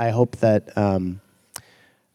I 0.00 0.08
hope 0.08 0.36
that 0.36 0.76
um, 0.78 1.20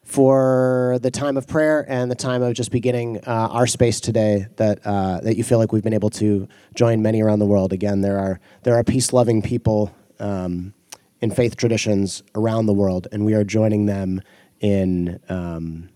for 0.01 0.97
the 1.03 1.11
time 1.11 1.37
of 1.37 1.47
prayer 1.47 1.85
and 1.87 2.09
the 2.09 2.15
time 2.15 2.41
of 2.41 2.55
just 2.55 2.71
beginning 2.71 3.19
uh, 3.27 3.49
our 3.51 3.67
space 3.67 3.99
today, 3.99 4.47
that 4.55 4.79
uh, 4.85 5.19
that 5.21 5.37
you 5.37 5.43
feel 5.43 5.59
like 5.59 5.71
we've 5.71 5.83
been 5.83 5.93
able 5.93 6.09
to 6.11 6.47
join 6.73 7.03
many 7.03 7.21
around 7.21 7.37
the 7.37 7.45
world. 7.45 7.73
Again, 7.73 8.01
there 8.01 8.17
are 8.17 8.39
there 8.63 8.73
are 8.73 8.83
peace 8.83 9.13
loving 9.13 9.43
people 9.43 9.95
um, 10.19 10.73
in 11.21 11.29
faith 11.29 11.57
traditions 11.57 12.23
around 12.33 12.65
the 12.65 12.73
world, 12.73 13.07
and 13.11 13.23
we 13.23 13.35
are 13.35 13.43
joining 13.43 13.85
them 13.85 14.19
in 14.61 15.19
um, 15.29 15.89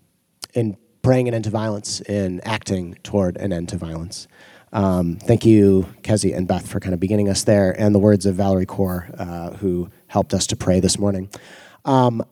in 0.53 0.77
praying 1.01 1.27
an 1.27 1.33
end 1.33 1.45
to 1.45 1.49
violence, 1.49 2.01
in 2.01 2.39
acting 2.41 2.97
toward 3.01 3.35
an 3.37 3.51
end 3.51 3.69
to 3.69 3.77
violence. 3.77 4.27
Um, 4.71 5.15
thank 5.15 5.43
you, 5.43 5.87
Kezi 6.03 6.37
and 6.37 6.47
Beth, 6.47 6.67
for 6.67 6.79
kind 6.79 6.93
of 6.93 6.99
beginning 6.99 7.29
us 7.29 7.45
there, 7.45 7.71
and 7.81 7.95
the 7.95 7.99
words 7.99 8.27
of 8.27 8.35
Valerie 8.35 8.67
Kaur, 8.67 9.19
uh, 9.19 9.57
who 9.57 9.89
helped 10.05 10.35
us 10.35 10.45
to 10.47 10.55
pray 10.55 10.79
this 10.79 10.99
morning. 10.99 11.29
Um, 11.89 12.23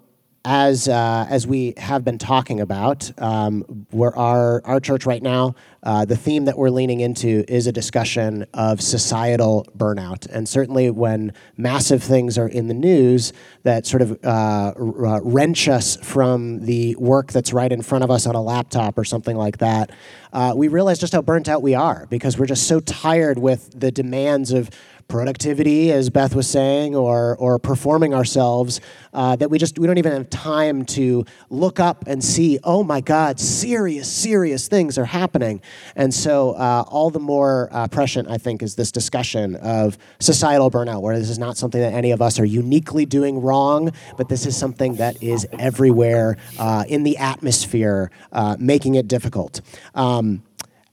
as 0.45 0.87
uh, 0.87 1.25
as 1.29 1.47
we 1.47 1.73
have 1.77 2.05
been 2.05 2.19
talking 2.19 2.61
about, 2.61 3.11
um, 3.19 3.87
we're 3.91 4.15
our 4.15 4.61
our 4.65 4.79
church 4.79 5.05
right 5.07 5.21
now. 5.21 5.55
Uh, 5.81 6.05
the 6.05 6.15
theme 6.15 6.45
that 6.45 6.57
we're 6.57 6.69
leaning 6.69 6.99
into 6.99 7.43
is 7.51 7.65
a 7.65 7.71
discussion 7.71 8.45
of 8.53 8.79
societal 8.79 9.65
burnout, 9.75 10.27
and 10.29 10.47
certainly 10.47 10.91
when 10.91 11.33
massive 11.57 12.03
things 12.03 12.37
are 12.37 12.47
in 12.47 12.67
the 12.67 12.73
news 12.75 13.33
that 13.63 13.87
sort 13.87 14.03
of 14.03 14.11
uh, 14.23 14.73
r- 14.77 15.21
wrench 15.23 15.67
us 15.67 15.97
from 15.97 16.59
the 16.65 16.95
work 16.97 17.31
that's 17.31 17.51
right 17.51 17.71
in 17.71 17.81
front 17.81 18.03
of 18.03 18.11
us 18.11 18.27
on 18.27 18.35
a 18.35 18.41
laptop 18.41 18.97
or 18.97 19.03
something 19.03 19.35
like 19.35 19.57
that, 19.57 19.89
uh, 20.33 20.53
we 20.55 20.67
realize 20.67 20.99
just 20.99 21.13
how 21.13 21.21
burnt 21.21 21.49
out 21.49 21.63
we 21.63 21.73
are 21.73 22.05
because 22.11 22.37
we're 22.37 22.45
just 22.45 22.67
so 22.67 22.79
tired 22.79 23.39
with 23.39 23.71
the 23.77 23.91
demands 23.91 24.51
of 24.51 24.69
productivity, 25.07 25.91
as 25.91 26.09
Beth 26.09 26.35
was 26.35 26.49
saying, 26.49 26.95
or 26.95 27.35
or 27.37 27.59
performing 27.59 28.13
ourselves, 28.13 28.81
uh, 29.13 29.35
that 29.35 29.49
we 29.49 29.57
just 29.57 29.79
we 29.79 29.87
don't 29.87 29.97
even 29.97 30.11
have 30.11 30.29
time 30.29 30.85
to 30.85 31.25
look 31.49 31.79
up 31.79 32.05
and 32.07 32.23
see. 32.23 32.59
Oh 32.63 32.83
my 32.83 33.01
God, 33.01 33.39
serious, 33.39 34.11
serious 34.11 34.67
things 34.67 34.97
are 34.97 35.05
happening, 35.05 35.61
and 35.95 36.13
so 36.13 36.51
uh, 36.51 36.83
all 36.87 37.09
the 37.09 37.19
more 37.19 37.69
uh, 37.71 37.87
prescient, 37.87 38.29
I 38.29 38.37
think, 38.37 38.61
is 38.61 38.75
this 38.75 38.91
discussion 38.91 39.55
of 39.55 39.97
societal 40.19 40.69
burnout, 40.69 41.01
where 41.01 41.17
this 41.17 41.29
is 41.29 41.39
not 41.39 41.57
something 41.57 41.81
that 41.81 41.93
any 41.93 42.11
of 42.11 42.21
us 42.21 42.39
are 42.39 42.45
uniquely 42.45 43.05
doing 43.05 43.41
wrong, 43.41 43.91
but 44.17 44.29
this 44.29 44.45
is 44.45 44.57
something 44.57 44.95
that 44.95 45.21
is 45.23 45.47
everywhere 45.59 46.37
uh, 46.59 46.83
in 46.87 47.03
the 47.03 47.17
atmosphere, 47.17 48.11
uh, 48.31 48.55
making 48.59 48.95
it 48.95 49.07
difficult. 49.07 49.61
Um, 49.95 50.43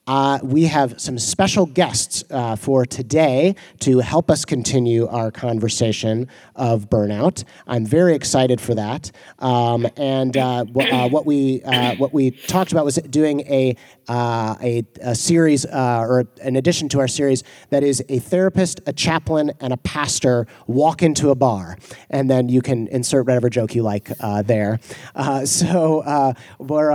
uh, 0.07 0.39
we 0.43 0.65
have 0.65 1.01
some 1.01 1.19
special 1.19 1.67
guests 1.67 2.25
uh, 2.31 2.57
for 2.57 2.85
today 2.85 3.55
to 3.81 4.01
help 4.01 4.31
us 4.31 4.45
continue 4.45 5.07
our 5.07 5.31
conversation 5.31 6.29
of 6.57 6.91
burnout. 6.91 7.45
I'm 7.67 7.87
very 7.87 8.15
excited 8.15 8.61
for 8.61 8.75
that. 8.75 9.11
Um, 9.39 9.87
and 9.97 10.37
uh, 10.37 10.65
uh, 10.77 11.09
what 11.09 11.25
we 11.25 11.63
uh, 11.63 11.95
what 11.97 12.13
we 12.13 12.33
talked 12.33 12.73
about 12.73 12.85
was 12.85 12.97
doing 12.97 13.41
a 13.43 13.77
uh, 14.09 14.57
a, 14.61 14.85
a, 15.01 15.15
series 15.15 15.65
or 15.67 16.27
an 16.43 16.57
addition 16.57 16.89
to 16.91 17.01
our 17.01 17.09
series 17.09 17.43
that 17.71 17.83
is 17.83 18.03
a 18.09 18.19
therapist, 18.19 18.81
a 18.87 18.93
chaplain, 18.93 19.53
and 19.61 19.73
a 19.73 19.77
pastor 19.79 20.47
walk 20.67 21.03
into 21.03 21.31
a 21.31 21.35
bar, 21.35 21.79
and 22.11 22.31
then 22.31 22.49
you 22.49 22.61
can 22.61 22.89
insert 22.89 23.27
whatever 23.27 23.49
joke 23.49 23.75
you 23.75 23.83
like 23.83 24.11
there. 24.45 24.81
so 25.45 26.35
we're 26.59 26.93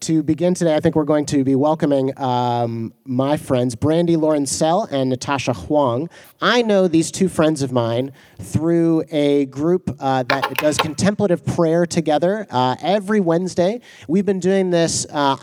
to 0.00 0.22
begin 0.22 0.54
today. 0.54 0.74
I 0.74 0.80
think 0.80 0.94
we're 0.94 1.04
going 1.04 1.26
to 1.26 1.44
be 1.44 1.54
welcoming 1.54 2.18
um, 2.18 2.92
my 3.04 3.36
friends, 3.36 3.74
Brandy 3.74 4.16
Laurensell 4.16 4.90
and 4.90 5.10
Natasha 5.10 5.52
Huang. 5.52 6.08
I 6.40 6.62
know 6.62 6.88
these 6.88 7.10
two 7.10 7.28
friends 7.28 7.62
of 7.62 7.72
mine 7.72 8.12
through 8.38 9.04
a 9.10 9.46
group 9.46 9.96
uh, 9.98 10.22
that 10.24 10.54
does 10.56 10.76
contemplative 10.78 11.44
prayer 11.44 11.86
together 11.86 12.46
uh, 12.50 12.76
every 12.82 13.20
Wednesday. 13.20 13.80
We've 14.08 14.26
been 14.26 14.40
doing 14.40 14.70
this 14.70 15.06
uh, 15.10 15.36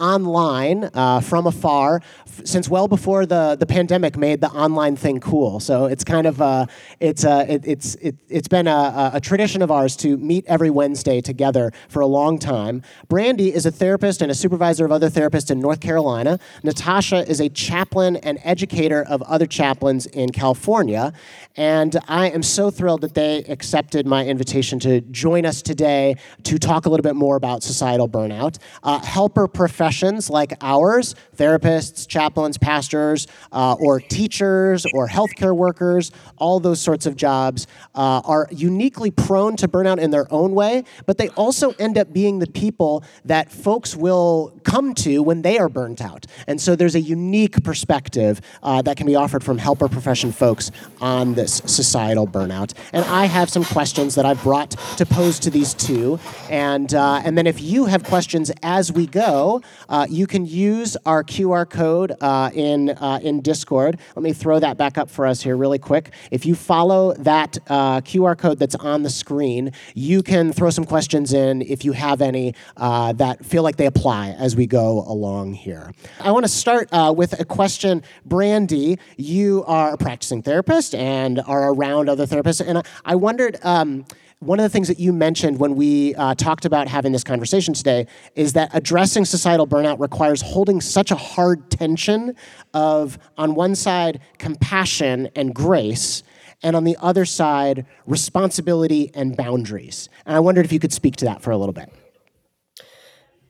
online 0.74 0.92
uh, 0.94 1.20
from 1.20 1.48
afar 1.48 2.02
f- 2.26 2.42
since 2.46 2.70
well 2.70 2.88
before 2.88 3.26
the, 3.26 3.56
the 3.60 3.66
pandemic 3.66 4.18
made 4.18 4.42
the 4.42 4.50
online 4.50 4.96
thing 4.96 5.20
cool. 5.20 5.60
So 5.60 5.86
it's 5.86 6.04
kind 6.04 6.28
of 6.28 6.42
uh, 6.42 6.66
it's 7.00 7.26
uh, 7.26 7.46
it, 7.48 7.66
it's 7.66 7.96
it, 7.96 8.16
it's 8.30 8.48
been 8.48 8.68
a, 8.68 9.12
a 9.14 9.20
tradition 9.20 9.62
of 9.62 9.72
ours 9.72 9.96
to 9.98 10.18
meet 10.18 10.46
every 10.48 10.70
Wednesday 10.70 11.22
together 11.22 11.72
for 11.90 12.02
a 12.02 12.08
long 12.08 12.40
time. 12.40 12.82
Brandy 13.10 13.54
is 13.54 13.66
a 13.66 13.72
therapist 13.72 14.22
and 14.22 14.32
a 14.32 14.36
supervisor 14.36 14.86
of 14.86 14.92
other 14.92 15.10
therapists 15.10 15.52
in 15.52 15.60
North 15.60 15.80
Carolina. 15.80 16.40
Natasha 16.64 17.28
is 17.30 17.40
a 17.40 17.50
chaplain 17.50 18.16
and 18.18 18.40
educator 18.44 19.04
of 19.04 19.22
other 19.24 19.46
chaplains 19.46 20.06
in 20.08 20.32
California. 20.32 21.14
And 21.56 21.96
I 22.08 22.30
am 22.30 22.44
so 22.44 22.72
thrilled 22.72 23.02
that 23.02 23.14
they 23.14 23.44
accepted 23.44 24.08
my 24.08 24.26
invitation 24.26 24.80
to 24.80 25.02
join 25.02 25.46
us 25.46 25.62
today 25.62 26.16
to 26.44 26.58
talk 26.58 26.86
a 26.86 26.90
little 26.90 27.04
bit 27.04 27.16
more 27.16 27.36
about 27.36 27.64
societal 27.64 28.10
burnout. 28.10 28.58
Uh, 28.82 29.00
helper 29.00 29.48
professions 29.48 30.30
like 30.30 30.63
ours, 30.64 31.14
therapists, 31.36 32.08
chaplains, 32.08 32.58
pastors, 32.58 33.28
uh, 33.52 33.74
or 33.80 34.00
teachers, 34.00 34.86
or 34.94 35.08
healthcare 35.08 35.56
workers, 35.56 36.12
all 36.38 36.60
those 36.60 36.82
sorts 36.82 37.06
of 37.06 37.16
jobs 37.16 37.68
uh, 37.94 38.22
are 38.26 38.48
uniquely 38.52 39.12
prone 39.12 39.56
to 39.58 39.68
burnout 39.68 40.00
in 40.00 40.10
their 40.10 40.32
own 40.34 40.56
way, 40.56 40.84
but 41.06 41.18
they 41.18 41.30
also 41.30 41.72
end 41.80 41.98
up 41.98 42.12
being 42.14 42.40
the 42.40 42.48
people 42.48 43.04
that 43.26 43.52
folks 43.52 43.96
will 43.96 44.60
come 44.64 44.94
to 44.94 45.22
when 45.22 45.42
they 45.42 45.58
are 45.60 45.70
burnt 45.70 46.02
out. 46.02 46.26
And 46.48 46.60
so 46.60 46.76
there's 46.76 46.96
a 46.96 47.02
unique 47.02 47.64
perspective 47.64 48.42
uh, 48.64 48.82
that 48.84 48.98
can 48.98 49.06
be 49.06 49.16
offered 49.16 49.44
from 49.44 49.58
helper 49.58 49.90
profession 49.90 50.32
folks 50.32 50.72
on 51.02 51.34
this 51.34 51.62
societal 51.66 52.28
burnout. 52.28 52.74
And 52.94 53.04
I 53.06 53.26
have 53.26 53.50
some 53.50 53.66
questions 53.66 54.16
that 54.16 54.26
I've 54.26 54.42
brought 54.44 54.72
to 54.98 55.06
pose 55.06 55.40
to 55.40 55.50
these 55.50 55.74
two. 55.74 56.20
And, 56.50 56.94
uh, 56.94 57.22
and 57.26 57.38
then 57.38 57.48
if 57.48 57.62
you 57.62 57.86
have 57.86 58.04
questions 58.04 58.52
as 58.62 58.92
we 58.92 59.08
go, 59.08 59.62
uh, 59.90 60.08
you 60.10 60.28
can 60.28 60.46
use 60.54 60.96
our 61.06 61.24
QR 61.24 61.70
code 61.70 62.14
uh, 62.22 62.52
in, 62.54 62.92
uh, 62.92 63.20
in 63.22 63.42
Discord. 63.42 64.00
Let 64.16 64.24
me 64.24 64.34
throw 64.34 64.60
that 64.60 64.78
back 64.78 64.98
up 64.98 65.10
for 65.10 65.26
us 65.26 65.42
here 65.42 65.58
really 65.58 65.80
quick. 65.80 66.14
If 66.32 66.46
you 66.46 66.56
follow 66.56 67.14
that 67.16 67.58
uh, 67.68 68.02
QR 68.02 68.38
code 68.38 68.60
that's 68.60 68.76
on 68.76 69.04
the 69.04 69.10
screen, 69.10 69.72
you 69.96 70.24
can 70.24 70.54
throw 70.54 70.70
some 70.70 70.86
questions 70.86 71.34
in 71.34 71.62
if 71.64 71.84
you 71.84 71.92
have 71.94 72.22
any 72.22 72.54
that 72.78 73.46
feel 73.46 73.64
like 73.64 73.78
they 73.78 73.86
apply 73.86 74.30
as 74.30 74.56
we 74.56 74.68
go 74.68 75.04
along 75.08 75.54
here. 75.54 75.92
I 76.20 76.32
want 76.32 76.46
to 76.46 76.52
start 76.52 76.90
with 77.16 77.40
a 77.40 77.46
question. 77.46 78.04
Brandy, 78.26 79.00
you 79.18 79.64
are 79.66 79.94
a 79.94 79.98
practicing 79.98 80.42
therapist 80.42 80.94
and 80.96 81.40
are 81.48 81.74
around 81.74 82.10
other 82.10 82.26
therapists. 82.26 82.66
And 82.66 82.86
I 83.06 83.16
wondered, 83.16 83.58
um, 83.64 84.06
one 84.46 84.60
of 84.60 84.64
the 84.64 84.70
things 84.70 84.88
that 84.88 85.00
you 85.00 85.14
mentioned 85.14 85.60
when 85.60 85.76
we 85.76 86.16
uh, 86.16 86.36
talked 86.36 86.66
about 86.66 86.88
having 86.88 87.12
this 87.12 87.24
conversation 87.24 87.74
today 87.74 88.08
is 88.36 88.54
that 88.54 88.70
addressing 88.74 89.26
societal 89.26 89.68
burnout 89.68 90.00
requires 90.00 90.42
holding 90.42 90.82
such 90.82 91.12
a 91.12 91.16
hard 91.16 91.70
tension 91.72 92.36
of, 92.74 93.18
on 93.38 93.56
one 93.56 93.76
side, 93.76 94.20
compassion 94.38 95.30
and 95.36 95.56
grace, 95.56 96.24
and 96.62 96.76
on 96.76 96.84
the 96.84 96.98
other 97.02 97.26
side, 97.26 97.86
responsibility 98.06 99.12
and 99.14 99.36
boundaries. 99.36 100.10
And 100.26 100.36
I 100.36 100.40
wondered 100.40 100.66
if 100.66 100.72
you 100.72 100.80
could 100.80 100.94
speak 100.94 101.16
to 101.18 101.26
that 101.26 101.42
for 101.42 101.52
a 101.52 101.58
little 101.58 101.74
bit. 101.74 101.92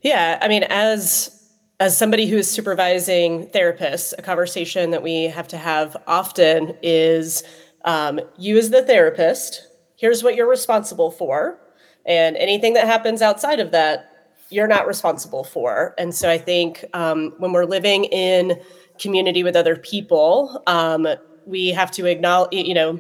Yeah, 0.02 0.38
I 0.42 0.48
mean, 0.48 0.64
as 0.64 1.40
as 1.80 1.98
somebody 1.98 2.28
who 2.28 2.38
is 2.38 2.50
supervising 2.50 3.48
therapists, 3.48 4.14
a 4.18 4.22
conversation 4.22 4.92
that 4.92 5.04
we 5.04 5.24
have 5.24 5.48
to 5.50 5.58
have 5.58 5.98
often 6.08 6.78
is 6.82 7.44
um, 7.84 8.22
you, 8.38 8.58
as 8.58 8.70
the 8.70 8.84
therapist, 8.84 9.68
here's 9.96 10.24
what 10.24 10.36
you're 10.36 10.50
responsible 10.50 11.12
for. 11.12 11.60
And 12.06 12.36
anything 12.38 12.74
that 12.74 12.86
happens 12.86 13.22
outside 13.22 13.60
of 13.60 13.72
that, 13.72 14.10
you're 14.50 14.68
not 14.68 14.88
responsible 14.88 15.44
for. 15.44 15.94
And 15.98 16.14
so 16.14 16.30
I 16.30 16.38
think 16.38 16.84
um, 16.94 17.34
when 17.38 17.54
we're 17.54 17.66
living 17.66 18.06
in 18.06 18.60
community 19.00 19.44
with 19.44 19.56
other 19.56 19.76
people, 19.76 20.62
um, 20.68 21.08
we 21.46 21.70
have 21.70 21.92
to 21.92 22.06
acknowledge, 22.06 22.50
you 22.54 22.74
know, 22.74 23.00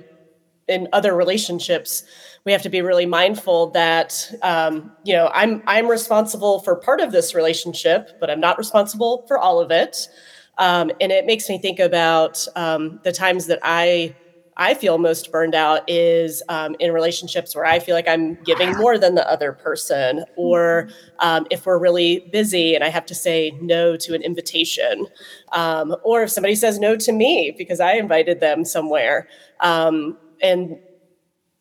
in 0.67 0.87
other 0.93 1.15
relationships, 1.15 2.03
we 2.45 2.51
have 2.51 2.61
to 2.61 2.69
be 2.69 2.81
really 2.81 3.05
mindful 3.05 3.71
that 3.71 4.31
um, 4.41 4.91
you 5.03 5.13
know 5.13 5.29
I'm 5.33 5.61
I'm 5.67 5.87
responsible 5.87 6.59
for 6.59 6.75
part 6.75 7.01
of 7.01 7.11
this 7.11 7.35
relationship, 7.35 8.11
but 8.19 8.29
I'm 8.29 8.39
not 8.39 8.57
responsible 8.57 9.25
for 9.27 9.37
all 9.37 9.59
of 9.59 9.71
it. 9.71 10.07
Um, 10.57 10.91
and 11.01 11.11
it 11.11 11.25
makes 11.25 11.49
me 11.49 11.57
think 11.57 11.79
about 11.79 12.45
um, 12.55 12.99
the 13.03 13.11
times 13.11 13.47
that 13.47 13.59
I 13.63 14.15
I 14.57 14.73
feel 14.73 14.97
most 14.97 15.31
burned 15.31 15.55
out 15.55 15.89
is 15.89 16.43
um, 16.49 16.75
in 16.79 16.91
relationships 16.91 17.55
where 17.55 17.65
I 17.65 17.79
feel 17.79 17.95
like 17.95 18.07
I'm 18.07 18.35
giving 18.43 18.71
more 18.77 18.97
than 18.97 19.15
the 19.15 19.29
other 19.29 19.53
person, 19.53 20.25
or 20.35 20.89
um, 21.19 21.47
if 21.49 21.65
we're 21.65 21.79
really 21.79 22.29
busy 22.31 22.75
and 22.75 22.83
I 22.83 22.89
have 22.89 23.05
to 23.07 23.15
say 23.15 23.57
no 23.61 23.95
to 23.97 24.13
an 24.13 24.21
invitation, 24.21 25.07
um, 25.51 25.95
or 26.03 26.23
if 26.23 26.29
somebody 26.31 26.55
says 26.55 26.79
no 26.79 26.95
to 26.97 27.11
me 27.11 27.53
because 27.57 27.79
I 27.79 27.93
invited 27.93 28.39
them 28.39 28.65
somewhere. 28.65 29.27
Um, 29.59 30.17
and 30.41 30.77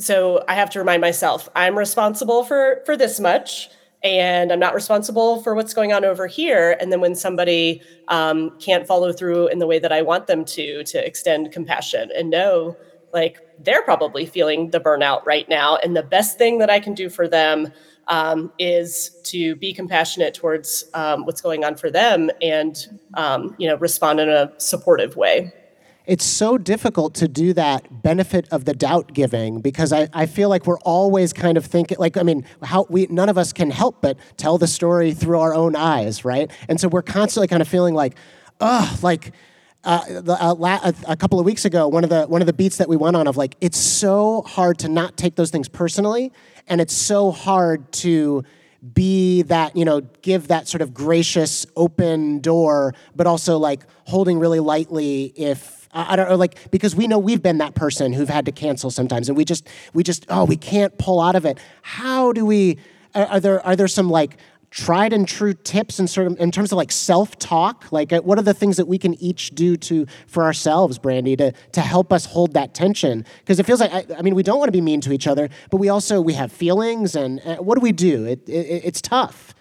so 0.00 0.44
I 0.48 0.54
have 0.54 0.70
to 0.70 0.78
remind 0.78 1.00
myself 1.00 1.48
I'm 1.54 1.78
responsible 1.78 2.44
for 2.44 2.82
for 2.84 2.96
this 2.96 3.20
much 3.20 3.70
and 4.02 4.52
I'm 4.52 4.58
not 4.58 4.75
responsible 4.75 5.43
for 5.43 5.54
what's 5.54 5.75
going 5.75 5.93
on 5.93 6.04
over 6.04 6.26
here. 6.26 6.76
And 6.81 6.90
then 6.90 7.00
when 7.00 7.14
somebody 7.14 7.82
um, 8.08 8.50
can't 8.58 8.87
follow 8.87 9.12
through 9.12 9.49
in 9.49 9.58
the 9.58 9.66
way 9.66 9.78
that 9.78 9.93
I 9.93 10.02
want 10.02 10.26
them 10.26 10.44
to, 10.46 10.84
to 10.84 11.06
extend 11.06 11.52
compassion 11.52 12.10
and 12.16 12.31
know 12.31 12.76
like 13.12 13.38
they're 13.58 13.82
probably 13.82 14.26
feeling 14.26 14.70
the 14.70 14.81
burnout 14.81 15.25
right 15.26 15.49
now. 15.49 15.76
And 15.76 15.96
the 15.96 16.02
best 16.02 16.38
thing 16.38 16.58
that 16.58 16.70
I 16.70 16.81
can 16.81 16.94
do 16.94 17.08
for 17.10 17.28
them 17.28 17.69
um, 18.08 18.52
is 18.58 19.10
to 19.25 19.54
be 19.56 19.72
compassionate 19.72 20.34
towards 20.34 20.84
um, 20.94 21.25
what's 21.25 21.40
going 21.40 21.62
on 21.64 21.76
for 21.76 21.90
them 21.90 22.31
and, 22.40 22.76
um, 23.14 23.55
you 23.58 23.69
know, 23.69 23.76
respond 23.76 24.19
in 24.19 24.28
a 24.28 24.52
supportive 24.58 25.14
way 25.14 25.52
it's 26.06 26.25
so 26.25 26.58
difficult 26.58 27.14
to 27.14 27.28
do 27.28 27.52
that 27.52 28.02
benefit 28.02 28.49
of 28.50 28.64
the 28.64 28.75
doubt 28.75 29.12
giving 29.12 29.60
because 29.60 29.93
I, 29.93 30.08
I 30.12 30.26
feel 30.26 30.49
like 30.49 30.66
we're 30.66 30.81
always 30.81 31.32
kind 31.32 31.56
of 31.56 31.64
thinking 31.64 31.99
like 31.99 32.16
I 32.16 32.22
mean 32.22 32.44
how 32.62 32.87
we 32.88 33.06
none 33.08 33.28
of 33.28 33.38
us 33.38 33.52
can 33.52 33.70
help 33.70 34.02
but 34.02 34.16
tell 34.37 34.58
the 34.58 34.66
story 34.66 35.12
through 35.12 35.38
our 35.38 35.54
own 35.54 35.76
eyes 35.76 36.25
right? 36.25 36.50
And 36.69 36.81
so 36.81 36.88
we're 36.88 37.02
constantly 37.02 37.49
kind 37.49 37.62
of 37.62 37.69
feeling 37.69 37.94
like 37.94 38.16
oh 38.60 38.99
like 39.02 39.32
uh, 39.84 40.20
the, 40.20 40.37
uh, 40.40 40.54
la- 40.54 40.81
a, 40.84 40.94
a, 41.08 41.16
couple 41.16 41.40
of 41.40 41.44
weeks 41.44 41.64
ago, 41.64 41.88
one 41.88 42.05
of 42.05 42.10
the 42.10 42.25
one 42.26 42.40
of 42.40 42.46
the 42.46 42.52
beats 42.52 42.76
that 42.76 42.88
we 42.88 42.96
went 42.96 43.16
on 43.16 43.26
of 43.26 43.37
like 43.37 43.56
it's 43.60 43.78
so 43.78 44.43
hard 44.43 44.78
to 44.78 44.88
not 44.88 45.16
take 45.16 45.34
those 45.34 45.50
things 45.50 45.69
personally, 45.69 46.32
and 46.69 46.81
it's 46.81 46.94
so 46.94 47.32
hard 47.32 47.90
to 47.90 48.44
be 48.94 49.43
that 49.43 49.75
you 49.76 49.84
know 49.84 50.00
give 50.22 50.46
that 50.48 50.69
sort 50.69 50.82
of 50.82 50.94
gracious 50.94 51.66
open 51.75 52.38
door, 52.38 52.94
but 53.16 53.26
also 53.26 53.58
like 53.58 53.82
holding 54.05 54.38
really 54.38 54.60
lightly 54.60 55.32
if 55.34 55.81
I 55.92 56.16
don't 56.16 56.28
know, 56.28 56.36
like 56.36 56.70
because 56.70 56.96
we 56.96 57.06
know 57.06 57.18
we've 57.18 57.42
been 57.42 57.58
that 57.58 57.74
person 57.74 58.12
who've 58.14 58.28
had 58.28 58.46
to 58.46 58.52
cancel 58.52 58.90
sometimes, 58.90 59.28
and 59.28 59.36
we 59.36 59.44
just 59.44 59.68
we 59.92 60.02
just 60.02 60.24
oh 60.30 60.44
we 60.44 60.56
can't 60.56 60.96
pull 60.98 61.20
out 61.20 61.36
of 61.36 61.44
it. 61.44 61.58
How 61.82 62.32
do 62.32 62.46
we? 62.46 62.78
Are, 63.14 63.26
are 63.26 63.40
there 63.40 63.66
are 63.66 63.76
there 63.76 63.88
some 63.88 64.08
like 64.08 64.38
tried 64.70 65.12
and 65.12 65.28
true 65.28 65.52
tips 65.52 66.00
in 66.00 66.08
sort 66.08 66.26
of 66.26 66.40
in 66.40 66.50
terms 66.50 66.72
of 66.72 66.78
like 66.78 66.90
self 66.90 67.38
talk? 67.38 67.92
Like 67.92 68.10
uh, 68.10 68.22
what 68.22 68.38
are 68.38 68.42
the 68.42 68.54
things 68.54 68.78
that 68.78 68.88
we 68.88 68.96
can 68.96 69.14
each 69.14 69.50
do 69.50 69.76
to 69.76 70.06
for 70.26 70.44
ourselves, 70.44 70.98
Brandy, 70.98 71.36
to 71.36 71.52
to 71.72 71.80
help 71.82 72.10
us 72.10 72.24
hold 72.24 72.54
that 72.54 72.72
tension? 72.72 73.26
Because 73.40 73.60
it 73.60 73.66
feels 73.66 73.80
like 73.80 73.92
I, 73.92 74.06
I, 74.16 74.22
mean 74.22 74.34
we 74.34 74.42
don't 74.42 74.58
want 74.58 74.68
to 74.68 74.72
be 74.72 74.80
mean 74.80 75.02
to 75.02 75.12
each 75.12 75.26
other, 75.26 75.50
but 75.70 75.76
we 75.76 75.90
also 75.90 76.22
we 76.22 76.32
have 76.32 76.50
feelings, 76.50 77.14
and 77.14 77.40
uh, 77.40 77.56
what 77.56 77.74
do 77.74 77.82
we 77.82 77.92
do? 77.92 78.24
It, 78.24 78.48
it 78.48 78.82
it's 78.84 79.02
tough. 79.02 79.54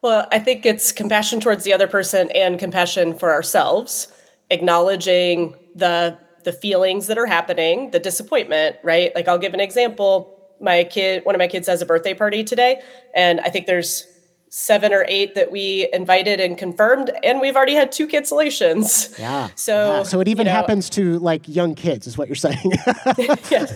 Well, 0.00 0.26
I 0.32 0.38
think 0.38 0.64
it's 0.64 0.90
compassion 0.90 1.38
towards 1.38 1.62
the 1.64 1.74
other 1.74 1.86
person 1.86 2.30
and 2.34 2.58
compassion 2.58 3.16
for 3.16 3.30
ourselves 3.30 4.11
acknowledging 4.52 5.54
the 5.74 6.18
the 6.44 6.52
feelings 6.52 7.06
that 7.06 7.18
are 7.18 7.26
happening, 7.26 7.90
the 7.92 8.00
disappointment, 8.00 8.76
right? 8.82 9.14
Like 9.14 9.28
I'll 9.28 9.38
give 9.38 9.54
an 9.54 9.60
example. 9.60 10.38
My 10.60 10.84
kid, 10.84 11.24
one 11.24 11.34
of 11.34 11.38
my 11.38 11.48
kids 11.48 11.66
has 11.66 11.82
a 11.82 11.86
birthday 11.86 12.14
party 12.14 12.44
today, 12.44 12.80
and 13.14 13.40
I 13.40 13.48
think 13.48 13.66
there's 13.66 14.06
seven 14.54 14.92
or 14.92 15.02
eight 15.08 15.34
that 15.34 15.50
we 15.50 15.88
invited 15.94 16.38
and 16.38 16.58
confirmed, 16.58 17.10
and 17.24 17.40
we've 17.40 17.56
already 17.56 17.74
had 17.74 17.90
two 17.90 18.06
cancellations. 18.06 19.18
Yeah. 19.18 19.48
So, 19.56 19.98
yeah. 19.98 20.02
so 20.02 20.20
it 20.20 20.28
even 20.28 20.46
you 20.46 20.52
know, 20.52 20.56
happens 20.56 20.90
to 20.90 21.18
like 21.20 21.48
young 21.48 21.74
kids, 21.74 22.06
is 22.06 22.18
what 22.18 22.28
you're 22.28 22.34
saying. 22.34 22.58
yeah. 23.50 23.66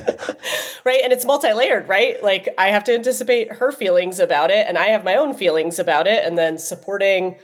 Right. 0.85 1.01
And 1.03 1.13
it's 1.13 1.25
multi 1.25 1.53
layered, 1.53 1.89
right? 1.89 2.23
Like 2.23 2.49
I 2.59 2.69
have 2.69 2.85
to 2.85 2.95
anticipate 2.95 3.53
her 3.53 3.73
feelings 3.73 4.21
about 4.21 4.51
it, 4.51 4.67
and 4.69 4.77
I 4.77 4.89
have 4.89 5.03
my 5.05 5.17
own 5.17 5.33
feelings 5.35 5.79
about 5.79 6.07
it, 6.07 6.25
and 6.25 6.37
then 6.37 6.59
supporting 6.59 7.37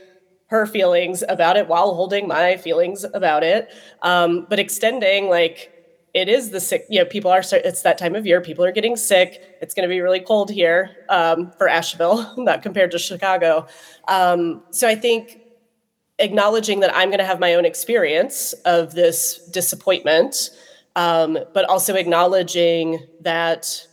her 0.53 0.67
feelings 0.67 1.23
about 1.27 1.57
it 1.57 1.67
while 1.67 1.95
holding 1.95 2.27
my 2.27 2.55
feelings 2.57 3.03
about 3.15 3.43
it. 3.43 3.73
Um, 4.03 4.45
but 4.47 4.59
extending 4.59 5.27
like 5.27 5.71
it 6.13 6.29
is 6.29 6.51
the 6.51 6.59
sick, 6.59 6.85
you 6.91 6.99
know, 6.99 7.05
people 7.05 7.31
are, 7.31 7.41
it's 7.51 7.81
that 7.81 7.97
time 7.97 8.13
of 8.13 8.27
year, 8.27 8.39
people 8.39 8.63
are 8.63 8.71
getting 8.71 8.95
sick. 8.95 9.41
It's 9.61 9.73
going 9.73 9.89
to 9.89 9.91
be 9.91 9.99
really 9.99 10.19
cold 10.19 10.51
here 10.51 10.95
um, 11.09 11.51
for 11.57 11.67
Asheville, 11.67 12.31
not 12.37 12.61
compared 12.61 12.91
to 12.91 12.99
Chicago. 12.99 13.65
Um, 14.07 14.61
so 14.69 14.87
I 14.87 14.93
think 14.93 15.41
acknowledging 16.19 16.81
that 16.81 16.95
I'm 16.95 17.09
going 17.09 17.17
to 17.17 17.25
have 17.25 17.39
my 17.39 17.55
own 17.55 17.65
experience 17.65 18.53
of 18.63 18.93
this 18.93 19.39
disappointment, 19.51 20.51
um, 20.95 21.39
but 21.55 21.65
also 21.65 21.95
acknowledging 21.95 22.99
that 23.21 23.87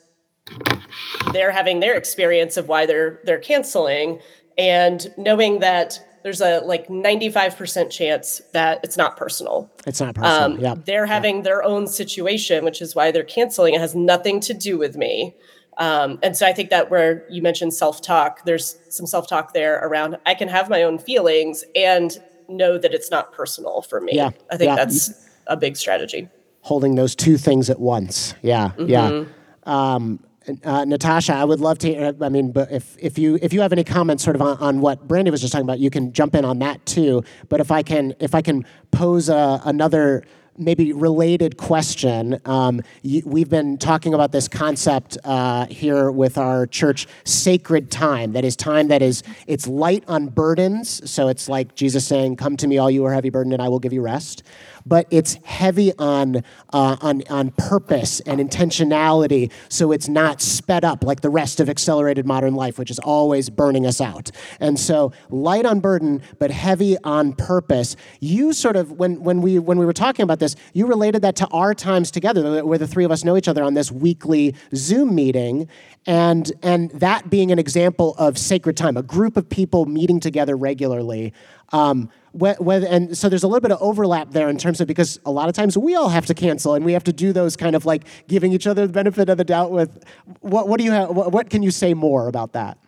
they're 1.33 1.53
having 1.53 1.81
their 1.81 1.97
experience 1.97 2.59
of 2.59 2.69
why 2.69 2.85
they're 2.85 3.21
they're 3.25 3.39
canceling 3.39 4.21
and 4.59 5.11
knowing 5.17 5.61
that 5.61 5.99
there's 6.23 6.41
a 6.41 6.61
like 6.61 6.89
95% 6.89 7.91
chance 7.91 8.43
that 8.53 8.81
it's 8.83 8.97
not 8.97 9.17
personal. 9.17 9.71
It's 9.87 10.01
not 10.01 10.15
personal. 10.15 10.55
Um, 10.55 10.61
yeah. 10.61 10.75
They're 10.85 11.07
having 11.07 11.37
yeah. 11.37 11.43
their 11.43 11.63
own 11.63 11.87
situation, 11.87 12.65
which 12.65 12.83
is 12.83 12.95
why 12.95 13.11
they're 13.11 13.25
canceling. 13.25 13.75
It 13.75 13.81
has 13.81 13.95
nothing 13.95 14.41
to 14.41 14.55
do 14.55 14.79
with 14.79 14.97
me. 14.97 15.35
Um, 15.79 16.19
and 16.23 16.37
so 16.37 16.47
I 16.47 16.53
think 16.53 16.71
that 16.71 16.91
where 16.91 17.25
you 17.31 17.41
mentioned 17.41 17.73
self 17.73 18.03
talk, 18.03 18.45
there's 18.45 18.79
some 18.91 19.07
self 19.07 19.29
talk 19.29 19.55
there 19.55 19.79
around 19.79 20.19
I 20.27 20.35
can 20.35 20.49
have 20.49 20.69
my 20.69 20.83
own 20.83 20.99
feelings 20.99 21.65
and 21.75 22.19
know 22.49 22.77
that 22.79 22.93
it's 22.93 23.11
not 23.11 23.33
personal 23.33 23.83
for 23.83 24.01
me. 24.01 24.13
Yeah. 24.15 24.31
I 24.51 24.57
think 24.57 24.69
yeah. 24.69 24.77
that's 24.77 25.27
a 25.47 25.57
big 25.57 25.77
strategy. 25.77 26.29
Holding 26.63 26.97
those 26.97 27.15
two 27.15 27.39
things 27.39 27.71
at 27.71 27.81
once. 27.81 28.35
Yeah. 28.43 28.73
Mm-hmm. 28.77 28.89
Yeah. 28.89 29.25
Um, 29.65 30.21
uh, 30.65 30.85
Natasha, 30.85 31.35
I 31.35 31.45
would 31.45 31.61
love 31.61 31.79
to. 31.79 32.17
I 32.23 32.29
mean, 32.29 32.53
but 32.53 32.71
if, 32.71 32.97
if 32.99 33.19
you 33.19 33.39
if 33.43 33.53
you 33.53 33.61
have 33.61 33.73
any 33.73 33.85
comments, 33.85 34.25
sort 34.25 34.37
of 34.37 34.43
on, 34.43 34.57
on 34.59 34.81
what 34.81 35.07
Brandy 35.07 35.31
was 35.31 35.41
just 35.41 35.53
talking 35.53 35.67
about, 35.67 35.79
you 35.79 35.91
can 35.91 36.13
jump 36.13 36.35
in 36.35 36.45
on 36.45 36.59
that 36.61 36.85
too. 36.87 37.25
But 37.49 37.61
if 37.61 37.71
I 37.71 37.83
can 37.83 38.15
if 38.21 38.35
I 38.35 38.43
can 38.43 38.65
pose 38.91 39.29
a, 39.29 39.61
another 39.65 40.25
maybe 40.61 40.93
related 40.93 41.57
question. 41.57 42.39
Um, 42.45 42.83
we've 43.03 43.49
been 43.49 43.79
talking 43.79 44.15
about 44.15 44.31
this 44.31 44.47
concept 44.47 45.17
uh, 45.25 45.67
here 45.67 46.11
with 46.11 46.37
our 46.39 46.67
church, 46.67 47.07
sacred 47.25 47.91
time. 47.91 48.33
That 48.33 48.45
is 48.45 48.57
time 48.57 48.89
that 48.89 49.03
is 49.03 49.23
it's 49.47 49.67
light 49.67 50.05
on 50.07 50.29
burdens. 50.29 51.11
So 51.11 51.29
it's 51.29 51.49
like 51.49 51.75
Jesus 51.75 52.07
saying, 52.07 52.37
"Come 52.37 52.57
to 52.59 52.69
me, 52.69 52.79
all 52.79 52.91
you 52.91 53.05
are 53.07 53.15
heavy 53.15 53.31
burdened, 53.31 53.55
and 53.55 53.63
I 53.63 53.69
will 53.69 53.81
give 53.81 53.93
you 53.93 54.03
rest." 54.03 54.43
But 54.87 55.07
it's 55.11 55.35
heavy 55.45 55.93
on, 55.99 56.45
uh, 56.73 56.97
on, 57.01 57.23
on 57.31 57.51
purpose 57.53 58.21
and 58.21 58.41
intentionality, 58.41 59.51
so 59.69 59.93
it's 59.93 60.09
not 60.09 60.41
sped 60.41 60.85
up 60.85 61.05
like 61.05 61.21
the 61.21 61.31
rest 61.31 61.61
of 61.61 61.69
accelerated 61.69 62.27
modern 62.27 62.55
life, 62.55 62.79
which 62.79 62.91
is 62.91 62.99
always 62.99 63.51
burning 63.51 63.87
us 63.87 64.01
out. 64.01 64.31
And 64.59 64.79
so, 64.79 65.13
light 65.31 65.67
on 65.67 65.81
burden, 65.81 66.23
but 66.39 66.51
heavy 66.51 66.97
on 67.05 67.33
purpose. 67.33 67.97
You 68.21 68.53
sort 68.53 68.77
of, 68.77 68.93
when, 68.93 69.23
when, 69.23 69.43
we, 69.43 69.59
when 69.59 69.79
we 69.79 69.87
were 69.87 69.93
talking 69.93 70.23
about 70.23 70.39
this, 70.39 70.57
you 70.73 70.87
related 70.87 71.23
that 71.23 71.37
to 71.37 71.47
our 71.49 71.75
times 71.75 72.11
together, 72.11 72.65
where 72.65 72.79
the 72.79 72.87
three 72.87 73.05
of 73.05 73.11
us 73.11 73.25
know 73.25 73.37
each 73.37 73.49
other 73.49 73.63
on 73.63 73.75
this 73.75 73.91
weekly 73.93 74.55
Zoom 74.75 75.15
meeting, 75.15 75.69
and, 76.07 76.53
and 76.63 76.91
that 76.93 77.31
being 77.31 77.53
an 77.53 77.59
example 77.59 78.15
of 78.19 78.39
sacred 78.39 78.77
time, 78.77 78.97
a 78.97 79.03
group 79.03 79.37
of 79.37 79.49
people 79.49 79.87
meeting 79.87 80.21
together 80.21 80.57
regularly. 80.57 81.33
Um, 81.73 82.11
whether, 82.33 82.87
and 82.87 83.17
so 83.17 83.29
there's 83.29 83.43
a 83.43 83.49
little 83.49 83.61
bit 83.61 83.73
of 83.73 83.83
overlap 83.83 84.31
there 84.31 84.49
in 84.49 84.57
terms 84.57 84.81
of 84.81 84.87
because 84.87 85.19
a 85.25 85.31
lot 85.31 85.49
of 85.49 85.55
times 85.55 85.77
we 85.77 85.95
all 85.95 86.09
have 86.09 86.27
to 86.27 86.35
cancel 86.35 86.75
and 86.75 86.85
we 86.85 86.93
have 86.93 87.05
to 87.05 87.13
do 87.13 87.33
those 87.33 87.57
kind 87.57 87.75
of 87.75 87.85
like 87.85 88.05
giving 88.29 88.53
each 88.53 88.67
other 88.67 88.87
the 88.87 88.93
benefit 88.93 89.29
of 89.29 89.39
the 89.39 89.45
doubt 89.45 89.71
with 89.71 90.05
what, 90.41 90.69
what 90.69 90.79
do 90.79 90.85
you 90.85 90.93
have 90.93 91.11
what, 91.11 91.33
what 91.33 91.51
can 91.51 91.63
you 91.63 91.71
say 91.71 91.95
more 91.95 92.29
about 92.29 92.53
that? 92.53 92.79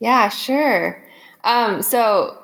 Yeah 0.00 0.28
sure. 0.28 1.04
Um, 1.44 1.82
so 1.82 2.36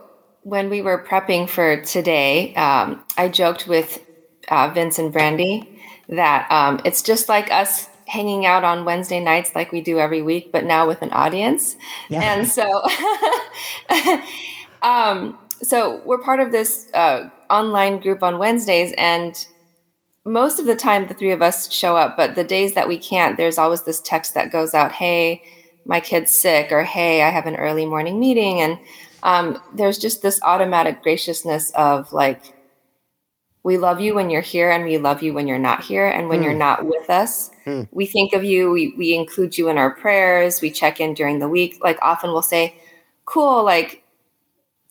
when 0.43 0.71
we 0.71 0.83
were 0.83 1.03
prepping 1.03 1.49
for 1.49 1.81
today 1.83 2.55
um, 2.55 3.03
i 3.17 3.29
joked 3.29 3.67
with 3.67 4.01
uh, 4.49 4.71
vince 4.73 4.99
and 4.99 5.13
brandy 5.13 5.81
that 6.09 6.47
um, 6.51 6.81
it's 6.85 7.03
just 7.03 7.29
like 7.29 7.51
us 7.51 7.89
hanging 8.07 8.45
out 8.45 8.63
on 8.63 8.85
wednesday 8.85 9.21
nights 9.21 9.55
like 9.55 9.73
we 9.73 9.81
do 9.81 9.99
every 9.99 10.21
week 10.21 10.53
but 10.53 10.65
now 10.65 10.87
with 10.87 11.01
an 11.03 11.11
audience. 11.11 11.77
Yeah. 12.11 12.21
and 12.21 12.47
so 12.47 12.83
um, 14.83 15.39
so 15.65 16.03
we're 16.05 16.19
part 16.19 16.41
of 16.41 16.53
this 16.53 16.89
uh, 16.95 17.29
online 17.51 18.01
group 18.01 18.23
on 18.23 18.39
Wednesdays, 18.39 18.93
and 18.99 19.47
most 20.25 20.59
of 20.59 20.67
the 20.67 20.77
time 20.77 21.07
the 21.07 21.15
three 21.15 21.33
of 21.33 21.43
us 21.43 21.73
show 21.73 21.97
up. 21.97 22.17
But 22.17 22.35
the 22.35 22.45
days 22.45 22.75
that 22.75 22.89
we 22.89 22.99
can't, 22.99 23.37
there's 23.37 23.59
always 23.59 23.83
this 23.83 24.01
text 24.01 24.35
that 24.35 24.53
goes 24.53 24.75
out, 24.75 24.93
"Hey, 24.93 25.43
my 25.87 26.01
kid's 26.01 26.33
sick," 26.33 26.71
or 26.71 26.83
"Hey, 26.83 27.23
I 27.23 27.31
have 27.31 27.47
an 27.47 27.57
early 27.57 27.87
morning 27.87 28.21
meeting," 28.21 28.61
and 28.61 28.79
um, 29.23 29.61
there's 29.75 29.99
just 29.99 30.23
this 30.23 30.41
automatic 30.43 31.03
graciousness 31.03 31.71
of 31.75 32.13
like, 32.13 32.43
we 33.63 33.79
love 33.79 34.01
you 34.01 34.15
when 34.15 34.29
you're 34.29 34.43
here, 34.43 34.71
and 34.71 34.85
we 34.85 34.99
love 34.99 35.23
you 35.23 35.33
when 35.33 35.49
you're 35.49 35.59
not 35.59 35.83
here, 35.83 36.07
and 36.07 36.29
when 36.29 36.41
mm. 36.41 36.45
you're 36.45 36.53
hmm. 36.53 36.59
not 36.59 36.85
with 36.85 37.09
us. 37.09 37.51
Mm. 37.65 37.89
We 37.91 38.07
think 38.07 38.35
of 38.35 38.45
you. 38.45 38.71
We 38.71 38.95
we 38.99 39.15
include 39.15 39.57
you 39.57 39.69
in 39.71 39.79
our 39.79 39.91
prayers. 39.91 40.61
We 40.61 40.71
check 40.71 41.01
in 41.01 41.15
during 41.15 41.39
the 41.39 41.49
week. 41.49 41.79
Like 41.83 41.99
often 42.03 42.31
we'll 42.33 42.43
say, 42.43 42.77
"Cool," 43.25 43.65
like 43.65 44.04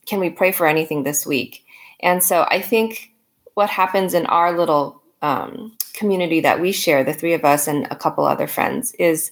can 0.05 0.19
we 0.19 0.29
pray 0.29 0.51
for 0.51 0.67
anything 0.67 1.03
this 1.03 1.25
week? 1.25 1.63
And 2.01 2.23
so 2.23 2.45
I 2.49 2.61
think 2.61 3.13
what 3.53 3.69
happens 3.69 4.13
in 4.13 4.25
our 4.25 4.57
little 4.57 5.01
um, 5.21 5.75
community 5.93 6.41
that 6.41 6.59
we 6.59 6.71
share, 6.71 7.03
the 7.03 7.13
three 7.13 7.33
of 7.33 7.45
us 7.45 7.67
and 7.67 7.87
a 7.89 7.95
couple 7.95 8.25
other 8.25 8.47
friends, 8.47 8.91
is 8.93 9.31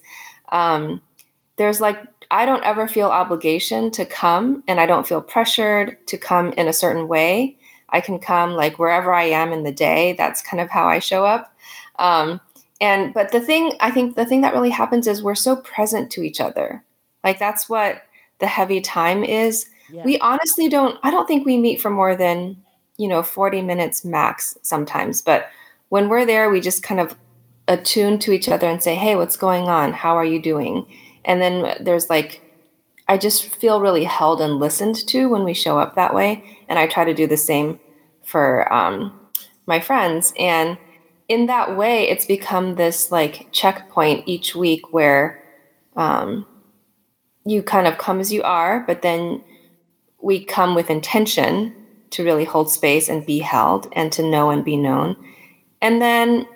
um, 0.52 1.02
there's 1.58 1.82
like, 1.82 1.98
I 2.30 2.46
don't 2.46 2.64
ever 2.64 2.88
feel 2.88 3.10
obligation 3.10 3.92
to 3.92 4.06
come 4.06 4.64
and 4.68 4.80
I 4.80 4.86
don't 4.86 5.08
feel 5.08 5.22
pressured 5.22 5.98
to 6.08 6.18
come 6.18 6.54
in 6.54 6.68
a 6.68 6.74
certain 6.74 7.08
way. 7.08 7.58
I 7.90 8.00
can 8.00 8.20
come 8.20 8.54
like 8.54 8.80
wherever 8.80 9.14
I 9.14 9.26
am 9.26 9.52
in 9.52 9.64
the 9.64 9.72
day. 9.72 10.14
That's 10.14 10.42
kind 10.42 10.62
of 10.62 10.70
how 10.70 10.88
I 10.88 11.00
show 11.00 11.26
up. 11.26 11.54
Um, 12.00 12.40
and, 12.80 13.14
but 13.14 13.34
the 13.34 13.42
thing, 13.42 13.74
I 13.82 13.92
think 13.92 14.16
the 14.16 14.26
thing 14.26 14.42
that 14.42 14.54
really 14.54 14.70
happens 14.70 15.08
is 15.08 15.22
we're 15.22 15.36
so 15.36 15.58
present 15.58 16.10
to 16.12 16.24
each 16.24 16.40
other. 16.40 16.84
Like 17.24 17.38
that's 17.38 17.68
what 17.68 18.04
the 18.40 18.48
heavy 18.48 18.80
time 18.80 19.24
is 19.24 19.68
yeah. 19.92 20.04
We 20.04 20.20
honestly 20.20 20.70
don't, 20.70 20.98
I 21.04 21.12
don't 21.12 21.28
think 21.28 21.46
we 21.46 21.58
meet 21.58 21.82
for 21.82 21.90
more 21.90 22.16
than, 22.16 22.58
you 22.98 23.08
know, 23.08 23.24
40 23.24 23.62
minutes 23.62 24.06
max 24.06 24.58
sometimes, 24.62 25.22
but 25.22 25.50
when 25.90 26.08
we're 26.08 26.26
there, 26.26 26.50
we 26.50 26.62
just 26.62 26.84
kind 26.84 27.00
of 27.00 27.16
attune 27.68 28.20
to 28.20 28.32
each 28.32 28.50
other 28.50 28.68
and 28.68 28.82
say, 28.82 28.96
Hey, 28.96 29.16
what's 29.16 29.38
going 29.38 29.64
on? 29.64 29.94
How 29.94 30.16
are 30.16 30.26
you 30.26 30.42
doing? 30.42 30.86
And 31.26 31.42
then 31.42 31.78
there's 31.82 32.10
like, 32.10 32.42
I 33.08 33.18
just 33.18 33.56
feel 33.56 33.82
really 33.82 34.06
held 34.06 34.42
and 34.42 34.60
listened 34.60 35.08
to 35.08 35.28
when 35.28 35.44
we 35.44 35.54
show 35.54 35.78
up 35.78 35.96
that 35.96 36.14
way. 36.14 36.44
And 36.70 36.80
I 36.80 36.88
try 36.88 37.04
to 37.04 37.14
do 37.14 37.28
the 37.28 37.38
same 37.38 37.80
for 38.24 38.72
um, 38.74 39.20
my 39.66 39.80
friends. 39.80 40.34
And 40.40 40.78
in 41.28 41.48
that 41.48 41.76
way, 41.78 42.10
it's 42.10 42.26
become 42.26 42.76
this 42.76 43.12
like 43.12 43.48
checkpoint 43.52 44.28
each 44.28 44.56
week 44.56 44.94
where 44.94 45.44
um, 45.96 46.46
you 47.46 47.64
kind 47.64 47.88
of 47.88 47.98
come 47.98 48.20
as 48.20 48.32
you 48.32 48.44
are, 48.44 48.82
but 48.82 49.02
then 49.02 49.44
we 50.22 50.44
come 50.44 50.76
with 50.76 50.90
intention 50.90 51.76
to 52.12 52.24
really 52.24 52.46
hold 52.46 52.70
space 52.70 53.10
and 53.10 53.26
be 53.26 53.40
held 53.40 53.88
and 53.94 54.12
to 54.12 54.24
know 54.24 54.50
and 54.50 54.64
be 54.64 54.78
known. 54.78 55.16
And 55.82 56.02
then 56.02 56.48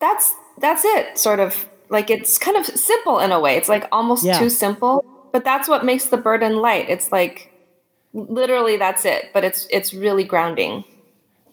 that's 0.00 0.34
that's 0.58 0.84
it, 0.84 1.18
sort 1.18 1.40
of 1.40 1.68
like 1.88 2.10
it's 2.10 2.38
kind 2.38 2.56
of 2.56 2.66
simple 2.66 3.18
in 3.18 3.32
a 3.32 3.40
way. 3.40 3.56
It's 3.56 3.68
like 3.68 3.86
almost 3.92 4.24
yeah. 4.24 4.38
too 4.38 4.48
simple, 4.48 5.04
but 5.32 5.44
that's 5.44 5.68
what 5.68 5.84
makes 5.84 6.06
the 6.06 6.16
burden 6.16 6.56
light. 6.56 6.88
It's 6.88 7.12
like 7.12 7.52
literally 8.12 8.76
that's 8.76 9.04
it, 9.04 9.30
but 9.34 9.44
it's 9.44 9.66
it's 9.70 9.92
really 9.92 10.24
grounding. 10.24 10.84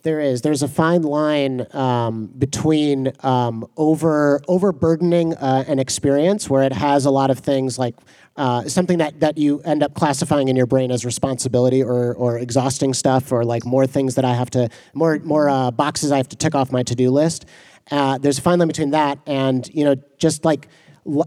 There 0.01 0.21
is. 0.21 0.41
There's 0.41 0.63
a 0.63 0.67
fine 0.67 1.01
line 1.01 1.67
um, 1.73 2.27
between 2.27 3.11
um, 3.19 3.67
over 3.75 4.41
overburdening 4.47 5.33
uh, 5.35 5.65
an 5.67 5.77
experience 5.77 6.49
where 6.49 6.63
it 6.63 6.71
has 6.71 7.05
a 7.05 7.11
lot 7.11 7.29
of 7.29 7.39
things 7.39 7.77
like 7.77 7.95
uh, 8.37 8.63
something 8.69 8.99
that, 8.99 9.19
that 9.19 9.37
you 9.37 9.59
end 9.61 9.83
up 9.83 9.93
classifying 9.95 10.47
in 10.47 10.55
your 10.55 10.65
brain 10.65 10.91
as 10.91 11.03
responsibility 11.03 11.83
or, 11.83 12.13
or 12.13 12.39
exhausting 12.39 12.93
stuff 12.93 13.33
or 13.33 13.43
like 13.43 13.65
more 13.65 13.85
things 13.85 14.15
that 14.15 14.23
I 14.23 14.33
have 14.33 14.49
to 14.51 14.69
more 14.93 15.19
more 15.19 15.49
uh, 15.49 15.71
boxes 15.71 16.13
I 16.13 16.17
have 16.17 16.29
to 16.29 16.37
tick 16.37 16.55
off 16.55 16.71
my 16.71 16.83
to 16.83 16.95
do 16.95 17.11
list. 17.11 17.45
Uh, 17.91 18.17
there's 18.17 18.37
a 18.37 18.41
fine 18.41 18.59
line 18.59 18.69
between 18.69 18.91
that 18.91 19.19
and 19.27 19.69
you 19.73 19.83
know 19.83 19.95
just 20.17 20.45
like 20.45 20.69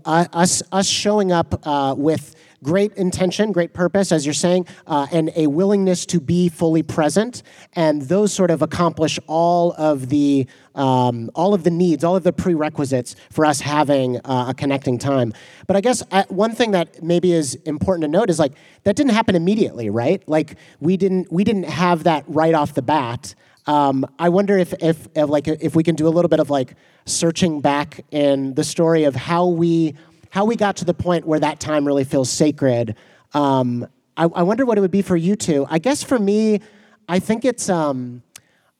uh, 0.06 0.26
us 0.32 0.62
us 0.72 0.86
showing 0.86 1.30
up 1.30 1.66
uh, 1.66 1.94
with 1.96 2.34
great 2.62 2.92
intention, 2.94 3.52
great 3.52 3.72
purpose, 3.72 4.12
as 4.12 4.24
you're 4.24 4.32
saying, 4.32 4.66
uh, 4.86 5.06
and 5.10 5.30
a 5.36 5.46
willingness 5.46 6.06
to 6.06 6.20
be 6.20 6.48
fully 6.48 6.82
present. 6.82 7.42
And 7.74 8.02
those 8.02 8.32
sort 8.32 8.50
of 8.50 8.62
accomplish 8.62 9.18
all 9.26 9.72
of 9.76 10.08
the 10.08 10.46
um, 10.74 11.30
all 11.34 11.52
of 11.52 11.64
the 11.64 11.70
needs, 11.70 12.02
all 12.02 12.16
of 12.16 12.22
the 12.22 12.32
prerequisites 12.32 13.14
for 13.30 13.44
us 13.44 13.60
having 13.60 14.18
uh, 14.24 14.46
a 14.48 14.54
connecting 14.54 14.98
time. 14.98 15.34
But 15.66 15.76
I 15.76 15.82
guess 15.82 16.02
uh, 16.10 16.24
one 16.28 16.54
thing 16.54 16.70
that 16.70 17.02
maybe 17.02 17.32
is 17.32 17.56
important 17.66 18.02
to 18.04 18.08
note 18.08 18.30
is 18.30 18.38
like 18.38 18.52
that 18.84 18.96
didn't 18.96 19.12
happen 19.12 19.34
immediately, 19.34 19.90
right? 19.90 20.26
Like 20.26 20.56
we 20.80 20.96
didn't 20.96 21.30
we 21.30 21.44
didn't 21.44 21.64
have 21.64 22.04
that 22.04 22.24
right 22.26 22.54
off 22.54 22.74
the 22.74 22.82
bat. 22.82 23.34
Um, 23.66 24.04
I 24.18 24.28
wonder 24.28 24.58
if, 24.58 24.72
if, 24.80 25.06
if 25.14 25.28
like 25.28 25.46
if 25.46 25.76
we 25.76 25.84
can 25.84 25.94
do 25.94 26.08
a 26.08 26.10
little 26.10 26.28
bit 26.28 26.40
of 26.40 26.50
like 26.50 26.74
searching 27.04 27.60
back 27.60 28.04
in 28.10 28.54
the 28.54 28.64
story 28.64 29.04
of 29.04 29.14
how 29.14 29.46
we 29.46 29.94
how 30.32 30.46
we 30.46 30.56
got 30.56 30.76
to 30.76 30.86
the 30.86 30.94
point 30.94 31.26
where 31.26 31.38
that 31.38 31.60
time 31.60 31.86
really 31.86 32.04
feels 32.04 32.30
sacred. 32.30 32.96
Um, 33.34 33.86
I, 34.16 34.24
I, 34.24 34.42
wonder 34.42 34.64
what 34.64 34.78
it 34.78 34.80
would 34.80 34.90
be 34.90 35.02
for 35.02 35.14
you 35.14 35.36
two. 35.36 35.66
I 35.68 35.78
guess 35.78 36.02
for 36.02 36.18
me, 36.18 36.62
I 37.06 37.18
think 37.18 37.44
it's 37.44 37.68
um, 37.68 38.22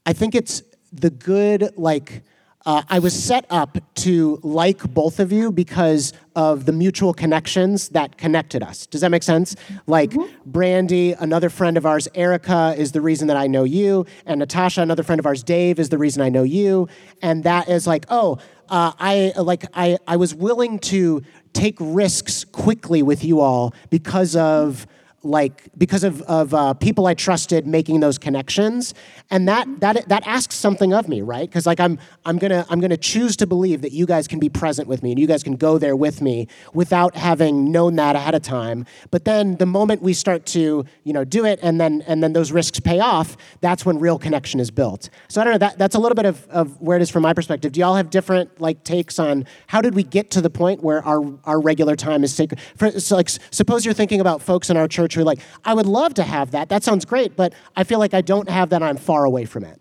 I 0.07 0.15
think 0.15 0.35
it's 0.35 0.63
the 0.93 1.11
good 1.11 1.71
like. 1.77 2.23
Uh, 2.65 2.81
I 2.89 3.01
was 3.01 3.13
set 3.13 3.45
up 3.51 3.77
to 3.97 4.39
like 4.45 4.79
both 4.95 5.19
of 5.19 5.33
you 5.33 5.51
because 5.51 6.13
of 6.37 6.65
the 6.65 6.71
mutual 6.71 7.13
connections 7.13 7.89
that 7.89 8.17
connected 8.17 8.63
us. 8.63 8.87
Does 8.87 9.01
that 9.01 9.11
make 9.11 9.25
sense? 9.25 9.57
Like 9.89 10.11
mm-hmm. 10.11 10.33
Brandy, 10.49 11.13
another 11.13 11.51
friend 11.51 11.77
of 11.77 11.85
ours, 11.85 12.07
Erica, 12.15 12.73
is 12.79 12.93
the 12.93 13.01
reason 13.01 13.27
that 13.27 13.37
I 13.37 13.49
know 13.49 13.65
you, 13.65 14.07
and 14.27 14.39
Natasha, 14.39 14.81
another 14.81 15.03
friend 15.03 15.19
of 15.19 15.27
ours, 15.27 15.43
Dave, 15.43 15.81
is 15.81 15.89
the 15.89 15.99
reason 15.99 16.23
I 16.23 16.29
know 16.29 16.45
you. 16.45 16.89
And 17.21 17.43
that 17.43 17.69
is 17.69 17.89
like, 17.89 18.07
oh, 18.09 18.39
uh, 18.73 18.93
I 18.99 19.33
like 19.37 19.67
I 19.75 19.99
I 20.07 20.17
was 20.17 20.35
willing 20.35 20.79
to 20.79 21.23
take 21.53 21.77
risks 21.79 22.45
quickly 22.45 23.03
with 23.03 23.25
you 23.25 23.41
all 23.41 23.75
because 23.91 24.35
of 24.37 24.87
like 25.25 25.69
because 25.77 26.05
of, 26.05 26.23
of 26.23 26.53
uh, 26.53 26.75
people 26.75 27.07
I 27.07 27.15
trusted 27.15 27.67
making 27.67 28.01
those 28.01 28.19
connections, 28.19 28.95
and 29.31 29.47
that 29.49 29.81
that 29.81 30.09
that 30.09 30.27
asks 30.27 30.57
something 30.57 30.93
of 30.93 31.09
me, 31.09 31.23
right? 31.23 31.49
Because 31.49 31.67
like 31.67 31.81
I'm 31.81 31.99
I'm 32.25 32.39
gonna 32.39 32.67
I'm 32.69 32.81
gonna 32.81 32.97
choose 32.97 33.37
to 33.37 33.47
believe 33.47 33.83
that 33.83 33.93
you 33.93 34.07
guys 34.07 34.27
can 34.27 34.39
be 34.39 34.49
present 34.49 34.89
with 34.89 35.03
me 35.03 35.13
and 35.13 35.21
you 35.21 35.27
guys 35.27 35.43
can 35.43 35.57
go 35.57 35.79
there 35.79 35.97
with 35.97 36.21
me 36.21 36.49
without 36.75 37.15
having 37.15 37.71
known 37.71 37.97
that 37.97 38.17
ahead 38.17 38.35
of 38.35 38.43
time. 38.43 38.85
But 39.11 39.25
then 39.25 39.57
the 39.57 39.67
moment 39.67 40.03
we 40.03 40.13
start 40.13 40.47
to 40.47 40.85
you 41.05 41.13
know 41.13 41.25
do 41.25 41.45
it, 41.45 41.61
and 41.63 41.81
then 41.81 42.03
and 42.07 42.23
then 42.23 42.33
those 42.33 42.51
risks 42.53 42.81
pay 42.81 43.01
off, 43.01 43.37
that's 43.61 43.87
when 43.87 43.99
real 43.99 44.19
connection 44.19 44.59
is 44.61 44.71
built. 44.71 45.09
So 45.29 45.41
I 45.41 45.45
don't 45.45 45.53
know 45.55 45.59
that 45.59 45.79
that's 45.79 45.95
a 45.95 46.01
little 46.01 46.17
bit 46.17 46.27
of, 46.27 46.47
of 46.49 46.81
where 46.81 46.97
it 46.97 47.03
is 47.03 47.11
from 47.11 47.23
my 47.23 47.33
perspective. 47.33 47.73
Do 47.73 47.81
y'all 47.81 47.95
have 47.95 48.11
different 48.11 48.61
like 48.61 48.85
takes 48.85 49.19
on 49.19 49.47
how 49.69 49.81
did 49.81 49.95
we 49.95 50.03
get 50.03 50.31
to 50.33 50.41
the 50.41 50.51
point 50.51 50.83
where 50.83 51.05
our 51.07 51.23
our 51.45 51.61
regular 51.61 51.95
time 51.95 52.25
is 52.25 52.35
sacred? 52.35 52.61
For, 52.77 52.91
so 52.99 53.17
like 53.17 53.31
suppose 53.51 53.85
you're 53.85 53.95
thinking 53.95 54.21
about 54.21 54.43
folks 54.43 54.69
in 54.69 54.77
our 54.77 54.89
church 54.89 55.12
who 55.15 55.21
are 55.21 55.25
like, 55.25 55.41
I 55.65 55.75
would 55.75 55.87
love 55.87 56.15
to 56.15 56.23
have 56.23 56.51
that. 56.53 56.69
That 56.69 56.83
sounds 56.83 57.05
great, 57.05 57.37
but 57.37 57.53
I 57.77 57.85
feel 57.85 57.99
like 57.99 58.15
I 58.15 58.21
don't 58.21 58.49
have 58.49 58.71
that. 58.71 58.83
I'm 58.83 58.97
far 58.97 59.25
away 59.25 59.45
from 59.45 59.65
it. 59.65 59.81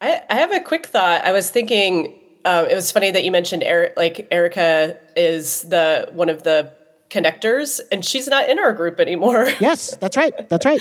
I, 0.00 0.22
I 0.28 0.34
have 0.34 0.52
a 0.52 0.60
quick 0.60 0.86
thought. 0.86 1.24
I 1.24 1.32
was 1.32 1.50
thinking 1.50 2.18
uh, 2.44 2.66
it 2.70 2.74
was 2.74 2.92
funny 2.92 3.10
that 3.10 3.24
you 3.24 3.30
mentioned 3.30 3.62
Eric, 3.64 3.94
like 3.96 4.28
Erica 4.30 4.96
is 5.16 5.62
the 5.62 6.08
one 6.12 6.28
of 6.28 6.44
the 6.44 6.72
connectors, 7.10 7.80
and 7.90 8.04
she's 8.04 8.28
not 8.28 8.48
in 8.48 8.58
our 8.58 8.72
group 8.72 9.00
anymore. 9.00 9.48
yes, 9.60 9.96
that's 9.96 10.16
right. 10.16 10.48
That's 10.48 10.64
right. 10.64 10.80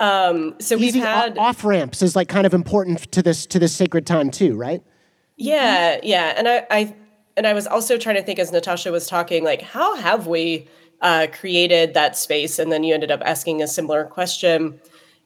Um, 0.00 0.56
so 0.58 0.74
Easy 0.74 0.98
we've 0.98 1.06
had 1.06 1.38
off 1.38 1.64
ramps 1.64 2.02
is 2.02 2.16
like 2.16 2.28
kind 2.28 2.46
of 2.46 2.54
important 2.54 3.12
to 3.12 3.22
this 3.22 3.46
to 3.46 3.58
this 3.58 3.74
sacred 3.74 4.06
time 4.06 4.30
too, 4.30 4.56
right? 4.56 4.82
Yeah, 5.36 6.00
yeah, 6.02 6.34
and 6.36 6.48
I, 6.48 6.66
I 6.70 6.94
and 7.36 7.46
I 7.46 7.54
was 7.54 7.66
also 7.66 7.96
trying 7.96 8.16
to 8.16 8.22
think 8.22 8.38
as 8.38 8.50
Natasha 8.50 8.90
was 8.90 9.06
talking, 9.06 9.44
like 9.44 9.62
how 9.62 9.94
have 9.96 10.26
we 10.26 10.68
uh, 11.04 11.26
created 11.30 11.94
that 11.94 12.16
space, 12.16 12.58
and 12.58 12.72
then 12.72 12.82
you 12.82 12.94
ended 12.94 13.12
up 13.12 13.22
asking 13.24 13.62
a 13.62 13.68
similar 13.68 14.04
question. 14.04 14.80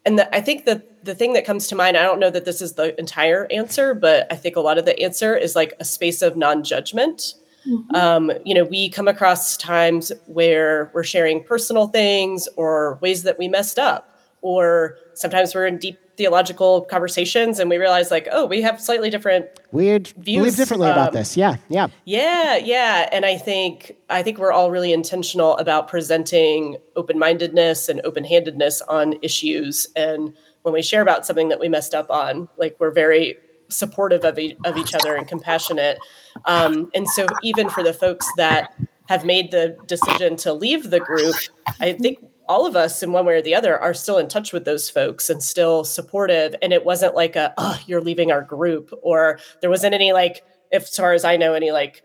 And 0.05 0.19
the, 0.19 0.37
I 0.37 0.41
think 0.41 0.67
the 0.67 0.83
the 1.05 1.15
thing 1.15 1.33
that 1.35 1.47
comes 1.47 1.69
to 1.69 1.77
mind, 1.77 1.97
I 1.97 2.03
don't 2.03 2.19
know 2.19 2.31
that 2.31 2.45
this 2.45 2.61
is 2.61 2.75
the 2.75 2.99
entire 2.99 3.47
answer, 3.51 3.95
but 3.95 4.27
I 4.31 4.37
think 4.37 4.57
a 4.57 4.61
lot 4.61 4.77
of 4.77 4.85
the 4.85 5.01
answer 5.01 5.37
is 5.37 5.55
like 5.55 5.73
a 5.81 5.85
space 5.85 6.21
of 6.21 6.37
non 6.37 6.65
judgment. 6.65 7.35
Mm-hmm. 7.67 7.95
Um, 7.95 8.33
you 8.45 8.55
know, 8.55 8.65
we 8.65 8.89
come 8.91 9.07
across 9.07 9.57
times 9.57 10.11
where 10.27 10.91
we're 10.95 11.05
sharing 11.05 11.45
personal 11.45 11.87
things 11.87 12.49
or 12.57 12.99
ways 13.01 13.23
that 13.23 13.39
we 13.39 13.47
messed 13.47 13.79
up, 13.79 14.19
or 14.43 14.97
sometimes 15.15 15.55
we're 15.55 15.67
in 15.67 15.79
deep 15.79 15.99
theological 16.19 16.83
conversations 16.83 17.61
and 17.61 17.71
we 17.71 17.79
realize 17.79 18.11
like 18.11 18.27
oh 18.33 18.45
we 18.45 18.61
have 18.61 18.81
slightly 18.81 19.09
different 19.09 19.47
weird 19.71 20.09
views 20.19 20.43
believe 20.43 20.57
differently 20.57 20.89
um, 20.89 20.93
about 20.93 21.13
this. 21.13 21.37
Yeah 21.37 21.57
yeah. 21.69 21.87
Yeah 22.05 22.57
yeah. 22.57 23.09
And 23.13 23.25
i 23.25 23.37
think 23.39 23.97
i 24.11 24.23
think 24.23 24.37
we're 24.39 24.53
all 24.53 24.71
really 24.71 24.93
intentional 24.93 25.57
about 25.59 25.87
presenting 25.87 26.77
open-mindedness 26.97 27.89
and 27.89 28.01
open-handedness 28.05 28.83
on 28.83 29.15
issues. 29.23 29.87
And 29.95 30.35
when 30.63 30.75
we 30.75 30.83
share 30.83 31.03
about 31.03 31.25
something 31.25 31.49
that 31.51 31.61
we 31.61 31.69
messed 31.69 31.95
up 31.95 32.11
on 32.11 32.49
like 32.57 32.77
we're 32.81 32.91
very 32.91 33.37
supportive 33.69 34.25
of, 34.25 34.39
e- 34.39 34.57
of 34.65 34.77
each 34.77 34.95
other 34.95 35.15
and 35.15 35.29
compassionate. 35.29 35.99
Um, 36.47 36.91
and 36.95 37.07
so 37.09 37.27
even 37.43 37.69
for 37.69 37.83
the 37.83 37.93
folks 37.93 38.27
that 38.39 38.75
have 39.09 39.25
made 39.25 39.51
the 39.51 39.77
decision 39.87 40.37
to 40.37 40.53
leave 40.53 40.91
the 40.91 41.01
group 41.01 41.35
i 41.81 41.93
think 41.93 42.19
all 42.49 42.67
of 42.67 42.77
us 42.77 43.03
in 43.03 43.13
one 43.13 43.27
way 43.27 43.35
or 43.35 43.43
the 43.43 43.55
other 43.55 43.79
are 43.79 43.95
still 43.95 44.19
in 44.19 44.29
touch 44.29 44.53
with 44.53 44.65
those 44.65 44.89
folks 44.89 45.29
and 45.31 45.43
still 45.43 45.85
supportive. 45.85 46.55
And 46.63 46.73
it 46.73 46.85
wasn't 46.85 47.15
like 47.15 47.37
a 47.37 47.55
oh 47.59 47.79
you're 47.87 48.01
leaving 48.01 48.33
our 48.33 48.43
group 48.43 48.93
or 49.03 49.39
there 49.61 49.71
wasn't 49.71 49.95
any 49.95 50.13
like 50.13 50.43
if 50.71 50.85
as 50.85 50.97
far 50.97 51.13
as 51.13 51.25
i 51.25 51.37
know 51.37 51.55
any 51.55 51.71
like 51.71 52.03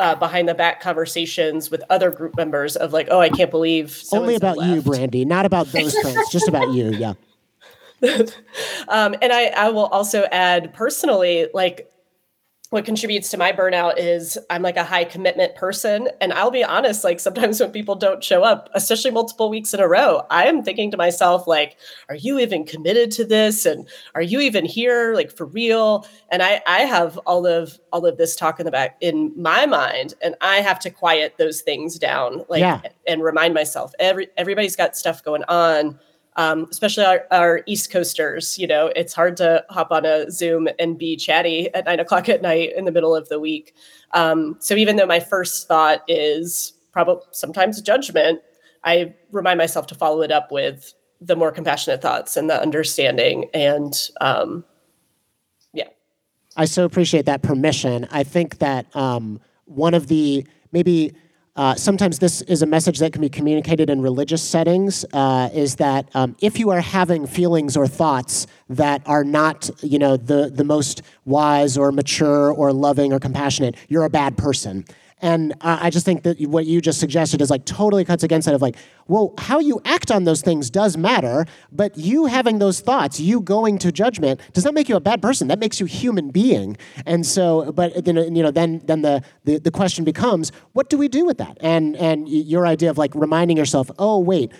uh, 0.00 0.14
behind 0.14 0.48
the 0.48 0.54
back 0.54 0.80
conversations 0.80 1.70
with 1.70 1.82
other 1.90 2.10
group 2.10 2.36
members 2.36 2.74
of 2.74 2.92
like 2.92 3.08
oh 3.10 3.20
i 3.20 3.28
can't 3.28 3.50
believe 3.50 4.02
only 4.12 4.34
about 4.34 4.56
left. 4.56 4.74
you 4.74 4.82
brandy 4.82 5.24
not 5.24 5.44
about 5.44 5.66
those 5.68 5.96
friends 5.98 6.30
just 6.30 6.48
about 6.48 6.72
you 6.72 6.90
yeah. 6.90 7.14
Um, 8.88 9.14
and 9.22 9.32
I, 9.32 9.46
I 9.46 9.70
will 9.70 9.86
also 9.86 10.24
add 10.24 10.74
personally 10.74 11.48
like 11.54 11.90
what 12.70 12.84
contributes 12.84 13.30
to 13.30 13.36
my 13.36 13.52
burnout 13.52 13.94
is 13.98 14.36
I'm 14.50 14.62
like 14.62 14.76
a 14.76 14.82
high 14.82 15.04
commitment 15.04 15.54
person. 15.54 16.08
And 16.20 16.32
I'll 16.32 16.50
be 16.50 16.64
honest, 16.64 17.04
like 17.04 17.20
sometimes 17.20 17.60
when 17.60 17.70
people 17.70 17.94
don't 17.94 18.24
show 18.24 18.42
up, 18.42 18.68
especially 18.74 19.12
multiple 19.12 19.48
weeks 19.48 19.74
in 19.74 19.80
a 19.80 19.86
row, 19.86 20.22
I 20.30 20.46
am 20.46 20.62
thinking 20.62 20.90
to 20.90 20.96
myself, 20.96 21.46
like, 21.46 21.76
are 22.08 22.16
you 22.16 22.38
even 22.40 22.64
committed 22.64 23.10
to 23.12 23.24
this? 23.24 23.64
And 23.64 23.86
are 24.14 24.22
you 24.22 24.40
even 24.40 24.64
here, 24.64 25.14
like 25.14 25.30
for 25.30 25.46
real? 25.46 26.06
And 26.30 26.42
I 26.42 26.62
I 26.66 26.80
have 26.80 27.16
all 27.26 27.46
of 27.46 27.78
all 27.92 28.06
of 28.06 28.16
this 28.16 28.34
talk 28.34 28.58
in 28.58 28.66
the 28.66 28.72
back 28.72 28.96
in 29.00 29.32
my 29.40 29.66
mind, 29.66 30.14
and 30.20 30.34
I 30.40 30.56
have 30.56 30.80
to 30.80 30.90
quiet 30.90 31.34
those 31.38 31.60
things 31.60 31.98
down, 31.98 32.44
like 32.48 32.60
yeah. 32.60 32.80
and 33.06 33.22
remind 33.22 33.54
myself, 33.54 33.92
every 33.98 34.28
everybody's 34.36 34.74
got 34.74 34.96
stuff 34.96 35.22
going 35.22 35.44
on 35.44 35.98
um, 36.36 36.66
especially 36.70 37.04
our, 37.04 37.24
our, 37.30 37.62
East 37.66 37.90
Coasters. 37.90 38.58
You 38.58 38.66
know, 38.66 38.86
it's 38.96 39.12
hard 39.12 39.36
to 39.38 39.64
hop 39.70 39.90
on 39.90 40.04
a 40.04 40.30
Zoom 40.30 40.68
and 40.78 40.98
be 40.98 41.16
chatty 41.16 41.72
at 41.74 41.84
nine 41.84 42.00
o'clock 42.00 42.28
at 42.28 42.42
night 42.42 42.72
in 42.76 42.84
the 42.84 42.92
middle 42.92 43.14
of 43.14 43.28
the 43.28 43.38
week. 43.38 43.74
Um, 44.12 44.56
so 44.60 44.74
even 44.74 44.96
though 44.96 45.06
my 45.06 45.20
first 45.20 45.68
thought 45.68 46.02
is 46.08 46.72
probably 46.92 47.24
sometimes 47.32 47.80
judgment, 47.80 48.40
I 48.84 49.14
remind 49.32 49.58
myself 49.58 49.86
to 49.88 49.94
follow 49.94 50.22
it 50.22 50.30
up 50.30 50.50
with 50.52 50.94
the 51.20 51.36
more 51.36 51.50
compassionate 51.50 52.02
thoughts 52.02 52.36
and 52.36 52.50
the 52.50 52.60
understanding 52.60 53.48
and 53.54 53.94
um, 54.20 54.64
yeah. 55.72 55.88
I 56.56 56.66
so 56.66 56.84
appreciate 56.84 57.24
that 57.26 57.42
permission. 57.42 58.06
I 58.10 58.24
think 58.24 58.58
that 58.58 58.94
um, 58.94 59.40
one 59.64 59.94
of 59.94 60.08
the 60.08 60.46
maybe 60.72 61.14
uh, 61.56 61.74
sometimes 61.76 62.18
this 62.18 62.42
is 62.42 62.62
a 62.62 62.66
message 62.66 62.98
that 62.98 63.12
can 63.12 63.20
be 63.20 63.28
communicated 63.28 63.88
in 63.88 64.00
religious 64.00 64.42
settings. 64.42 65.04
Uh, 65.12 65.48
is 65.52 65.76
that 65.76 66.08
um, 66.14 66.34
if 66.40 66.58
you 66.58 66.70
are 66.70 66.80
having 66.80 67.26
feelings 67.26 67.76
or 67.76 67.86
thoughts 67.86 68.46
that 68.68 69.02
are 69.06 69.22
not, 69.22 69.70
you 69.80 69.98
know, 69.98 70.16
the 70.16 70.50
the 70.50 70.64
most 70.64 71.02
wise 71.24 71.78
or 71.78 71.92
mature 71.92 72.52
or 72.52 72.72
loving 72.72 73.12
or 73.12 73.20
compassionate, 73.20 73.76
you're 73.88 74.04
a 74.04 74.10
bad 74.10 74.36
person. 74.36 74.84
And 75.22 75.54
I 75.60 75.90
just 75.90 76.04
think 76.04 76.22
that 76.24 76.40
what 76.42 76.66
you 76.66 76.80
just 76.80 77.00
suggested 77.00 77.40
is 77.40 77.48
like 77.48 77.64
totally 77.64 78.04
cuts 78.04 78.22
against 78.24 78.46
that 78.46 78.54
of 78.54 78.60
like, 78.60 78.76
well, 79.06 79.32
how 79.38 79.58
you 79.58 79.80
act 79.84 80.10
on 80.10 80.24
those 80.24 80.42
things 80.42 80.70
does 80.70 80.96
matter, 80.96 81.46
but 81.72 81.96
you 81.96 82.26
having 82.26 82.58
those 82.58 82.80
thoughts, 82.80 83.20
you 83.20 83.40
going 83.40 83.78
to 83.78 83.92
judgment, 83.92 84.40
does 84.52 84.64
not 84.64 84.74
make 84.74 84.88
you 84.88 84.96
a 84.96 85.00
bad 85.00 85.22
person. 85.22 85.48
That 85.48 85.60
makes 85.60 85.80
you 85.80 85.86
human 85.86 86.30
being. 86.30 86.76
And 87.06 87.24
so, 87.24 87.72
but 87.72 88.04
then 88.04 88.16
you 88.34 88.42
know, 88.42 88.50
then 88.50 88.82
then 88.84 89.02
the 89.02 89.22
the, 89.44 89.58
the 89.58 89.70
question 89.70 90.04
becomes, 90.04 90.52
what 90.72 90.90
do 90.90 90.98
we 90.98 91.08
do 91.08 91.24
with 91.24 91.38
that? 91.38 91.56
And 91.60 91.96
and 91.96 92.28
your 92.28 92.66
idea 92.66 92.90
of 92.90 92.98
like 92.98 93.14
reminding 93.14 93.56
yourself, 93.56 93.90
oh 93.98 94.18
wait 94.18 94.52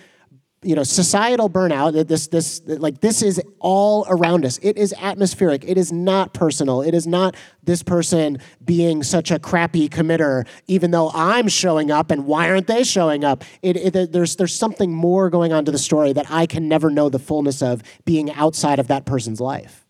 you 0.64 0.74
know 0.74 0.82
societal 0.82 1.48
burnout 1.50 2.08
this 2.08 2.28
this 2.28 2.62
like 2.66 3.00
this 3.00 3.22
is 3.22 3.40
all 3.60 4.06
around 4.08 4.44
us 4.44 4.58
it 4.62 4.76
is 4.76 4.94
atmospheric 5.00 5.64
it 5.64 5.76
is 5.76 5.92
not 5.92 6.32
personal 6.34 6.82
it 6.82 6.94
is 6.94 7.06
not 7.06 7.36
this 7.62 7.82
person 7.82 8.38
being 8.64 9.02
such 9.02 9.30
a 9.30 9.38
crappy 9.38 9.88
committer 9.88 10.46
even 10.66 10.90
though 10.90 11.10
i'm 11.14 11.46
showing 11.48 11.90
up 11.90 12.10
and 12.10 12.26
why 12.26 12.48
aren't 12.48 12.66
they 12.66 12.82
showing 12.82 13.24
up 13.24 13.44
it, 13.62 13.76
it, 13.76 14.12
there's 14.12 14.36
there's 14.36 14.54
something 14.54 14.92
more 14.92 15.30
going 15.30 15.52
on 15.52 15.64
to 15.64 15.70
the 15.70 15.78
story 15.78 16.12
that 16.12 16.30
i 16.30 16.46
can 16.46 16.68
never 16.68 16.90
know 16.90 17.08
the 17.08 17.18
fullness 17.18 17.62
of 17.62 17.82
being 18.04 18.32
outside 18.32 18.78
of 18.78 18.88
that 18.88 19.04
person's 19.04 19.40
life 19.40 19.84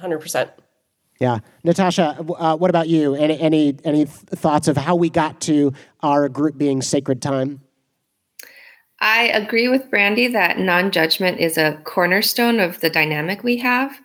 100% 0.00 0.50
yeah, 1.20 1.38
Natasha. 1.62 2.18
Uh, 2.18 2.56
what 2.56 2.70
about 2.70 2.88
you? 2.88 3.14
Any 3.14 3.38
any 3.38 3.76
any 3.84 4.04
thoughts 4.04 4.66
of 4.66 4.76
how 4.76 4.96
we 4.96 5.10
got 5.10 5.40
to 5.42 5.72
our 6.02 6.28
group 6.28 6.58
being 6.58 6.82
sacred 6.82 7.22
time? 7.22 7.60
I 9.04 9.24
agree 9.28 9.68
with 9.68 9.90
Brandy 9.90 10.28
that 10.28 10.58
non 10.58 10.90
judgment 10.90 11.38
is 11.38 11.58
a 11.58 11.78
cornerstone 11.84 12.58
of 12.58 12.80
the 12.80 12.88
dynamic 12.88 13.44
we 13.44 13.58
have. 13.58 14.00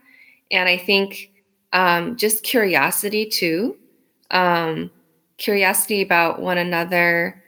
And 0.51 0.68
I 0.68 0.77
think 0.77 1.32
um, 1.72 2.18
just 2.18 2.44
curiosity 2.44 3.25
too 3.25 3.77
um, 4.32 4.91
curiosity 5.38 6.01
about 6.01 6.41
one 6.41 6.58
another 6.58 7.41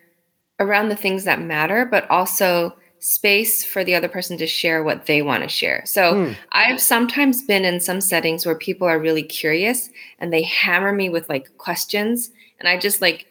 around 0.60 0.90
the 0.90 0.96
things 0.96 1.26
that 1.26 1.42
matter, 1.42 1.86
but 1.86 2.10
also 2.10 2.76
space 3.00 3.66
for 3.66 3.84
the 3.84 3.96
other 3.96 4.08
person 4.08 4.38
to 4.38 4.48
share 4.48 4.84
what 4.84 5.08
they 5.08 5.22
want 5.22 5.44
to 5.44 5.50
share. 5.50 5.84
So 5.86 6.14
mm. 6.14 6.36
I've 6.52 6.80
sometimes 6.80 7.44
been 7.44 7.66
in 7.66 7.80
some 7.80 8.00
settings 8.00 8.46
where 8.46 8.56
people 8.56 8.88
are 8.88 9.00
really 9.00 9.24
curious 9.24 9.90
and 10.20 10.32
they 10.32 10.44
hammer 10.44 10.94
me 10.94 11.10
with 11.10 11.28
like 11.28 11.58
questions. 11.58 12.32
And 12.60 12.70
I 12.70 12.78
just 12.78 13.02
like 13.02 13.26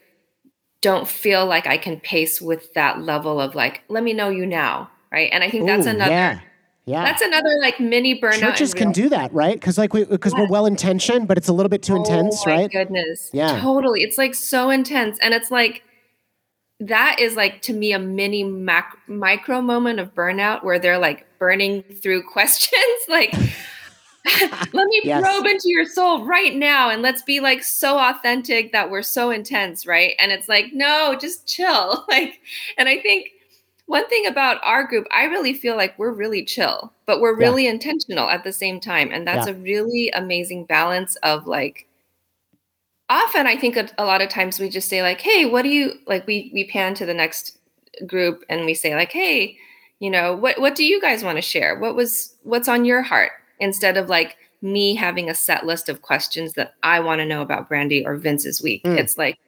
don't 0.81 1.07
feel 1.07 1.47
like 1.47 1.67
I 1.67 1.77
can 1.77 2.01
pace 2.01 2.41
with 2.41 2.73
that 2.75 3.03
level 3.03 3.41
of 3.41 3.55
like, 3.55 3.83
let 3.89 4.03
me 4.03 4.13
know 4.13 4.29
you 4.29 4.47
now. 4.47 4.91
Right. 5.13 5.31
And 5.33 5.43
I 5.43 5.51
think 5.51 5.67
that's 5.67 5.87
Ooh, 5.87 5.91
another. 5.91 6.11
Yeah. 6.11 6.41
Yeah. 6.87 7.05
That's 7.05 7.23
another 7.23 7.59
like 7.61 7.79
mini 7.79 8.21
burnout. 8.21 8.41
Churches 8.41 8.75
can 8.75 8.91
do 8.91 9.09
that, 9.11 9.33
right? 9.33 9.55
Because 9.55 9.77
like 9.77 9.93
we 9.93 10.05
because 10.05 10.33
yeah. 10.33 10.41
we're 10.41 10.49
well 10.49 10.67
intentioned, 10.67 11.29
but 11.29 11.37
it's 11.37 11.49
a 11.49 11.53
little 11.53 11.69
bit 11.69 11.83
too 11.83 11.95
oh, 11.95 11.97
intense, 11.97 12.45
right? 12.47 12.71
Goodness. 12.71 13.31
Yeah. 13.33 13.61
Totally. 13.61 14.03
It's 14.03 14.19
like 14.19 14.35
so 14.35 14.71
intense. 14.71 15.19
And 15.21 15.35
it's 15.35 15.51
like 15.51 15.85
that 16.81 17.21
is 17.21 17.37
like 17.37 17.61
to 17.63 17.73
me 17.73 17.93
a 17.93 17.99
mini 17.99 18.43
mac- 18.43 18.97
micro 19.07 19.61
moment 19.61 20.01
of 20.01 20.15
burnout 20.15 20.65
where 20.65 20.79
they're 20.79 20.99
like 20.99 21.27
burning 21.39 21.83
through 21.83 22.23
questions. 22.33 22.83
like 23.09 23.35
let 24.73 24.87
me 24.87 25.00
yes. 25.05 25.23
probe 25.23 25.47
into 25.47 25.69
your 25.69 25.87
soul 25.87 26.25
right 26.25 26.55
now 26.55 26.91
and 26.91 27.03
let's 27.03 27.23
be 27.23 27.41
like 27.41 27.62
so 27.62 27.99
authentic 27.99 28.73
that 28.73 28.91
we're 28.91 29.03
so 29.03 29.31
intense, 29.31 29.87
right? 29.87 30.15
And 30.19 30.31
it's 30.31 30.49
like, 30.49 30.73
no, 30.73 31.17
just 31.21 31.47
chill. 31.47 32.05
Like, 32.09 32.41
and 32.77 32.89
I 32.89 32.99
think 32.99 33.29
one 33.87 34.09
thing 34.09 34.27
about 34.27 34.61
our 34.64 34.85
group, 34.85 35.07
I 35.12 35.25
really 35.25 35.55
feel 35.55 35.77
like 35.77 35.99
we're 35.99 36.12
really 36.12 36.44
chill, 36.44 36.92
but 37.07 37.21
we're 37.21 37.37
really 37.37 37.64
yeah. 37.64 37.71
intentional 37.71 38.29
at 38.29 38.42
the 38.42 38.53
same 38.53 38.81
time. 38.81 39.11
And 39.12 39.27
that's 39.27 39.47
yeah. 39.47 39.53
a 39.53 39.57
really 39.57 40.11
amazing 40.11 40.64
balance 40.64 41.16
of 41.16 41.47
like, 41.47 41.87
often 43.09 43.47
I 43.47 43.57
think 43.57 43.77
a, 43.77 43.88
a 43.99 44.05
lot 44.05 44.23
of 44.23 44.29
times 44.29 44.59
we 44.59 44.68
just 44.68 44.88
say 44.88 45.03
like, 45.03 45.21
hey, 45.21 45.44
what 45.44 45.62
do 45.62 45.68
you 45.68 45.94
like? 46.07 46.27
We 46.27 46.51
we 46.55 46.64
pan 46.64 46.94
to 46.94 47.07
the 47.07 47.14
next 47.14 47.59
group 48.07 48.44
and 48.49 48.64
we 48.64 48.75
say 48.75 48.94
like, 48.94 49.12
hey, 49.12 49.57
you 49.99 50.11
know, 50.11 50.35
what 50.35 50.61
what 50.61 50.75
do 50.75 50.85
you 50.85 51.01
guys 51.01 51.23
want 51.23 51.37
to 51.37 51.42
share? 51.42 51.79
What 51.79 51.94
was 51.94 52.35
what's 52.44 52.68
on 52.68 52.85
your 52.85 53.03
heart? 53.03 53.33
Instead 53.61 53.96
of 53.96 54.09
like 54.09 54.37
me 54.62 54.94
having 54.94 55.31
a 55.31 55.35
set 55.35 55.64
list 55.64 55.88
of 55.88 56.03
questions 56.03 56.55
that 56.55 56.75
I 56.83 57.01
want 57.01 57.20
to 57.20 57.27
know 57.27 57.42
about 57.42 57.68
Brandy 57.68 58.05
or 58.05 58.16
Vince's 58.16 58.62
week. 58.62 58.83
Mm. 58.85 58.99
It's 58.99 59.16
like, 59.16 59.38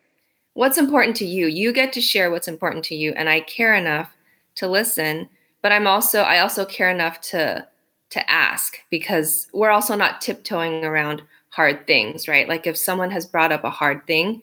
what's 0.54 0.78
important 0.78 1.16
to 1.16 1.26
you? 1.26 1.46
You 1.46 1.72
get 1.72 1.92
to 1.94 2.00
share 2.00 2.30
what's 2.30 2.48
important 2.48 2.84
to 2.86 2.94
you. 2.94 3.12
And 3.12 3.28
I 3.28 3.40
care 3.40 3.74
enough 3.74 4.14
to 4.56 4.68
listen, 4.68 5.28
but 5.60 5.72
I'm 5.72 5.86
also, 5.86 6.20
I 6.20 6.40
also 6.40 6.64
care 6.64 6.90
enough 6.90 7.20
to, 7.22 7.66
to 8.10 8.30
ask 8.30 8.78
because 8.90 9.48
we're 9.52 9.70
also 9.70 9.96
not 9.96 10.20
tiptoeing 10.20 10.84
around 10.84 11.22
hard 11.50 11.86
things, 11.86 12.28
right? 12.28 12.48
Like 12.48 12.66
if 12.66 12.76
someone 12.76 13.10
has 13.10 13.26
brought 13.26 13.52
up 13.52 13.64
a 13.64 13.70
hard 13.70 14.06
thing, 14.06 14.42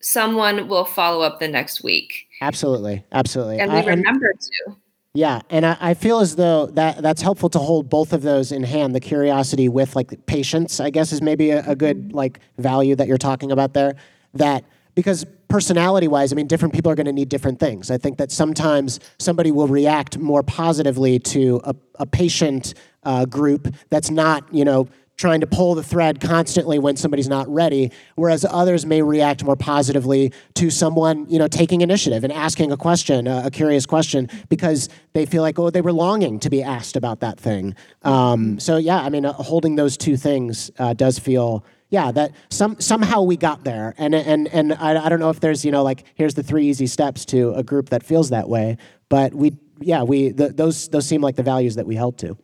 someone 0.00 0.68
will 0.68 0.84
follow 0.84 1.22
up 1.22 1.40
the 1.40 1.48
next 1.48 1.82
week. 1.82 2.26
Absolutely. 2.40 3.04
Absolutely. 3.12 3.58
And 3.58 3.72
we 3.72 3.78
I, 3.78 3.84
remember 3.84 4.30
and- 4.30 4.40
to. 4.40 4.76
Yeah, 5.16 5.40
and 5.48 5.64
I, 5.64 5.78
I, 5.80 5.94
feel 5.94 6.20
as 6.20 6.36
though 6.36 6.66
that 6.66 7.00
that's 7.00 7.22
helpful 7.22 7.48
to 7.48 7.58
hold 7.58 7.88
both 7.88 8.12
of 8.12 8.20
those 8.20 8.52
in 8.52 8.62
hand. 8.62 8.94
The 8.94 9.00
curiosity 9.00 9.66
with 9.66 9.96
like 9.96 10.26
patience, 10.26 10.78
I 10.78 10.90
guess, 10.90 11.10
is 11.10 11.22
maybe 11.22 11.52
a, 11.52 11.66
a 11.66 11.74
good 11.74 12.12
like 12.12 12.38
value 12.58 12.94
that 12.96 13.08
you're 13.08 13.16
talking 13.16 13.50
about 13.50 13.72
there. 13.72 13.94
That 14.34 14.62
because 14.94 15.24
personality 15.48 16.06
wise, 16.06 16.34
I 16.34 16.36
mean, 16.36 16.46
different 16.46 16.74
people 16.74 16.92
are 16.92 16.94
going 16.94 17.06
to 17.06 17.14
need 17.14 17.30
different 17.30 17.58
things. 17.58 17.90
I 17.90 17.96
think 17.96 18.18
that 18.18 18.30
sometimes 18.30 19.00
somebody 19.18 19.50
will 19.50 19.68
react 19.68 20.18
more 20.18 20.42
positively 20.42 21.18
to 21.20 21.62
a, 21.64 21.74
a 21.94 22.04
patient 22.04 22.74
uh, 23.04 23.24
group 23.24 23.74
that's 23.88 24.10
not, 24.10 24.44
you 24.52 24.66
know, 24.66 24.86
trying 25.16 25.40
to 25.40 25.46
pull 25.46 25.74
the 25.74 25.82
thread 25.82 26.20
constantly 26.20 26.78
when 26.78 26.96
somebody's 26.96 27.28
not 27.28 27.48
ready 27.48 27.90
whereas 28.16 28.44
others 28.48 28.84
may 28.84 29.02
react 29.02 29.42
more 29.44 29.56
positively 29.56 30.32
to 30.54 30.70
someone 30.70 31.28
you 31.28 31.38
know 31.38 31.48
taking 31.48 31.80
initiative 31.80 32.24
and 32.24 32.32
asking 32.32 32.72
a 32.72 32.76
question 32.76 33.26
a, 33.26 33.44
a 33.46 33.50
curious 33.50 33.86
question 33.86 34.28
because 34.48 34.88
they 35.12 35.26
feel 35.26 35.42
like 35.42 35.58
oh 35.58 35.70
they 35.70 35.80
were 35.80 35.92
longing 35.92 36.38
to 36.38 36.50
be 36.50 36.62
asked 36.62 36.96
about 36.96 37.20
that 37.20 37.38
thing. 37.38 37.74
Um, 38.02 38.58
so 38.60 38.76
yeah 38.76 39.00
i 39.00 39.08
mean 39.08 39.24
uh, 39.24 39.32
holding 39.32 39.76
those 39.76 39.96
two 39.96 40.16
things 40.16 40.70
uh, 40.78 40.92
does 40.92 41.18
feel 41.18 41.64
yeah 41.88 42.10
that 42.12 42.32
some 42.50 42.78
somehow 42.80 43.22
we 43.22 43.36
got 43.36 43.64
there. 43.64 43.94
And 43.98 44.14
and 44.14 44.48
and 44.48 44.74
I, 44.74 45.06
I 45.06 45.08
don't 45.08 45.20
know 45.20 45.30
if 45.30 45.40
there's 45.40 45.64
you 45.64 45.70
know 45.70 45.82
like 45.82 46.04
here's 46.14 46.34
the 46.34 46.42
three 46.42 46.66
easy 46.66 46.86
steps 46.86 47.24
to 47.26 47.52
a 47.54 47.62
group 47.62 47.90
that 47.90 48.02
feels 48.02 48.30
that 48.30 48.48
way 48.48 48.76
but 49.08 49.34
we 49.34 49.56
yeah 49.80 50.02
we 50.02 50.30
the, 50.30 50.48
those 50.48 50.88
those 50.88 51.06
seem 51.06 51.20
like 51.20 51.36
the 51.36 51.42
values 51.42 51.76
that 51.76 51.86
we 51.86 51.94
held 51.94 52.18
to. 52.18 52.36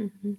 Mm-hmm. 0.00 0.32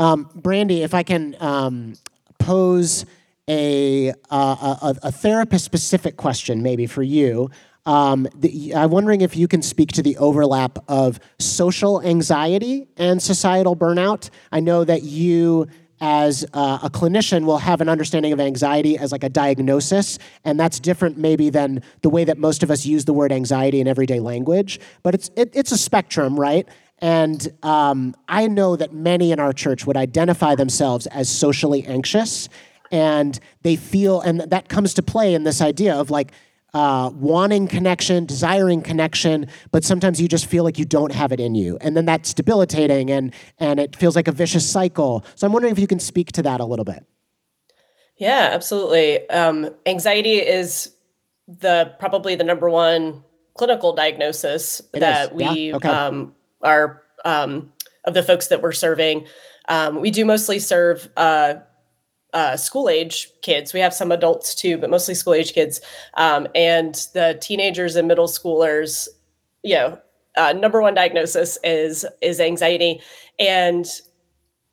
Um, 0.00 0.30
Brandy, 0.34 0.82
if 0.82 0.94
I 0.94 1.02
can 1.02 1.36
um, 1.40 1.92
pose 2.38 3.04
a, 3.48 4.10
uh, 4.30 4.76
a, 4.82 4.96
a 5.04 5.12
therapist 5.12 5.64
specific 5.64 6.16
question 6.16 6.62
maybe 6.62 6.86
for 6.86 7.02
you. 7.02 7.50
Um, 7.84 8.26
the, 8.34 8.74
I'm 8.74 8.90
wondering 8.90 9.20
if 9.20 9.36
you 9.36 9.46
can 9.46 9.60
speak 9.60 9.92
to 9.92 10.02
the 10.02 10.16
overlap 10.16 10.78
of 10.88 11.20
social 11.38 12.00
anxiety 12.02 12.88
and 12.96 13.22
societal 13.22 13.76
burnout. 13.76 14.30
I 14.52 14.60
know 14.60 14.84
that 14.84 15.02
you, 15.02 15.66
as 16.00 16.46
uh, 16.54 16.78
a 16.82 16.88
clinician, 16.88 17.44
will 17.44 17.58
have 17.58 17.80
an 17.80 17.88
understanding 17.88 18.32
of 18.32 18.40
anxiety 18.40 18.96
as 18.96 19.12
like 19.12 19.24
a 19.24 19.28
diagnosis, 19.28 20.18
and 20.44 20.58
that's 20.58 20.78
different 20.80 21.18
maybe 21.18 21.50
than 21.50 21.82
the 22.02 22.10
way 22.10 22.24
that 22.24 22.38
most 22.38 22.62
of 22.62 22.70
us 22.70 22.86
use 22.86 23.04
the 23.04 23.14
word 23.14 23.32
anxiety 23.32 23.80
in 23.80 23.88
everyday 23.88 24.20
language. 24.20 24.78
But 25.02 25.14
it's 25.14 25.30
it, 25.36 25.50
it's 25.54 25.72
a 25.72 25.78
spectrum, 25.78 26.38
right? 26.38 26.68
And 27.00 27.52
um, 27.62 28.14
I 28.28 28.46
know 28.46 28.76
that 28.76 28.92
many 28.92 29.32
in 29.32 29.40
our 29.40 29.52
church 29.52 29.86
would 29.86 29.96
identify 29.96 30.54
themselves 30.54 31.06
as 31.06 31.28
socially 31.28 31.84
anxious, 31.86 32.48
and 32.92 33.38
they 33.62 33.76
feel, 33.76 34.20
and 34.20 34.40
that 34.40 34.68
comes 34.68 34.94
to 34.94 35.02
play 35.02 35.34
in 35.34 35.44
this 35.44 35.60
idea 35.60 35.94
of 35.94 36.10
like 36.10 36.32
uh, 36.74 37.10
wanting 37.14 37.66
connection, 37.66 38.26
desiring 38.26 38.82
connection, 38.82 39.46
but 39.70 39.82
sometimes 39.82 40.20
you 40.20 40.28
just 40.28 40.46
feel 40.46 40.62
like 40.62 40.78
you 40.78 40.84
don't 40.84 41.12
have 41.12 41.32
it 41.32 41.40
in 41.40 41.54
you, 41.54 41.78
and 41.80 41.96
then 41.96 42.04
that's 42.04 42.34
debilitating, 42.34 43.10
and 43.10 43.34
and 43.58 43.80
it 43.80 43.96
feels 43.96 44.14
like 44.14 44.28
a 44.28 44.32
vicious 44.32 44.68
cycle. 44.68 45.24
So 45.34 45.46
I'm 45.46 45.52
wondering 45.52 45.72
if 45.72 45.78
you 45.78 45.86
can 45.86 46.00
speak 46.00 46.32
to 46.32 46.42
that 46.42 46.60
a 46.60 46.64
little 46.64 46.84
bit. 46.84 47.04
Yeah, 48.16 48.50
absolutely. 48.52 49.28
Um, 49.30 49.70
anxiety 49.86 50.34
is 50.34 50.94
the 51.48 51.94
probably 51.98 52.34
the 52.34 52.44
number 52.44 52.68
one 52.68 53.24
clinical 53.54 53.94
diagnosis 53.94 54.80
it 54.94 55.00
that 55.00 55.30
is. 55.30 55.32
we 55.32 55.44
yeah? 55.44 55.76
okay. 55.76 55.88
um, 55.88 56.34
are 56.62 57.02
um, 57.24 57.72
of 58.04 58.14
the 58.14 58.22
folks 58.22 58.48
that 58.48 58.62
we're 58.62 58.72
serving. 58.72 59.26
Um, 59.68 60.00
we 60.00 60.10
do 60.10 60.24
mostly 60.24 60.58
serve 60.58 61.08
uh, 61.16 61.54
uh, 62.32 62.56
school 62.56 62.88
age 62.88 63.30
kids. 63.42 63.72
We 63.72 63.80
have 63.80 63.94
some 63.94 64.12
adults 64.12 64.54
too, 64.54 64.78
but 64.78 64.90
mostly 64.90 65.14
school 65.14 65.34
age 65.34 65.52
kids. 65.52 65.80
Um, 66.14 66.46
and 66.54 66.94
the 67.14 67.38
teenagers 67.40 67.96
and 67.96 68.08
middle 68.08 68.28
schoolers, 68.28 69.08
you 69.62 69.74
know, 69.74 69.98
uh, 70.36 70.52
number 70.52 70.80
one 70.80 70.94
diagnosis 70.94 71.58
is 71.64 72.06
is 72.22 72.40
anxiety, 72.40 73.00
and 73.38 73.86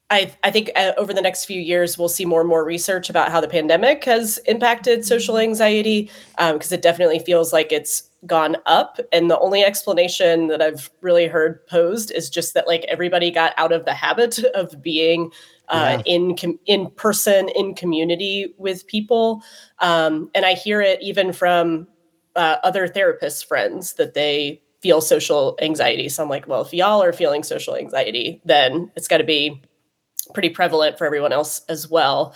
I, 0.09 0.31
I 0.43 0.51
think 0.51 0.71
uh, 0.75 0.93
over 0.97 1.13
the 1.13 1.21
next 1.21 1.45
few 1.45 1.59
years, 1.59 1.97
we'll 1.97 2.09
see 2.09 2.25
more 2.25 2.39
and 2.39 2.49
more 2.49 2.63
research 2.63 3.09
about 3.09 3.29
how 3.29 3.41
the 3.41 3.47
pandemic 3.47 4.05
has 4.05 4.37
impacted 4.45 5.03
social 5.03 5.37
anxiety 5.37 6.09
because 6.37 6.71
um, 6.71 6.75
it 6.75 6.81
definitely 6.81 7.19
feels 7.19 7.51
like 7.51 7.71
it's 7.71 8.03
gone 8.27 8.57
up. 8.65 8.99
And 9.11 9.31
the 9.31 9.39
only 9.39 9.63
explanation 9.63 10.47
that 10.47 10.61
I've 10.61 10.91
really 11.01 11.27
heard 11.27 11.65
posed 11.67 12.11
is 12.11 12.29
just 12.29 12.53
that 12.53 12.67
like 12.67 12.83
everybody 12.83 13.31
got 13.31 13.53
out 13.57 13.71
of 13.71 13.85
the 13.85 13.93
habit 13.93 14.39
of 14.53 14.81
being 14.81 15.31
uh, 15.69 15.97
yeah. 16.05 16.13
in 16.13 16.37
com- 16.37 16.59
in 16.65 16.91
person 16.91 17.49
in 17.49 17.73
community 17.73 18.53
with 18.57 18.85
people. 18.87 19.41
Um, 19.79 20.29
and 20.35 20.45
I 20.45 20.53
hear 20.53 20.81
it 20.81 21.01
even 21.01 21.33
from 21.33 21.87
uh, 22.35 22.57
other 22.63 22.87
therapist 22.87 23.47
friends 23.47 23.93
that 23.93 24.13
they 24.13 24.61
feel 24.81 25.01
social 25.01 25.57
anxiety. 25.61 26.07
So 26.07 26.21
I'm 26.21 26.29
like, 26.29 26.47
well, 26.47 26.61
if 26.61 26.73
y'all 26.73 27.01
are 27.01 27.13
feeling 27.13 27.43
social 27.43 27.75
anxiety, 27.75 28.41
then 28.45 28.91
it's 28.95 29.07
got 29.07 29.17
to 29.17 29.23
be 29.23 29.63
pretty 30.33 30.49
prevalent 30.49 30.97
for 30.97 31.05
everyone 31.05 31.33
else 31.33 31.61
as 31.67 31.89
well. 31.89 32.35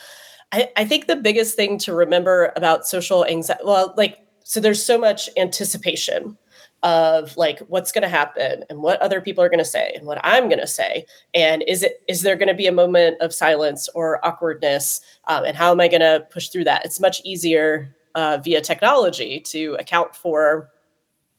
I, 0.52 0.70
I 0.76 0.86
think 0.86 1.06
the 1.06 1.16
biggest 1.16 1.56
thing 1.56 1.78
to 1.80 1.94
remember 1.94 2.52
about 2.56 2.88
social 2.88 3.26
anxiety, 3.26 3.64
well, 3.64 3.94
like, 3.96 4.18
so 4.44 4.60
there's 4.60 4.84
so 4.84 4.98
much 4.98 5.30
anticipation 5.38 6.38
of 6.84 7.38
like 7.38 7.60
what's 7.68 7.92
going 7.92 8.02
to 8.02 8.08
happen 8.08 8.64
and 8.70 8.82
what 8.82 9.00
other 9.02 9.22
people 9.22 9.44
are 9.44 9.50
going 9.50 9.60
to 9.60 9.66
say 9.66 9.94
and 9.96 10.08
what 10.08 10.20
I'm 10.24 10.50
going 10.50 10.60
to 10.60 10.68
say 10.68 11.06
and 11.34 11.64
is 11.68 11.84
it 11.84 12.02
is 12.08 12.24
there 12.24 12.36
going 12.36 12.48
to 12.48 12.56
be 12.56 12.68
a 12.68 12.72
moment 12.72 13.22
of 13.22 13.34
silence 13.34 13.88
or 13.94 14.26
awkwardness 14.26 15.02
um, 15.28 15.44
and 15.44 15.56
how 15.56 15.72
am 15.72 15.80
I 15.80 15.88
going 15.88 16.02
to 16.02 16.26
push 16.32 16.50
through 16.50 16.64
that? 16.64 16.84
It's 16.84 17.00
much 17.00 17.22
easier 17.24 17.96
uh, 18.16 18.40
via 18.44 18.62
technology 18.62 19.40
to 19.42 19.76
account 19.80 20.16
for 20.16 20.70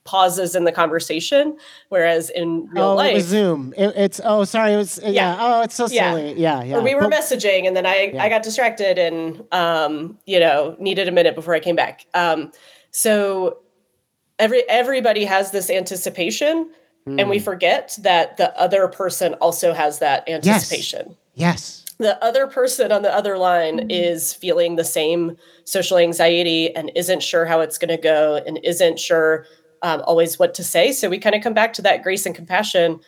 pauses 0.04 0.56
in 0.56 0.64
the 0.64 0.72
conversation 0.72 1.56
whereas 1.88 2.28
in 2.30 2.68
real 2.72 2.86
oh, 2.86 2.94
life 2.96 3.16
it 3.16 3.22
zoom 3.22 3.72
it, 3.76 3.94
it's 3.96 4.20
oh 4.24 4.42
sorry 4.42 4.72
it 4.72 4.76
was 4.76 4.98
yeah. 5.00 5.10
yeah. 5.10 5.36
oh 5.38 5.62
it's 5.62 5.76
so 5.76 5.86
silly 5.86 6.32
yeah 6.32 6.60
yeah, 6.60 6.64
yeah. 6.64 6.78
We 6.80 6.96
were 6.96 7.02
but, 7.02 7.12
messaging 7.12 7.68
and 7.68 7.76
then 7.76 7.86
i 7.86 8.10
yeah. 8.12 8.20
i 8.20 8.28
got 8.28 8.42
distracted 8.42 8.98
and 8.98 9.44
um 9.52 10.18
you 10.26 10.40
know 10.40 10.74
needed 10.80 11.06
a 11.06 11.12
minute 11.12 11.36
before 11.36 11.54
i 11.54 11.60
came 11.60 11.76
back 11.76 12.04
um 12.14 12.50
so 12.92 13.59
every 14.38 14.62
everybody 14.68 15.24
has 15.24 15.50
this 15.50 15.68
anticipation 15.68 16.70
mm. 17.07 17.20
and 17.20 17.28
we 17.28 17.38
hmm. 17.38 17.44
forget 17.44 17.98
that 18.00 18.37
the 18.37 18.57
other 18.59 18.88
person 18.88 19.35
also 19.35 19.74
has 19.74 19.98
that 19.98 20.28
anticipation 20.28 21.16
yes, 21.35 21.83
yes 21.83 21.83
the 22.02 22.22
other 22.22 22.46
person 22.46 22.90
on 22.90 23.02
the 23.02 23.14
other 23.14 23.38
line 23.38 23.78
mm-hmm. 23.78 23.90
is 23.90 24.35
feeling 24.35 24.76
the 24.76 24.85
same 24.85 25.37
social 25.64 25.98
anxiety 25.98 26.74
and 26.74 26.90
isn't 26.96 27.22
sure 27.22 27.46
how 27.46 27.61
it's 27.61 27.78
going 27.78 27.96
to 27.96 28.02
go 28.02 28.42
and 28.44 28.59
isn't 28.64 28.98
sure 28.98 29.46
um, 29.83 30.02
always 30.05 30.38
what 30.38 30.55
to 30.55 30.64
say. 30.64 30.92
So 30.92 31.09
we 31.09 31.18
kind 31.18 31.35
of 31.35 31.42
come 31.42 31.55
back 31.55 31.72
to 31.74 31.83
that 31.83 32.02
grace 32.02 32.26
and 32.26 32.35
compassion 32.35 33.00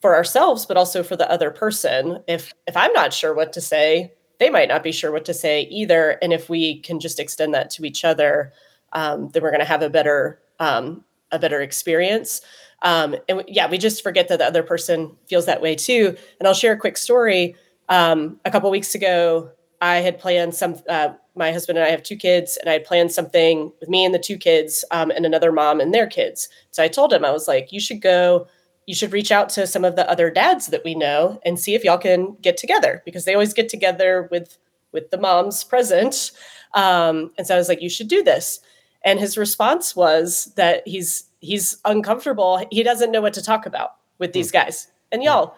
for 0.00 0.14
ourselves, 0.14 0.66
but 0.66 0.76
also 0.76 1.02
for 1.02 1.16
the 1.16 1.30
other 1.30 1.50
person. 1.50 2.22
If 2.28 2.52
if 2.66 2.76
I'm 2.76 2.92
not 2.92 3.12
sure 3.12 3.34
what 3.34 3.52
to 3.54 3.60
say, 3.60 4.12
they 4.38 4.50
might 4.50 4.68
not 4.68 4.82
be 4.82 4.92
sure 4.92 5.10
what 5.10 5.24
to 5.26 5.34
say 5.34 5.62
either. 5.62 6.18
And 6.22 6.32
if 6.32 6.48
we 6.48 6.80
can 6.80 7.00
just 7.00 7.18
extend 7.18 7.54
that 7.54 7.70
to 7.70 7.84
each 7.84 8.04
other, 8.04 8.52
um, 8.92 9.28
then 9.30 9.42
we're 9.42 9.50
going 9.50 9.60
to 9.60 9.66
have 9.66 9.82
a 9.82 9.90
better 9.90 10.40
um, 10.60 11.04
a 11.30 11.38
better 11.38 11.60
experience. 11.60 12.40
Um, 12.82 13.16
and 13.28 13.42
yeah, 13.48 13.68
we 13.68 13.78
just 13.78 14.02
forget 14.02 14.28
that 14.28 14.38
the 14.38 14.46
other 14.46 14.62
person 14.62 15.16
feels 15.28 15.46
that 15.46 15.60
way 15.60 15.74
too. 15.74 16.16
And 16.38 16.46
I'll 16.46 16.54
share 16.54 16.72
a 16.72 16.78
quick 16.78 16.96
story. 16.96 17.56
Um, 17.88 18.38
a 18.44 18.50
couple 18.50 18.70
weeks 18.70 18.94
ago, 18.94 19.50
I 19.80 19.96
had 19.96 20.18
planned 20.18 20.54
some. 20.54 20.76
Uh, 20.88 21.10
my 21.34 21.52
husband 21.52 21.78
and 21.78 21.86
I 21.86 21.90
have 21.90 22.02
two 22.02 22.16
kids, 22.16 22.56
and 22.56 22.68
I 22.68 22.72
had 22.74 22.84
planned 22.84 23.12
something 23.12 23.72
with 23.78 23.88
me 23.88 24.04
and 24.04 24.12
the 24.12 24.18
two 24.18 24.36
kids, 24.36 24.84
um, 24.90 25.12
and 25.12 25.24
another 25.24 25.52
mom 25.52 25.80
and 25.80 25.94
their 25.94 26.08
kids. 26.08 26.48
So 26.72 26.82
I 26.82 26.88
told 26.88 27.12
him 27.12 27.24
I 27.24 27.30
was 27.30 27.46
like, 27.46 27.72
"You 27.72 27.80
should 27.80 28.00
go. 28.02 28.48
You 28.86 28.94
should 28.94 29.12
reach 29.12 29.30
out 29.30 29.48
to 29.50 29.66
some 29.66 29.84
of 29.84 29.96
the 29.96 30.10
other 30.10 30.30
dads 30.30 30.68
that 30.68 30.82
we 30.84 30.94
know 30.94 31.38
and 31.44 31.60
see 31.60 31.74
if 31.74 31.84
y'all 31.84 31.98
can 31.98 32.36
get 32.40 32.56
together 32.56 33.02
because 33.04 33.24
they 33.24 33.34
always 33.34 33.54
get 33.54 33.68
together 33.68 34.28
with 34.30 34.58
with 34.92 35.10
the 35.10 35.18
moms 35.18 35.62
present." 35.64 36.32
Um, 36.74 37.30
and 37.38 37.46
so 37.46 37.54
I 37.54 37.58
was 37.58 37.68
like, 37.68 37.82
"You 37.82 37.90
should 37.90 38.08
do 38.08 38.22
this." 38.22 38.60
And 39.08 39.18
his 39.18 39.38
response 39.38 39.96
was 39.96 40.52
that 40.56 40.86
he's 40.86 41.24
he's 41.40 41.78
uncomfortable. 41.84 42.64
He 42.70 42.82
doesn't 42.82 43.10
know 43.10 43.20
what 43.20 43.34
to 43.34 43.42
talk 43.42 43.66
about 43.66 43.90
with 44.18 44.32
these 44.32 44.50
hmm. 44.50 44.58
guys. 44.58 44.88
And 45.10 45.22
y'all, 45.22 45.54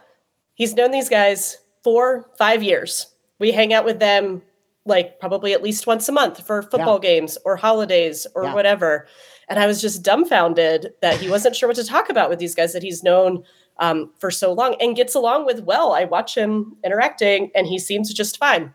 he's 0.54 0.74
known 0.74 0.90
these 0.90 1.08
guys 1.08 1.58
for 1.82 2.30
five 2.38 2.62
years 2.62 3.06
we 3.40 3.50
hang 3.50 3.72
out 3.72 3.84
with 3.84 3.98
them 3.98 4.42
like 4.86 5.18
probably 5.18 5.52
at 5.52 5.62
least 5.62 5.86
once 5.86 6.08
a 6.08 6.12
month 6.12 6.46
for 6.46 6.62
football 6.62 7.00
yeah. 7.02 7.10
games 7.10 7.36
or 7.44 7.56
holidays 7.56 8.26
or 8.36 8.44
yeah. 8.44 8.54
whatever. 8.54 9.08
And 9.48 9.58
I 9.58 9.66
was 9.66 9.80
just 9.80 10.04
dumbfounded 10.04 10.92
that 11.02 11.20
he 11.20 11.28
wasn't 11.28 11.56
sure 11.56 11.68
what 11.68 11.76
to 11.76 11.84
talk 11.84 12.08
about 12.08 12.30
with 12.30 12.38
these 12.38 12.54
guys 12.54 12.72
that 12.72 12.82
he's 12.82 13.02
known 13.02 13.42
um, 13.78 14.12
for 14.18 14.30
so 14.30 14.52
long 14.52 14.76
and 14.80 14.94
gets 14.94 15.14
along 15.14 15.46
with 15.46 15.64
well. 15.64 15.92
I 15.92 16.04
watch 16.04 16.36
him 16.36 16.76
interacting 16.84 17.50
and 17.54 17.66
he 17.66 17.78
seems 17.78 18.12
just 18.14 18.38
fine. 18.38 18.72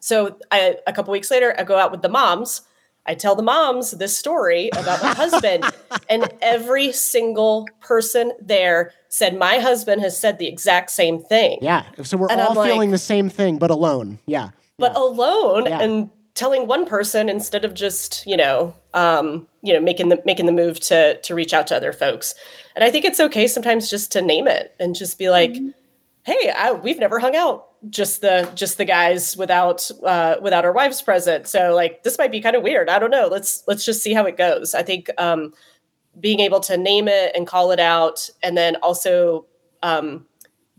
So 0.00 0.38
I, 0.50 0.76
a 0.86 0.92
couple 0.92 1.12
weeks 1.12 1.30
later, 1.30 1.54
I 1.58 1.64
go 1.64 1.78
out 1.78 1.90
with 1.90 2.02
the 2.02 2.08
moms. 2.08 2.62
I 3.06 3.14
tell 3.14 3.34
the 3.34 3.42
moms 3.42 3.92
this 3.92 4.16
story 4.16 4.70
about 4.72 5.02
my 5.02 5.12
husband, 5.12 5.64
and 6.08 6.28
every 6.40 6.92
single 6.92 7.66
person 7.80 8.32
there 8.40 8.92
said, 9.08 9.36
My 9.36 9.58
husband 9.58 10.00
has 10.02 10.18
said 10.18 10.38
the 10.38 10.46
exact 10.46 10.90
same 10.90 11.20
thing. 11.20 11.58
Yeah. 11.60 11.84
So 12.02 12.16
we're 12.16 12.28
and 12.30 12.40
all 12.40 12.58
I'm 12.58 12.66
feeling 12.66 12.90
like, 12.90 12.94
the 12.94 12.98
same 12.98 13.28
thing, 13.28 13.58
but 13.58 13.70
alone. 13.70 14.18
Yeah. 14.26 14.50
But 14.78 14.92
yeah. 14.92 15.02
alone 15.02 15.66
yeah. 15.66 15.80
and 15.80 16.10
telling 16.34 16.66
one 16.66 16.84
person 16.86 17.28
instead 17.28 17.64
of 17.64 17.74
just, 17.74 18.26
you 18.26 18.36
know, 18.36 18.74
um, 18.92 19.46
you 19.62 19.72
know, 19.72 19.80
making 19.80 20.08
the 20.08 20.20
making 20.24 20.46
the 20.46 20.52
move 20.52 20.80
to 20.80 21.20
to 21.20 21.34
reach 21.34 21.52
out 21.52 21.66
to 21.68 21.76
other 21.76 21.92
folks. 21.92 22.34
And 22.74 22.84
I 22.84 22.90
think 22.90 23.04
it's 23.04 23.20
okay 23.20 23.46
sometimes 23.46 23.90
just 23.90 24.12
to 24.12 24.22
name 24.22 24.48
it 24.48 24.74
and 24.80 24.94
just 24.94 25.18
be 25.18 25.30
like, 25.30 25.52
mm-hmm. 25.52 25.70
Hey, 26.24 26.50
I, 26.50 26.72
we've 26.72 26.98
never 26.98 27.18
hung 27.18 27.36
out 27.36 27.68
just 27.90 28.22
the 28.22 28.50
just 28.54 28.78
the 28.78 28.84
guys 28.84 29.36
without 29.36 29.90
uh, 30.02 30.36
without 30.42 30.64
our 30.64 30.72
wives 30.72 31.00
present. 31.02 31.46
So 31.46 31.74
like 31.74 32.02
this 32.02 32.18
might 32.18 32.32
be 32.32 32.40
kind 32.40 32.56
of 32.56 32.62
weird. 32.62 32.88
I 32.88 32.98
don't 32.98 33.10
know. 33.10 33.28
Let's 33.30 33.62
let's 33.68 33.84
just 33.84 34.02
see 34.02 34.12
how 34.12 34.24
it 34.24 34.36
goes. 34.36 34.74
I 34.74 34.82
think 34.82 35.10
um, 35.18 35.52
being 36.18 36.40
able 36.40 36.60
to 36.60 36.76
name 36.76 37.08
it 37.08 37.32
and 37.36 37.46
call 37.46 37.70
it 37.70 37.80
out, 37.80 38.28
and 38.42 38.56
then 38.56 38.76
also 38.76 39.46
um, 39.82 40.26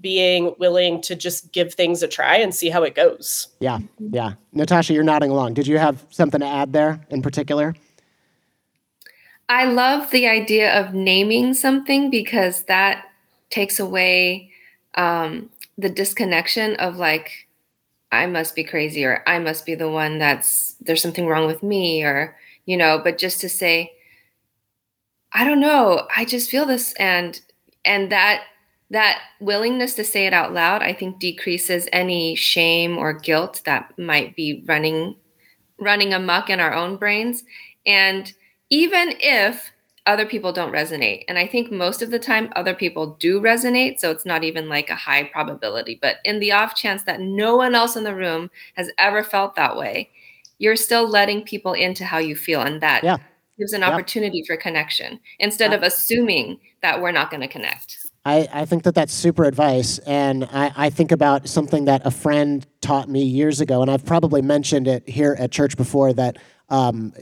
being 0.02 0.56
willing 0.58 1.02
to 1.02 1.16
just 1.16 1.52
give 1.52 1.74
things 1.74 2.02
a 2.02 2.08
try 2.08 2.38
and 2.38 2.54
see 2.54 2.70
how 2.70 2.84
it 2.84 2.96
goes. 2.96 3.48
Yeah, 3.60 3.80
yeah. 4.00 4.34
Natasha, 4.52 4.94
you're 4.94 5.04
nodding 5.04 5.30
along. 5.30 5.54
Did 5.54 5.68
you 5.68 5.78
have 5.78 6.06
something 6.10 6.40
to 6.40 6.48
add 6.48 6.74
there 6.74 7.00
in 7.10 7.22
particular? 7.22 7.76
I 9.48 9.66
love 9.66 10.10
the 10.10 10.28
idea 10.28 10.74
of 10.80 10.96
naming 10.96 11.54
something 11.54 12.10
because 12.10 12.64
that 12.64 13.06
takes 13.52 13.80
away 13.80 14.52
um, 14.96 15.50
the 15.78 15.90
disconnection 15.90 16.76
of 16.76 16.98
like, 16.98 17.48
I 18.12 18.26
must 18.28 18.56
be 18.56 18.64
crazy 18.64 19.04
or 19.04 19.24
I 19.28 19.40
must 19.40 19.66
be 19.66 19.76
the 19.76 19.90
one 19.90 20.20
that's 20.20 20.76
there's 20.82 21.02
something 21.02 21.28
wrong 21.28 21.48
with 21.48 21.64
me 21.64 22.04
or, 22.04 22.36
you 22.66 22.78
know, 22.78 23.02
but 23.04 23.18
just 23.18 23.42
to 23.42 23.50
say, 23.50 23.94
I 25.34 25.44
don't 25.44 25.60
know. 25.60 26.08
I 26.16 26.24
just 26.24 26.50
feel 26.50 26.66
this 26.66 26.94
and 26.94 27.40
and 27.84 28.12
that 28.12 28.44
that 28.92 29.20
willingness 29.40 29.96
to 29.96 30.04
say 30.04 30.28
it 30.28 30.34
out 30.34 30.54
loud 30.54 30.84
I 30.84 30.94
think 30.94 31.20
decreases 31.20 31.88
any 31.92 32.36
shame 32.36 32.98
or 32.98 33.14
guilt 33.14 33.62
that 33.66 33.98
might 33.98 34.36
be 34.36 34.64
running 34.68 35.16
running 35.80 36.14
amuck 36.14 36.50
in 36.50 36.60
our 36.60 36.74
own 36.74 36.96
brains 36.96 37.44
and 37.86 38.32
even 38.70 39.14
if 39.20 39.72
other 40.06 40.26
people 40.26 40.52
don't 40.52 40.72
resonate 40.72 41.24
and 41.28 41.38
I 41.38 41.48
think 41.48 41.72
most 41.72 42.02
of 42.02 42.12
the 42.12 42.20
time 42.20 42.52
other 42.56 42.74
people 42.74 43.16
do 43.20 43.42
resonate 43.42 44.00
so 44.00 44.12
it's 44.12 44.26
not 44.26 44.44
even 44.44 44.70
like 44.70 44.90
a 44.90 44.96
high 44.96 45.24
probability 45.24 45.98
but 46.02 46.18
in 46.24 46.40
the 46.40 46.52
off 46.52 46.76
chance 46.76 47.04
that 47.04 47.22
no 47.22 47.56
one 47.56 47.76
else 47.76 47.96
in 47.96 48.04
the 48.04 48.16
room 48.16 48.50
has 48.76 48.92
ever 48.98 49.24
felt 49.24 49.56
that 49.56 49.76
way 49.76 50.10
you're 50.58 50.76
still 50.76 51.08
letting 51.08 51.44
people 51.44 51.74
into 51.74 52.06
how 52.06 52.18
you 52.18 52.36
feel 52.36 52.62
and 52.62 52.82
that 52.82 53.04
yeah 53.04 53.18
gives 53.58 53.74
an 53.74 53.84
opportunity 53.84 54.44
for 54.46 54.58
connection 54.58 55.20
instead 55.40 55.74
of 55.74 55.84
assuming 55.84 56.60
that 56.82 57.02
we're 57.02 57.12
not 57.12 57.30
going 57.30 57.42
to 57.42 57.48
connect. 57.48 57.98
I, 58.26 58.48
I 58.52 58.66
think 58.66 58.84
that 58.84 58.96
that's 58.96 59.14
super 59.14 59.46
advice. 59.46 60.00
And 60.00 60.46
I, 60.46 60.74
I 60.76 60.90
think 60.90 61.12
about 61.12 61.48
something 61.48 61.86
that 61.86 62.02
a 62.06 62.12
friend 62.12 62.66
taught 62.82 63.08
me 63.08 63.24
years 63.24 63.62
ago, 63.62 63.82
and 63.82 63.92
I've 63.92 64.06
probably 64.06 64.42
mentioned 64.42 64.88
it 64.88 65.08
here 65.08 65.36
at 65.40 65.52
church 65.52 65.78
before 65.78 66.12
that 66.14 66.38
um, 66.70 67.14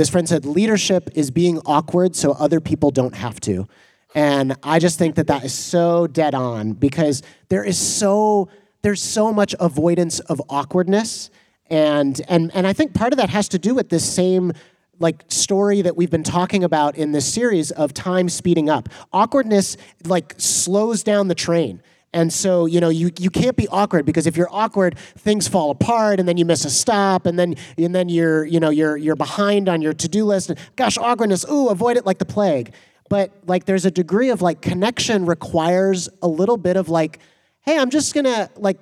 this 0.00 0.08
friend 0.08 0.26
said, 0.26 0.46
leadership 0.46 1.10
is 1.14 1.30
being 1.30 1.58
awkward 1.66 2.16
so 2.16 2.32
other 2.32 2.58
people 2.58 2.90
don't 2.90 3.14
have 3.14 3.38
to. 3.38 3.66
And 4.14 4.56
I 4.62 4.78
just 4.78 4.98
think 4.98 5.16
that 5.16 5.26
that 5.26 5.44
is 5.44 5.52
so 5.52 6.06
dead 6.06 6.34
on 6.34 6.72
because 6.72 7.22
there 7.50 7.62
is 7.62 7.76
so 7.76 8.48
there's 8.80 9.02
so 9.02 9.30
much 9.30 9.54
avoidance 9.60 10.18
of 10.20 10.40
awkwardness 10.48 11.28
and 11.68 12.18
and 12.28 12.50
and 12.54 12.66
I 12.66 12.72
think 12.72 12.94
part 12.94 13.12
of 13.12 13.18
that 13.18 13.28
has 13.28 13.50
to 13.50 13.58
do 13.58 13.74
with 13.74 13.90
this 13.90 14.10
same 14.10 14.54
like 15.00 15.22
story 15.28 15.82
that 15.82 15.98
we've 15.98 16.10
been 16.10 16.22
talking 16.22 16.64
about 16.64 16.96
in 16.96 17.12
this 17.12 17.30
series 17.30 17.70
of 17.70 17.92
time 17.92 18.30
speeding 18.30 18.70
up. 18.70 18.88
Awkwardness 19.12 19.76
like 20.06 20.34
slows 20.38 21.02
down 21.02 21.28
the 21.28 21.34
train. 21.34 21.82
And 22.12 22.32
so, 22.32 22.66
you 22.66 22.80
know, 22.80 22.88
you, 22.88 23.10
you 23.18 23.30
can't 23.30 23.56
be 23.56 23.68
awkward 23.68 24.04
because 24.04 24.26
if 24.26 24.36
you're 24.36 24.48
awkward, 24.50 24.98
things 24.98 25.46
fall 25.46 25.70
apart 25.70 26.18
and 26.18 26.28
then 26.28 26.36
you 26.36 26.44
miss 26.44 26.64
a 26.64 26.70
stop 26.70 27.24
and 27.24 27.38
then 27.38 27.54
and 27.78 27.94
then 27.94 28.08
you're, 28.08 28.44
you 28.44 28.58
know, 28.58 28.70
you're 28.70 28.96
you're 28.96 29.16
behind 29.16 29.68
on 29.68 29.80
your 29.80 29.92
to-do 29.92 30.24
list. 30.24 30.50
And, 30.50 30.58
gosh, 30.74 30.98
awkwardness, 30.98 31.44
ooh, 31.48 31.68
avoid 31.68 31.96
it 31.96 32.04
like 32.04 32.18
the 32.18 32.24
plague. 32.24 32.74
But 33.08 33.32
like 33.46 33.64
there's 33.64 33.84
a 33.84 33.90
degree 33.90 34.30
of 34.30 34.42
like 34.42 34.60
connection 34.60 35.24
requires 35.24 36.08
a 36.20 36.28
little 36.28 36.56
bit 36.56 36.76
of 36.76 36.88
like, 36.88 37.20
hey, 37.62 37.78
I'm 37.78 37.90
just 37.90 38.12
gonna 38.12 38.50
like 38.56 38.78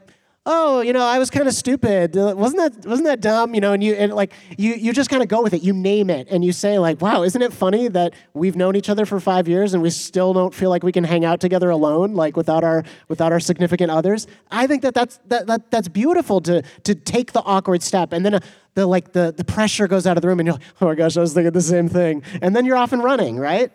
oh, 0.50 0.80
you 0.80 0.94
know, 0.94 1.02
I 1.02 1.18
was 1.18 1.28
kind 1.28 1.46
of 1.46 1.52
stupid. 1.52 2.16
Uh, 2.16 2.34
wasn't 2.36 2.74
that 2.74 2.88
wasn't 2.88 3.06
that 3.06 3.20
dumb? 3.20 3.54
You 3.54 3.60
know, 3.60 3.74
and 3.74 3.84
you 3.84 3.94
and 3.94 4.12
like 4.14 4.32
you 4.56 4.74
you 4.74 4.92
just 4.92 5.10
kind 5.10 5.22
of 5.22 5.28
go 5.28 5.42
with 5.42 5.52
it. 5.52 5.62
You 5.62 5.74
name 5.74 6.10
it, 6.10 6.26
and 6.30 6.44
you 6.44 6.52
say 6.52 6.78
like, 6.78 7.00
wow, 7.00 7.22
isn't 7.22 7.40
it 7.40 7.52
funny 7.52 7.86
that 7.88 8.14
we've 8.32 8.56
known 8.56 8.74
each 8.74 8.88
other 8.88 9.06
for 9.06 9.20
five 9.20 9.46
years 9.46 9.74
and 9.74 9.82
we 9.82 9.90
still 9.90 10.32
don't 10.32 10.54
feel 10.54 10.70
like 10.70 10.82
we 10.82 10.90
can 10.90 11.04
hang 11.04 11.24
out 11.24 11.38
together 11.38 11.70
alone, 11.70 12.14
like 12.14 12.36
without 12.36 12.64
our 12.64 12.82
without 13.08 13.30
our 13.30 13.40
significant 13.40 13.90
others? 13.90 14.26
I 14.50 14.66
think 14.66 14.82
that 14.82 14.94
that's 14.94 15.20
that, 15.26 15.46
that 15.46 15.70
that's 15.70 15.88
beautiful 15.88 16.40
to 16.40 16.62
to 16.84 16.94
take 16.94 17.32
the 17.32 17.42
awkward 17.42 17.82
step, 17.82 18.12
and 18.12 18.24
then. 18.24 18.34
Uh, 18.34 18.40
the 18.74 18.86
like 18.86 19.12
the, 19.12 19.34
the 19.36 19.42
pressure 19.42 19.88
goes 19.88 20.06
out 20.06 20.16
of 20.16 20.22
the 20.22 20.28
room 20.28 20.38
and 20.38 20.46
you're 20.46 20.52
like, 20.52 20.62
oh 20.80 20.86
my 20.86 20.94
gosh, 20.94 21.16
I 21.16 21.20
was 21.20 21.34
thinking 21.34 21.50
the 21.52 21.60
same 21.60 21.88
thing. 21.88 22.22
And 22.40 22.54
then 22.54 22.64
you're 22.64 22.76
off 22.76 22.92
and 22.92 23.02
running, 23.02 23.36
right? 23.36 23.72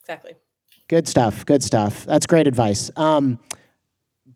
Exactly. 0.00 0.36
Good 0.88 1.06
stuff. 1.06 1.44
Good 1.44 1.62
stuff. 1.62 2.06
That's 2.06 2.24
great 2.24 2.46
advice. 2.46 2.90
Um, 2.96 3.38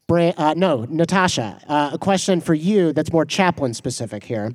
Bra- 0.07 0.33
uh, 0.37 0.55
no, 0.57 0.87
Natasha, 0.89 1.61
uh, 1.69 1.91
a 1.93 1.99
question 1.99 2.41
for 2.41 2.55
you 2.55 2.93
that's 2.93 3.13
more 3.13 3.25
chaplain 3.25 3.75
specific 3.75 4.25
here. 4.25 4.53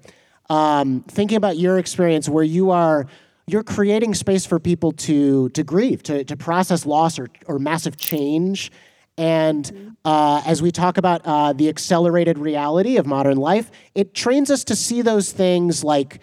Um, 0.49 1.03
thinking 1.07 1.37
about 1.37 1.57
your 1.57 1.77
experience 1.77 2.29
where 2.29 2.43
you 2.43 2.71
are 2.71 3.07
you're 3.49 3.63
creating 3.63 4.13
space 4.13 4.45
for 4.45 4.59
people 4.59 4.91
to 4.91 5.49
to 5.49 5.63
grieve, 5.63 6.03
to, 6.03 6.23
to 6.25 6.35
process 6.35 6.85
loss 6.85 7.17
or, 7.17 7.27
or 7.47 7.59
massive 7.59 7.97
change. 7.97 8.71
And 9.17 9.95
uh, 10.05 10.43
as 10.45 10.61
we 10.61 10.71
talk 10.71 10.97
about 10.97 11.21
uh, 11.25 11.53
the 11.53 11.69
accelerated 11.69 12.37
reality 12.37 12.97
of 12.97 13.07
modern 13.07 13.37
life, 13.37 13.71
it 13.95 14.13
trains 14.13 14.51
us 14.51 14.63
to 14.65 14.75
see 14.75 15.01
those 15.01 15.31
things 15.31 15.83
like 15.83 16.19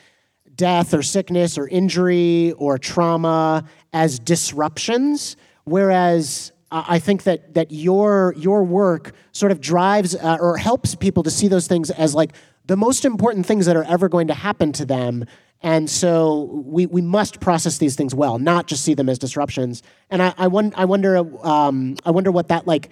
death 0.54 0.94
or 0.94 1.02
sickness 1.02 1.58
or 1.58 1.66
injury 1.66 2.52
or 2.52 2.78
trauma 2.78 3.64
as 3.92 4.18
disruptions, 4.18 5.36
whereas 5.64 6.52
I 6.88 6.98
think 6.98 7.22
that 7.24 7.54
that 7.54 7.70
your 7.70 8.34
your 8.36 8.64
work 8.64 9.12
sort 9.32 9.52
of 9.52 9.60
drives 9.60 10.14
uh, 10.16 10.38
or 10.40 10.56
helps 10.56 10.94
people 10.94 11.22
to 11.22 11.30
see 11.30 11.48
those 11.48 11.66
things 11.66 11.90
as 11.90 12.14
like 12.14 12.32
the 12.66 12.76
most 12.76 13.04
important 13.04 13.46
things 13.46 13.66
that 13.66 13.76
are 13.76 13.84
ever 13.84 14.08
going 14.08 14.26
to 14.28 14.34
happen 14.34 14.72
to 14.72 14.84
them. 14.84 15.26
And 15.62 15.88
so 15.88 16.62
we, 16.66 16.86
we 16.86 17.00
must 17.00 17.40
process 17.40 17.78
these 17.78 17.96
things 17.96 18.14
well, 18.14 18.38
not 18.38 18.66
just 18.66 18.84
see 18.84 18.92
them 18.92 19.08
as 19.08 19.18
disruptions. 19.18 19.82
And 20.10 20.22
I, 20.22 20.34
I, 20.36 20.44
I 20.46 20.84
wonder 20.84 21.46
um, 21.46 21.96
I 22.04 22.10
wonder 22.10 22.30
what 22.30 22.48
that 22.48 22.66
like 22.66 22.90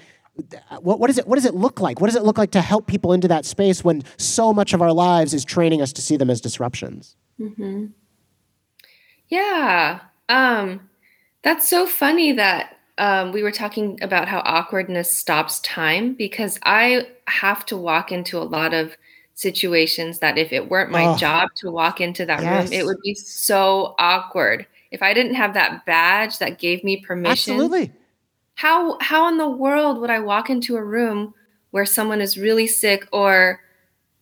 what, 0.81 0.99
what, 0.99 1.11
is 1.11 1.19
it, 1.19 1.27
what 1.27 1.37
does 1.37 1.45
it 1.45 1.55
look 1.55 1.81
like? 1.81 2.01
What 2.01 2.07
does 2.07 2.17
it 2.17 2.23
look 2.23 2.39
like 2.39 2.53
to 2.53 2.63
help 2.63 2.87
people 2.87 3.13
into 3.13 3.29
that 3.29 3.45
space 3.45 3.85
when 3.85 4.03
so 4.17 4.53
much 4.53 4.73
of 4.73 4.81
our 4.81 4.93
lives 4.93 5.35
is 5.35 5.45
training 5.45 5.83
us 5.83 5.93
to 5.93 6.03
see 6.03 6.17
them 6.17 6.31
as 6.31 6.41
disruptions? 6.41 7.17
Mm-hmm. 7.39 7.87
Yeah. 9.29 10.01
Um, 10.29 10.89
that's 11.43 11.69
so 11.69 11.87
funny 11.87 12.33
that 12.33 12.79
um, 13.03 13.33
we 13.33 13.43
were 13.43 13.51
talking 13.51 13.99
about 14.01 14.29
how 14.29 14.43
awkwardness 14.45 15.11
stops 15.11 15.59
time 15.61 16.15
because 16.15 16.61
I 16.63 17.09
have 17.27 17.67
to 17.67 17.77
walk 17.77 18.13
into 18.13 18.39
a 18.39 18.47
lot 18.47 18.73
of 18.73 18.97
situations 19.35 20.21
that 20.21 20.39
if 20.39 20.53
it 20.53 20.71
weren't 20.71 20.93
my 20.93 21.07
oh, 21.07 21.17
job 21.17 21.49
to 21.57 21.71
walk 21.73 22.01
into 22.01 22.25
that 22.27 22.43
yes. 22.43 22.71
room, 22.71 22.73
it 22.73 22.87
would 22.87 23.01
be 23.03 23.17
so 23.17 23.97
awkward. 23.99 24.69
If 24.93 25.03
I 25.03 25.15
didn't 25.15 25.35
have 25.35 25.55
that 25.55 25.85
badge 25.85 26.39
that 26.39 26.61
gave 26.61 26.85
me 26.85 26.99
permission, 26.99 27.55
absolutely. 27.55 27.91
How 28.55 28.99
how 29.01 29.29
in 29.29 29.37
the 29.37 29.51
world 29.51 30.01
would 30.01 30.11
I 30.11 30.21
walk 30.21 30.49
into 30.49 30.77
a 30.77 30.85
room 30.85 31.35
where 31.73 31.87
someone 31.87 32.21
is 32.21 32.39
really 32.39 32.69
sick 32.69 33.09
or 33.11 33.59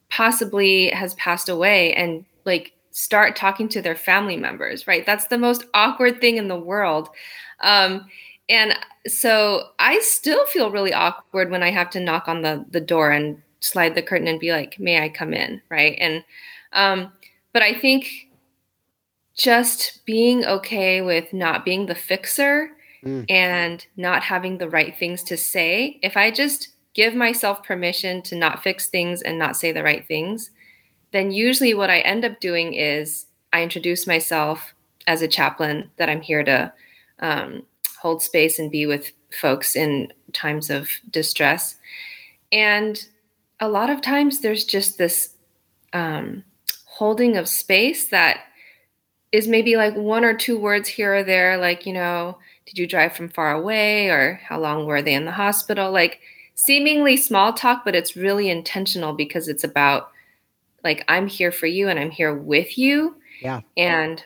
possibly 0.09 0.89
has 0.89 1.13
passed 1.17 1.51
away 1.51 1.93
and 1.93 2.25
like 2.47 2.73
start 2.93 3.37
talking 3.37 3.69
to 3.69 3.83
their 3.83 3.95
family 3.95 4.39
members, 4.39 4.87
right? 4.87 5.05
That's 5.05 5.27
the 5.27 5.37
most 5.37 5.67
awkward 5.75 6.23
thing 6.23 6.39
in 6.39 6.49
the 6.49 6.59
world. 6.59 7.11
Um, 7.61 8.07
and 8.51 8.77
so 9.07 9.69
I 9.79 10.01
still 10.01 10.45
feel 10.47 10.73
really 10.73 10.93
awkward 10.93 11.51
when 11.51 11.63
I 11.63 11.71
have 11.71 11.89
to 11.91 12.01
knock 12.01 12.29
on 12.29 12.43
the 12.43 12.67
the 12.71 12.81
door 12.81 13.11
and 13.11 13.41
slide 13.61 13.95
the 13.95 14.03
curtain 14.03 14.27
and 14.27 14.41
be 14.41 14.51
like, 14.51 14.79
"May 14.79 15.03
I 15.03 15.09
come 15.09 15.33
in?" 15.33 15.63
Right? 15.71 15.97
And 16.01 16.25
um, 16.73 17.13
but 17.53 17.63
I 17.63 17.75
think 17.75 18.29
just 19.37 20.05
being 20.05 20.45
okay 20.45 21.01
with 21.01 21.33
not 21.33 21.65
being 21.65 21.87
the 21.87 21.95
fixer 21.95 22.73
mm. 23.05 23.25
and 23.31 23.87
not 23.97 24.25
having 24.25 24.59
the 24.59 24.69
right 24.69 24.99
things 24.99 25.23
to 25.25 25.37
say. 25.37 25.99
If 26.03 26.17
I 26.17 26.31
just 26.31 26.69
give 26.93 27.15
myself 27.15 27.63
permission 27.63 28.21
to 28.23 28.37
not 28.37 28.63
fix 28.63 28.89
things 28.89 29.23
and 29.23 29.39
not 29.39 29.57
say 29.57 29.71
the 29.71 29.85
right 29.85 30.07
things, 30.07 30.51
then 31.13 31.31
usually 31.31 31.73
what 31.73 31.89
I 31.89 32.01
end 32.01 32.25
up 32.25 32.41
doing 32.41 32.75
is 32.75 33.27
I 33.53 33.63
introduce 33.63 34.07
myself 34.07 34.75
as 35.07 35.23
a 35.23 35.29
chaplain 35.29 35.91
that 35.97 36.11
I'm 36.11 36.21
here 36.21 36.43
to 36.45 36.73
um, 37.21 37.63
hold 38.01 38.23
space 38.23 38.59
and 38.59 38.71
be 38.71 38.87
with 38.87 39.13
folks 39.31 39.77
in 39.77 40.13
times 40.33 40.71
of 40.71 40.89
distress. 41.11 41.77
And 42.51 43.05
a 43.61 43.69
lot 43.69 43.91
of 43.91 44.01
times 44.01 44.41
there's 44.41 44.65
just 44.65 44.99
this 44.99 45.35
um, 45.93 46.43
holding 46.87 47.37
of 47.37 47.49
space 47.49 48.09
that 48.09 48.41
is 49.33 49.47
maybe 49.47 49.77
like 49.77 49.95
one 49.95 50.25
or 50.25 50.35
two 50.35 50.59
words 50.59 50.89
here 50.89 51.17
or 51.17 51.23
there, 51.23 51.57
like, 51.57 51.87
you 51.87 51.93
know, 51.93 52.39
did 52.67 52.79
you 52.79 52.87
drive 52.87 53.15
from 53.15 53.29
far 53.29 53.53
away 53.53 54.09
or 54.09 54.41
how 54.45 54.59
long 54.59 54.87
were 54.87 55.03
they 55.03 55.15
in 55.15 55.25
the 55.25 55.33
hospital? 55.33 55.93
Like 55.93 56.21
seemingly 56.55 57.17
small 57.17 57.53
talk, 57.53 57.85
but 57.85 57.95
it's 57.95 58.17
really 58.17 58.49
intentional 58.51 59.13
because 59.13 59.47
it's 59.47 59.65
about 59.65 60.11
like, 60.83 61.05
I'm 61.07 61.27
here 61.27 61.53
for 61.53 61.67
you 61.67 61.89
and 61.89 61.99
I'm 61.99 62.11
here 62.11 62.35
with 62.35 62.79
you. 62.79 63.17
Yeah. 63.43 63.61
And 63.77 64.25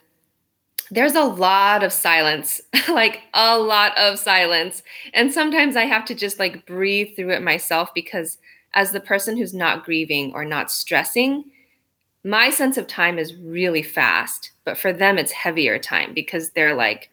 there's 0.94 1.16
a 1.16 1.24
lot 1.24 1.82
of 1.82 1.92
silence, 1.92 2.60
like 2.88 3.22
a 3.34 3.58
lot 3.58 3.96
of 3.98 4.18
silence. 4.18 4.82
And 5.12 5.32
sometimes 5.32 5.74
I 5.76 5.84
have 5.84 6.04
to 6.06 6.14
just 6.14 6.38
like 6.38 6.66
breathe 6.66 7.16
through 7.16 7.30
it 7.30 7.42
myself 7.42 7.92
because 7.94 8.38
as 8.74 8.92
the 8.92 9.00
person 9.00 9.36
who's 9.36 9.52
not 9.52 9.84
grieving 9.84 10.32
or 10.34 10.44
not 10.44 10.70
stressing, 10.70 11.44
my 12.22 12.48
sense 12.48 12.76
of 12.76 12.86
time 12.86 13.18
is 13.18 13.34
really 13.34 13.82
fast. 13.82 14.52
But 14.64 14.78
for 14.78 14.92
them, 14.92 15.18
it's 15.18 15.32
heavier 15.32 15.78
time 15.78 16.14
because 16.14 16.50
they're 16.50 16.74
like, 16.74 17.10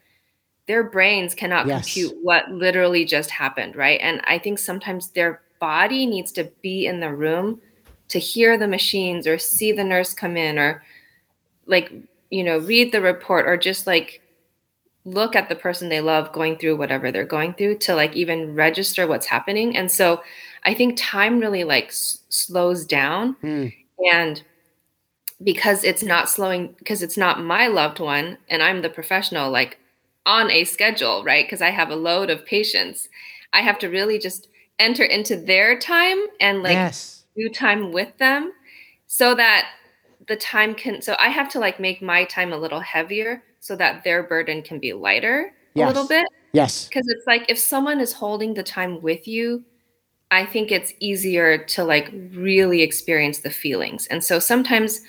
their 0.68 0.84
brains 0.84 1.34
cannot 1.34 1.66
yes. 1.66 1.84
compute 1.84 2.16
what 2.22 2.50
literally 2.52 3.04
just 3.04 3.32
happened, 3.32 3.76
right? 3.76 4.00
And 4.02 4.22
I 4.26 4.38
think 4.38 4.60
sometimes 4.60 5.10
their 5.10 5.42
body 5.60 6.06
needs 6.06 6.32
to 6.34 6.52
be 6.62 6.86
in 6.86 7.00
the 7.00 7.14
room 7.14 7.60
to 8.10 8.20
hear 8.20 8.58
the 8.58 8.68
machines 8.68 9.26
or 9.26 9.40
see 9.40 9.72
the 9.72 9.84
nurse 9.84 10.14
come 10.14 10.38
in 10.38 10.60
or 10.60 10.84
like 11.66 11.92
you 12.32 12.44
know, 12.44 12.58
read 12.58 12.92
the 12.92 13.02
report 13.02 13.46
or 13.46 13.58
just 13.58 13.86
like 13.86 14.22
look 15.04 15.36
at 15.36 15.50
the 15.50 15.56
person 15.56 15.90
they 15.90 16.02
love 16.02 16.32
going 16.32 16.58
through 16.58 16.78
whatever 16.78 17.12
they're 17.12 17.26
going 17.26 17.54
through 17.54 17.78
to 17.78 17.94
like 17.94 18.16
even 18.16 18.56
register 18.56 19.06
what's 19.06 19.26
happening. 19.26 19.76
And 19.76 19.92
so 19.92 20.24
I 20.64 20.74
think 20.74 20.96
time 20.98 21.40
really 21.40 21.64
like 21.64 21.88
s- 21.88 22.20
slows 22.30 22.86
down 22.86 23.36
mm. 23.44 23.74
and 24.12 24.44
because 25.44 25.84
it's 25.84 26.04
not 26.04 26.30
slowing 26.30 26.76
because 26.78 27.02
it's 27.02 27.18
not 27.18 27.44
my 27.44 27.68
loved 27.68 28.00
one 28.00 28.38
and 28.48 28.62
I'm 28.62 28.82
the 28.84 28.90
professional 28.90 29.50
like 29.52 29.80
on 30.26 30.52
a 30.52 30.64
schedule, 30.64 31.24
right? 31.24 31.46
Because 31.46 31.64
I 31.64 31.72
have 31.72 31.90
a 31.90 31.96
load 31.96 32.30
of 32.30 32.46
patients. 32.46 33.10
I 33.54 33.62
have 33.62 33.80
to 33.80 33.90
really 33.90 34.20
just 34.20 34.48
enter 34.78 35.04
into 35.04 35.36
their 35.36 35.78
time 35.80 36.20
and 36.40 36.62
like 36.62 36.74
yes. 36.74 37.24
do 37.36 37.50
time 37.50 37.92
with 37.92 38.16
them 38.20 38.54
so 39.08 39.36
that 39.36 39.68
the 40.32 40.38
time 40.38 40.74
can 40.74 41.02
so 41.02 41.14
i 41.20 41.28
have 41.28 41.50
to 41.50 41.60
like 41.60 41.78
make 41.78 42.02
my 42.02 42.24
time 42.24 42.54
a 42.54 42.58
little 42.58 42.80
heavier 42.80 43.44
so 43.60 43.76
that 43.76 44.02
their 44.06 44.24
burden 44.24 44.62
can 44.62 44.80
be 44.80 44.94
lighter 44.94 45.52
yes. 45.76 45.84
a 45.84 45.88
little 45.88 46.08
bit. 46.08 46.26
Yes. 46.54 46.88
Because 46.88 47.08
it's 47.10 47.28
like 47.28 47.46
if 47.50 47.60
someone 47.60 48.00
is 48.00 48.14
holding 48.14 48.54
the 48.54 48.64
time 48.64 49.02
with 49.02 49.28
you 49.28 49.66
i 50.32 50.46
think 50.46 50.72
it's 50.72 50.94
easier 51.02 51.58
to 51.58 51.84
like 51.84 52.10
really 52.32 52.82
experience 52.82 53.40
the 53.40 53.50
feelings. 53.50 54.08
And 54.08 54.24
so 54.24 54.40
sometimes 54.40 55.02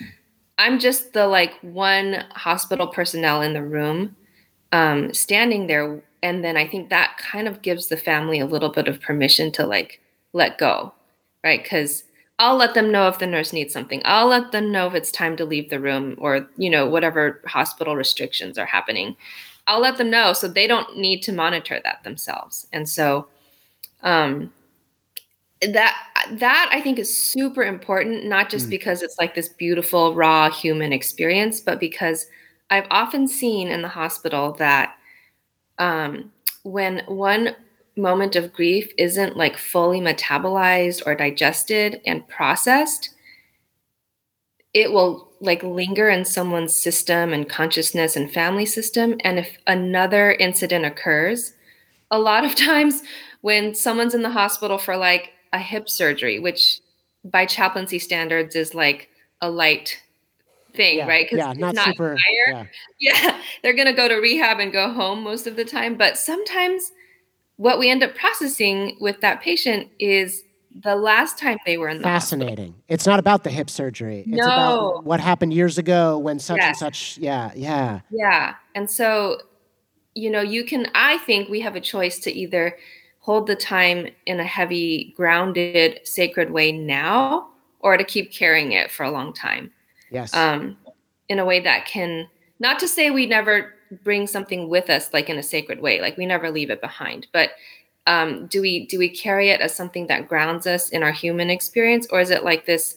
i'm 0.59 0.81
just 0.81 1.13
the 1.13 1.29
like 1.29 1.55
one 1.63 2.25
hospital 2.33 2.89
personnel 2.89 3.43
in 3.43 3.53
the 3.53 3.63
room 3.63 4.17
um, 4.73 5.15
standing 5.15 5.69
there 5.69 6.03
and 6.21 6.43
then 6.43 6.57
i 6.57 6.67
think 6.67 6.91
that 6.91 7.17
kind 7.19 7.47
of 7.47 7.63
gives 7.63 7.87
the 7.87 7.97
family 7.97 8.41
a 8.41 8.47
little 8.47 8.71
bit 8.71 8.89
of 8.89 9.01
permission 9.01 9.53
to 9.53 9.67
like 9.67 10.01
let 10.33 10.59
go 10.59 10.93
right? 11.45 11.63
Because 11.63 12.05
I'll 12.43 12.57
let 12.57 12.75
them 12.75 12.91
know 12.91 13.07
if 13.07 13.21
the 13.21 13.27
nurse 13.29 13.53
needs 13.53 13.73
something. 13.73 14.03
I'll 14.05 14.27
let 14.27 14.51
them 14.51 14.73
know 14.73 14.89
if 14.89 14.95
it's 14.95 15.13
time 15.13 15.37
to 15.37 15.45
leave 15.45 15.71
the 15.71 15.79
room 15.79 16.17
or, 16.19 16.49
you 16.57 16.69
know, 16.69 16.89
whatever 16.89 17.41
hospital 17.47 17.95
restrictions 17.95 18.59
are 18.59 18.67
happening. 18.67 19.15
I'll 19.69 19.81
let 19.81 19.97
them 19.97 20.11
know 20.11 20.33
so 20.33 20.49
they 20.49 20.67
don't 20.67 20.99
need 20.99 21.23
to 21.23 21.33
monitor 21.33 21.81
that 21.85 22.03
themselves. 22.03 22.67
And 22.73 22.89
so 22.89 23.29
um 24.03 24.53
that 25.61 25.97
that 26.33 26.69
I 26.73 26.81
think 26.81 26.99
is 26.99 27.17
super 27.17 27.63
important 27.63 28.25
not 28.25 28.51
just 28.51 28.67
mm. 28.67 28.71
because 28.71 29.03
it's 29.03 29.21
like 29.21 29.37
this 29.37 29.49
beautiful 29.49 30.13
raw 30.13 30.51
human 30.51 30.93
experience, 30.93 31.61
but 31.61 31.79
because 31.79 32.27
I've 32.71 32.89
often 32.91 33.29
seen 33.29 33.69
in 33.69 33.83
the 33.83 33.89
hospital 33.89 34.51
that 34.55 34.97
um 35.79 36.33
when 36.65 37.05
one 37.07 37.55
moment 37.97 38.37
of 38.37 38.53
grief 38.53 38.91
isn't 38.99 39.37
like 39.37 39.57
fully 39.57 40.01
metabolized 40.01 41.03
or 41.07 41.15
digested 41.15 42.01
and 42.07 42.27
processed, 42.29 43.11
it 44.75 44.93
will 44.93 45.31
like 45.41 45.63
linger 45.63 46.09
in 46.09 46.25
someone's 46.25 46.75
system 46.75 47.33
and 47.33 47.49
consciousness 47.49 48.17
and 48.17 48.33
family 48.33 48.65
system. 48.65 49.17
And 49.21 49.39
if 49.39 49.59
another 49.67 50.33
incident 50.33 50.85
occurs, 50.85 51.53
a 52.11 52.19
lot 52.19 52.45
of 52.45 52.55
times 52.71 53.03
when 53.43 53.75
someone's 53.75 54.15
in 54.15 54.23
the 54.23 54.31
hospital 54.31 54.79
for 54.79 54.97
like 54.97 55.33
a 55.53 55.59
hip 55.59 55.89
surgery, 55.89 56.39
which 56.39 56.81
by 57.25 57.45
chaplaincy 57.45 57.99
standards 57.99 58.57
is 58.57 58.75
like 58.75 59.09
a 59.41 59.51
light 59.51 60.01
thing, 60.75 60.99
Yeah, 60.99 61.07
right? 61.07 61.29
yeah, 61.31 61.53
not 61.53 61.77
super- 61.77 62.17
dire. 62.49 62.71
Yeah, 62.99 63.41
they're 63.63 63.75
going 63.75 63.89
to 63.89 63.93
go 63.93 64.09
to 64.09 64.15
rehab 64.15 64.61
and 64.61 64.73
go 64.73 64.91
home 64.93 65.23
most 65.23 65.47
of 65.49 65.57
the 65.57 65.65
time. 65.65 65.97
But 65.97 66.17
sometimes 66.17 66.93
what 67.63 67.79
we 67.79 67.89
end 67.89 68.03
up 68.03 68.13
processing 68.17 68.97
with 69.01 69.21
that 69.21 69.41
patient 69.41 69.89
is 70.01 70.43
the 70.83 70.97
last 70.97 71.39
time 71.39 71.57
they 71.65 71.79
were 71.79 71.89
in 71.89 72.03
the 72.03 72.09
hospital. 72.09 72.45
Fascinating. 72.47 72.75
It's 72.89 73.07
not 73.07 73.21
about 73.21 73.45
the 73.45 73.51
hip 73.51 73.71
surgery. 73.71 74.21
It's 74.27 74.29
No. 74.29 74.43
about 74.47 75.05
what 75.05 75.21
happened 75.21 75.55
years 75.55 75.79
ago 75.79 76.19
when 76.19 76.41
such 76.41 76.59
and 76.61 76.77
such. 76.77 77.19
Yeah, 77.19 77.53
yeah. 77.55 78.01
Yeah. 78.11 78.55
And 78.75 78.91
so, 78.91 79.39
you 80.17 80.29
know, 80.29 80.41
you 80.41 80.65
can, 80.65 80.89
I 80.97 81.19
think 81.19 81.49
we 81.49 81.61
have 81.61 81.77
a 81.77 81.81
choice 81.81 82.19
to 82.21 82.33
either 82.33 82.77
hold 83.21 83.47
the 83.47 83.55
time 83.55 84.09
in 84.27 84.41
a 84.41 84.45
heavy, 84.45 85.15
grounded, 85.17 86.01
sacred 86.03 86.51
way 86.51 86.73
now 86.73 87.49
or 87.79 87.97
to 87.97 88.03
keep 88.03 88.33
carrying 88.33 88.73
it 88.73 88.91
for 88.91 89.05
a 89.05 89.11
long 89.13 89.33
time 89.33 89.71
Yes. 90.11 90.35
um, 90.35 90.77
in 91.29 91.39
a 91.39 91.45
way 91.45 91.61
that 91.61 91.87
can, 91.87 92.27
not 92.59 92.81
to 92.81 92.89
say 92.89 93.11
we 93.11 93.27
never 93.27 93.73
bring 94.05 94.27
something 94.27 94.69
with 94.69 94.91
us 94.91 95.13
like 95.13 95.29
in 95.29 95.39
a 95.39 95.43
sacred 95.43 95.81
way, 95.81 96.01
like 96.01 96.17
we 96.17 96.27
never 96.27 96.51
leave 96.51 96.71
it 96.71 96.81
behind, 96.81 97.27
but 97.33 97.51
um, 98.07 98.47
do 98.47 98.61
we 98.61 98.87
do 98.87 98.99
we 98.99 99.09
carry 99.09 99.51
it 99.51 99.61
as 99.61 99.75
something 99.75 100.09
that 100.09 100.29
grounds 100.29 100.67
us 100.67 100.89
in 100.89 101.03
our 101.03 101.13
human 101.13 101.51
experience 101.51 102.07
or 102.11 102.21
is 102.21 102.31
it 102.31 102.43
like 102.43 102.67
this 102.67 102.97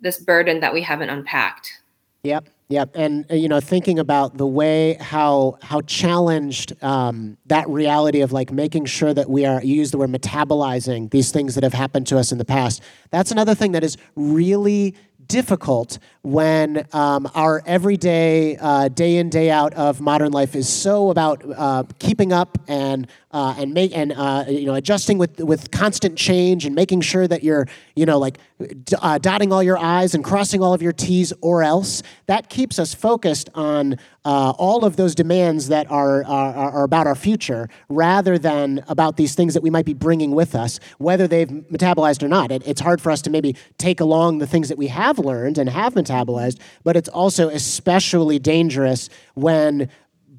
this 0.00 0.18
burden 0.18 0.60
that 0.60 0.72
we 0.72 0.80
haven't 0.80 1.10
unpacked 1.10 1.80
Yep, 2.22 2.48
yep, 2.68 2.90
and 2.94 3.24
uh, 3.30 3.34
you 3.34 3.48
know, 3.48 3.60
thinking 3.60 3.98
about 3.98 4.36
the 4.36 4.46
way 4.46 4.98
how 5.00 5.56
how 5.62 5.80
challenged 5.80 6.74
um, 6.84 7.38
that 7.46 7.66
reality 7.66 8.20
of 8.20 8.30
like 8.30 8.52
making 8.52 8.84
sure 8.84 9.14
that 9.14 9.30
we 9.30 9.46
are 9.46 9.62
you 9.64 9.76
use 9.76 9.90
the 9.90 9.96
word 9.96 10.10
metabolizing 10.10 11.10
these 11.10 11.32
things 11.32 11.54
that 11.54 11.64
have 11.64 11.72
happened 11.72 12.06
to 12.08 12.18
us 12.18 12.30
in 12.30 12.36
the 12.36 12.44
past. 12.44 12.82
That's 13.10 13.30
another 13.30 13.54
thing 13.54 13.72
that 13.72 13.82
is 13.82 13.96
really 14.16 14.94
difficult 15.30 16.00
when 16.22 16.84
um, 16.92 17.30
our 17.36 17.62
everyday 17.64 18.56
uh, 18.56 18.88
day 18.88 19.16
in 19.16 19.30
day 19.30 19.48
out 19.48 19.72
of 19.74 20.00
modern 20.00 20.32
life 20.32 20.56
is 20.56 20.68
so 20.68 21.08
about 21.10 21.42
uh, 21.56 21.84
keeping 22.00 22.32
up 22.32 22.58
and 22.66 23.06
uh, 23.32 23.54
and 23.58 23.72
make 23.72 23.96
and 23.96 24.12
uh, 24.12 24.44
you 24.48 24.66
know 24.66 24.74
adjusting 24.74 25.18
with 25.18 25.38
with 25.40 25.70
constant 25.70 26.18
change 26.18 26.66
and 26.66 26.74
making 26.74 27.00
sure 27.00 27.28
that 27.28 27.44
you're 27.44 27.66
you 27.94 28.04
know 28.04 28.18
like 28.18 28.38
d- 28.58 28.96
uh, 29.00 29.18
dotting 29.18 29.52
all 29.52 29.62
your 29.62 29.78
i's 29.78 30.14
and 30.14 30.24
crossing 30.24 30.62
all 30.62 30.74
of 30.74 30.82
your 30.82 30.92
t's 30.92 31.32
or 31.40 31.62
else 31.62 32.02
that 32.26 32.48
keeps 32.48 32.78
us 32.78 32.92
focused 32.92 33.48
on 33.54 33.96
uh, 34.24 34.52
all 34.58 34.84
of 34.84 34.96
those 34.96 35.14
demands 35.14 35.68
that 35.68 35.88
are, 35.90 36.24
are 36.24 36.54
are 36.54 36.84
about 36.84 37.06
our 37.06 37.14
future 37.14 37.68
rather 37.88 38.36
than 38.36 38.84
about 38.88 39.16
these 39.16 39.34
things 39.34 39.54
that 39.54 39.62
we 39.62 39.70
might 39.70 39.86
be 39.86 39.94
bringing 39.94 40.32
with 40.32 40.54
us 40.54 40.80
whether 40.98 41.28
they've 41.28 41.48
metabolized 41.48 42.22
or 42.22 42.28
not. 42.28 42.50
It, 42.50 42.66
it's 42.66 42.80
hard 42.80 43.00
for 43.00 43.10
us 43.10 43.22
to 43.22 43.30
maybe 43.30 43.56
take 43.78 44.00
along 44.00 44.38
the 44.38 44.46
things 44.46 44.68
that 44.68 44.78
we 44.78 44.88
have 44.88 45.18
learned 45.18 45.56
and 45.56 45.68
have 45.68 45.94
metabolized 45.94 46.58
but 46.82 46.96
it's 46.96 47.08
also 47.08 47.48
especially 47.48 48.38
dangerous 48.38 49.08
when 49.34 49.88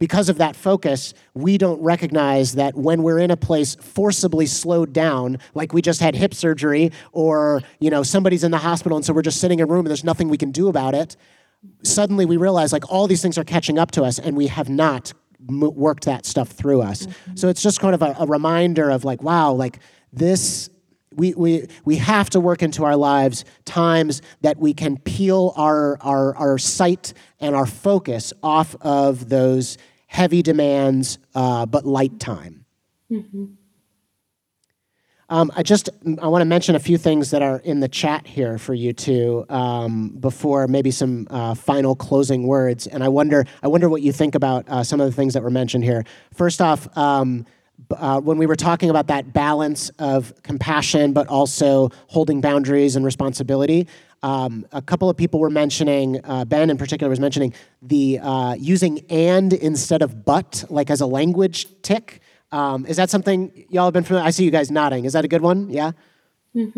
because 0.02 0.30
of 0.30 0.40
that 0.40 0.56
focus, 0.56 1.14
we 1.36 1.60
don't 1.60 1.80
recognize 1.80 2.54
that 2.54 2.74
when 2.74 3.04
we're 3.04 3.20
in 3.20 3.30
a 3.30 3.38
place 3.38 3.76
forcibly 3.76 4.48
slowed 4.48 4.92
down, 4.94 5.38
like 5.54 5.74
we 5.74 5.82
just 5.84 6.02
had 6.02 6.16
hip 6.16 6.34
surgery, 6.34 6.92
or 7.12 7.62
you 7.80 7.92
know 7.92 8.02
somebody's 8.02 8.44
in 8.44 8.50
the 8.50 8.58
hospital 8.58 8.96
and 8.96 9.06
so 9.06 9.14
we're 9.14 9.22
just 9.22 9.40
sitting 9.40 9.60
in 9.60 9.64
a 9.64 9.68
room 9.68 9.82
and 9.86 9.90
there's 9.90 10.04
nothing 10.04 10.28
we 10.28 10.40
can 10.40 10.50
do 10.50 10.70
about 10.70 10.96
it. 10.96 11.16
Suddenly 11.84 12.26
we 12.26 12.38
realize 12.38 12.74
like 12.74 12.92
all 12.92 13.06
these 13.06 13.22
things 13.22 13.38
are 13.38 13.44
catching 13.44 13.78
up 13.78 13.92
to 13.92 14.04
us 14.04 14.18
and 14.18 14.36
we 14.36 14.48
have 14.48 14.70
not 14.70 15.14
m- 15.48 15.72
worked 15.76 16.06
that 16.06 16.26
stuff 16.26 16.50
through 16.50 16.82
us. 16.82 17.06
Mm-hmm. 17.06 17.36
So 17.36 17.50
it's 17.50 17.62
just 17.62 17.80
kind 17.80 17.94
of 17.94 18.02
a, 18.02 18.16
a 18.22 18.26
reminder 18.26 18.90
of 18.90 19.06
like, 19.06 19.22
wow, 19.22 19.52
like 19.52 19.78
this 20.12 20.72
we, 21.14 21.34
we, 21.34 21.68
we 21.84 21.98
have 21.98 22.30
to 22.32 22.40
work 22.40 22.64
into 22.64 22.86
our 22.86 22.96
lives 22.96 23.44
times 23.66 24.22
that 24.42 24.58
we 24.58 24.74
can 24.74 24.98
peel 24.98 25.54
our, 25.58 25.98
our, 26.02 26.36
our 26.38 26.58
sight 26.58 27.14
and 27.40 27.56
our 27.56 27.66
focus 27.66 28.32
off 28.42 28.76
of 28.82 29.28
those 29.30 29.78
heavy 30.12 30.42
demands, 30.42 31.20
uh, 31.36 31.66
but 31.66 31.86
light 31.86 32.20
time. 32.20 32.66
Um, 35.30 35.50
I 35.56 35.64
just 35.64 35.90
I 36.22 36.28
want 36.28 36.42
to 36.42 36.46
mention 36.46 36.76
a 36.76 36.80
few 36.80 36.98
things 36.98 37.32
that 37.32 37.42
are 37.42 37.60
in 37.60 37.80
the 37.80 37.88
chat 37.88 38.28
here 38.28 38.58
for 38.58 38.74
you 38.74 38.92
two 38.92 39.46
um, 39.48 40.10
before 40.10 40.68
maybe 40.68 40.92
some 40.92 41.28
uh, 41.30 41.56
final 41.56 41.96
closing 41.96 42.46
words. 42.46 42.88
And 42.88 43.02
I 43.02 43.08
wonder 43.08 43.46
I 43.64 43.70
wonder 43.70 43.88
what 43.88 44.02
you 44.02 44.12
think 44.12 44.36
about 44.36 44.68
uh, 44.68 44.84
some 44.84 45.00
of 45.00 45.06
the 45.06 45.16
things 45.16 45.34
that 45.34 45.44
were 45.44 45.50
mentioned 45.50 45.86
here. 45.86 46.04
First 46.34 46.62
off. 46.62 46.96
Um, 46.98 47.46
uh, 47.98 48.22
when 48.22 48.38
we 48.38 48.46
were 48.46 48.56
talking 48.56 48.92
about 48.92 49.08
that 49.08 49.34
balance 49.34 49.90
of 49.98 50.34
compassion, 50.44 51.14
but 51.14 51.28
also 51.28 51.90
holding 52.08 52.40
boundaries 52.40 52.96
and 52.96 53.04
responsibility, 53.04 53.88
um, 54.24 54.66
a 54.72 54.82
couple 54.82 55.10
of 55.10 55.18
people 55.18 55.40
were 55.40 55.50
mentioning, 55.50 56.20
uh, 56.24 56.46
Ben 56.46 56.70
in 56.70 56.78
particular 56.78 57.10
was 57.10 57.20
mentioning 57.20 57.54
the 57.82 58.20
uh, 58.20 58.54
using 58.54 59.04
and 59.10 59.54
instead 59.54 60.02
of 60.02 60.24
but, 60.26 60.64
like 60.70 60.90
as 60.90 61.02
a 61.02 61.06
language 61.08 61.68
tick. 61.82 62.22
Um, 62.52 62.86
is 62.86 62.98
that 62.98 63.10
something 63.10 63.66
y'all 63.70 63.86
have 63.86 63.94
been 63.94 64.04
familiar? 64.04 64.28
I 64.28 64.32
see 64.32 64.44
you 64.44 64.52
guys 64.52 64.70
nodding. 64.70 65.06
Is 65.06 65.14
that 65.14 65.26
a 65.26 65.28
good 65.28 65.42
one? 65.42 65.70
Yeah. 65.70 65.92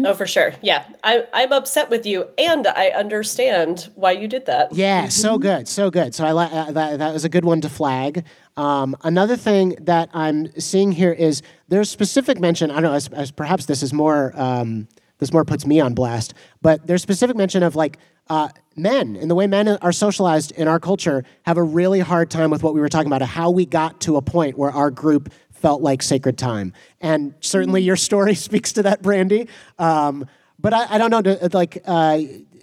Oh, 0.06 0.14
for 0.14 0.28
sure. 0.28 0.54
Yeah. 0.62 0.86
I, 1.04 1.26
I'm 1.34 1.52
upset 1.52 1.90
with 1.90 2.06
you, 2.06 2.28
and 2.38 2.68
I 2.68 2.90
understand 2.90 3.90
why 3.96 4.12
you 4.12 4.28
did 4.28 4.46
that. 4.46 4.72
Yeah, 4.72 5.08
so 5.08 5.40
good, 5.40 5.68
so 5.68 5.90
good. 5.90 6.14
So 6.14 6.26
I 6.26 6.32
li- 6.32 6.50
uh, 6.52 6.72
that 6.74 7.00
that 7.00 7.12
was 7.12 7.26
a 7.26 7.30
good 7.30 7.44
one 7.44 7.60
to 7.62 7.70
flag. 7.70 8.24
Um, 8.56 8.96
another 9.02 9.36
thing 9.36 9.76
that 9.82 10.10
I'm 10.14 10.52
seeing 10.60 10.92
here 10.92 11.12
is 11.12 11.42
there's 11.70 11.90
specific 11.90 12.40
mention. 12.40 12.70
I 12.70 12.76
don't 12.76 12.84
know, 12.84 12.94
as, 12.94 13.08
as 13.10 13.32
perhaps 13.32 13.66
this 13.66 13.82
is 13.82 13.94
more 13.94 14.32
um, 14.36 14.88
this 15.20 15.32
more 15.32 15.46
puts 15.46 15.66
me 15.66 15.80
on 15.80 15.94
blast, 15.94 16.34
but 16.62 16.86
there's 16.88 17.02
specific 17.02 17.36
mention 17.36 17.64
of 17.64 17.76
like 17.76 17.98
uh, 18.30 18.50
men 18.76 19.16
and 19.16 19.30
the 19.30 19.36
way 19.36 19.48
men 19.48 19.68
are 19.68 19.92
socialized 19.92 20.52
in 20.54 20.68
our 20.68 20.80
culture 20.80 21.24
have 21.46 21.58
a 21.58 21.64
really 21.64 22.00
hard 22.00 22.32
time 22.32 22.50
with 22.50 22.64
what 22.64 22.74
we 22.74 22.80
were 22.80 22.90
talking 22.90 23.08
about, 23.08 23.22
how 23.22 23.50
we 23.50 23.66
got 23.66 24.00
to 24.02 24.16
a 24.16 24.22
point 24.22 24.58
where 24.58 24.72
our 24.72 24.90
group 24.90 25.32
felt 25.52 25.82
like 25.82 26.02
sacred 26.02 26.38
time. 26.38 26.74
And 27.02 27.34
certainly 27.40 27.82
your 27.82 27.96
story 27.96 28.36
speaks 28.48 28.74
to 28.74 28.84
that, 28.84 29.02
Brandy. 29.02 29.48
Um, 29.80 30.28
but 30.60 30.74
I, 30.74 30.96
I 30.96 30.98
don't 30.98 31.26
know, 31.26 31.50
like 31.52 31.82
uh, 31.86 32.20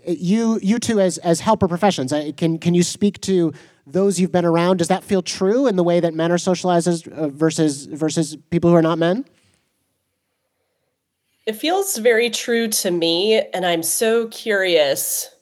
you, 0.06 0.58
you 0.62 0.78
two 0.78 1.00
as 1.00 1.18
as 1.18 1.40
helper 1.40 1.68
professions, 1.68 2.12
can 2.36 2.58
can 2.58 2.74
you 2.74 2.82
speak 2.82 3.20
to 3.22 3.52
those 3.86 4.18
you've 4.18 4.32
been 4.32 4.44
around? 4.44 4.78
Does 4.78 4.88
that 4.88 5.04
feel 5.04 5.22
true 5.22 5.66
in 5.66 5.76
the 5.76 5.84
way 5.84 6.00
that 6.00 6.14
men 6.14 6.32
are 6.32 6.38
socialized 6.38 7.08
uh, 7.08 7.28
versus 7.28 7.86
versus 7.86 8.36
people 8.50 8.70
who 8.70 8.76
are 8.76 8.82
not 8.82 8.98
men? 8.98 9.24
It 11.46 11.54
feels 11.54 11.96
very 11.96 12.30
true 12.30 12.68
to 12.68 12.90
me, 12.90 13.40
and 13.54 13.64
I'm 13.64 13.82
so 13.82 14.28
curious 14.28 15.34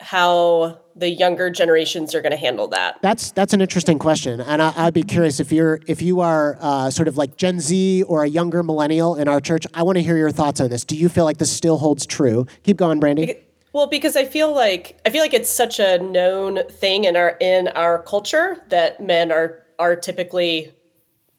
how 0.00 0.80
the 0.96 1.08
younger 1.08 1.50
generations 1.50 2.14
are 2.14 2.20
going 2.20 2.32
to 2.32 2.36
handle 2.36 2.68
that. 2.68 2.98
That's 3.02 3.32
that's 3.32 3.52
an 3.52 3.60
interesting 3.60 3.98
question, 3.98 4.40
and 4.40 4.60
I, 4.60 4.72
I'd 4.76 4.94
be 4.94 5.02
curious 5.02 5.40
if 5.40 5.52
you're 5.52 5.80
if 5.86 6.02
you 6.02 6.20
are 6.20 6.58
uh, 6.60 6.90
sort 6.90 7.08
of 7.08 7.16
like 7.16 7.36
Gen 7.36 7.60
Z 7.60 8.02
or 8.04 8.24
a 8.24 8.28
younger 8.28 8.62
millennial 8.62 9.16
in 9.16 9.28
our 9.28 9.40
church. 9.40 9.66
I 9.74 9.82
want 9.82 9.96
to 9.96 10.02
hear 10.02 10.16
your 10.16 10.30
thoughts 10.30 10.60
on 10.60 10.68
this. 10.70 10.84
Do 10.84 10.96
you 10.96 11.08
feel 11.08 11.24
like 11.24 11.38
this 11.38 11.52
still 11.52 11.78
holds 11.78 12.04
true? 12.06 12.46
Keep 12.64 12.76
going, 12.76 13.00
Brandy. 13.00 13.36
Well, 13.72 13.88
because 13.88 14.16
I 14.16 14.24
feel 14.24 14.54
like 14.54 15.00
I 15.06 15.10
feel 15.10 15.20
like 15.20 15.34
it's 15.34 15.50
such 15.50 15.80
a 15.80 15.98
known 15.98 16.68
thing 16.68 17.04
in 17.04 17.16
our 17.16 17.36
in 17.40 17.68
our 17.68 18.02
culture 18.02 18.62
that 18.68 19.00
men 19.00 19.32
are 19.32 19.64
are 19.78 19.96
typically 19.96 20.72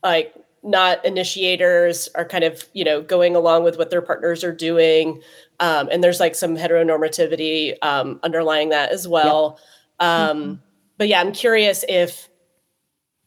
like 0.04 0.34
not 0.66 1.06
initiators, 1.06 2.10
are 2.16 2.26
kind 2.26 2.44
of 2.44 2.66
you 2.74 2.84
know 2.84 3.02
going 3.02 3.36
along 3.36 3.64
with 3.64 3.78
what 3.78 3.90
their 3.90 4.02
partners 4.02 4.44
are 4.44 4.52
doing, 4.54 5.22
um, 5.60 5.88
and 5.92 6.04
there's 6.04 6.20
like 6.20 6.36
some 6.36 6.58
heteronormativity 6.58 7.76
um, 7.82 8.20
underlying 8.24 8.70
that 8.70 8.92
as 8.92 9.08
well. 9.08 9.60
Um, 10.00 10.62
But 10.98 11.08
yeah, 11.08 11.20
I'm 11.22 11.32
curious 11.34 11.84
if 11.88 12.30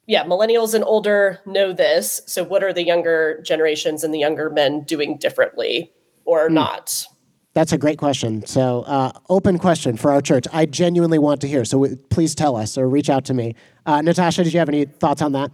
yeah, 0.07 0.25
millennials 0.25 0.73
and 0.73 0.83
older 0.85 1.39
know 1.45 1.75
this. 1.75 2.23
So 2.27 2.43
what 2.43 2.65
are 2.65 2.73
the 2.73 2.83
younger 2.83 3.43
generations 3.43 4.03
and 4.03 4.13
the 4.13 4.19
younger 4.19 4.49
men 4.49 4.81
doing 4.81 5.19
differently 5.19 5.93
or 6.25 6.49
not? 6.49 7.07
That's 7.53 7.73
a 7.73 7.79
great 7.79 7.99
question. 7.99 8.47
So, 8.47 8.83
uh, 8.83 9.13
open 9.29 9.59
question 9.59 9.97
for 9.97 10.11
our 10.13 10.23
church. 10.23 10.47
I 10.53 10.65
genuinely 10.65 11.19
want 11.19 11.41
to 11.43 11.49
hear. 11.49 11.65
So, 11.65 11.79
w- 11.79 11.97
please 12.09 12.35
tell 12.35 12.57
us 12.57 12.79
or 12.79 12.89
reach 12.89 13.11
out 13.11 13.25
to 13.27 13.35
me. 13.35 13.55
Uh, 13.85 14.01
Natasha, 14.01 14.45
did 14.45 14.53
you 14.53 14.61
have 14.61 14.69
any 14.69 14.85
thoughts 14.85 15.21
on 15.23 15.33
that? 15.33 15.51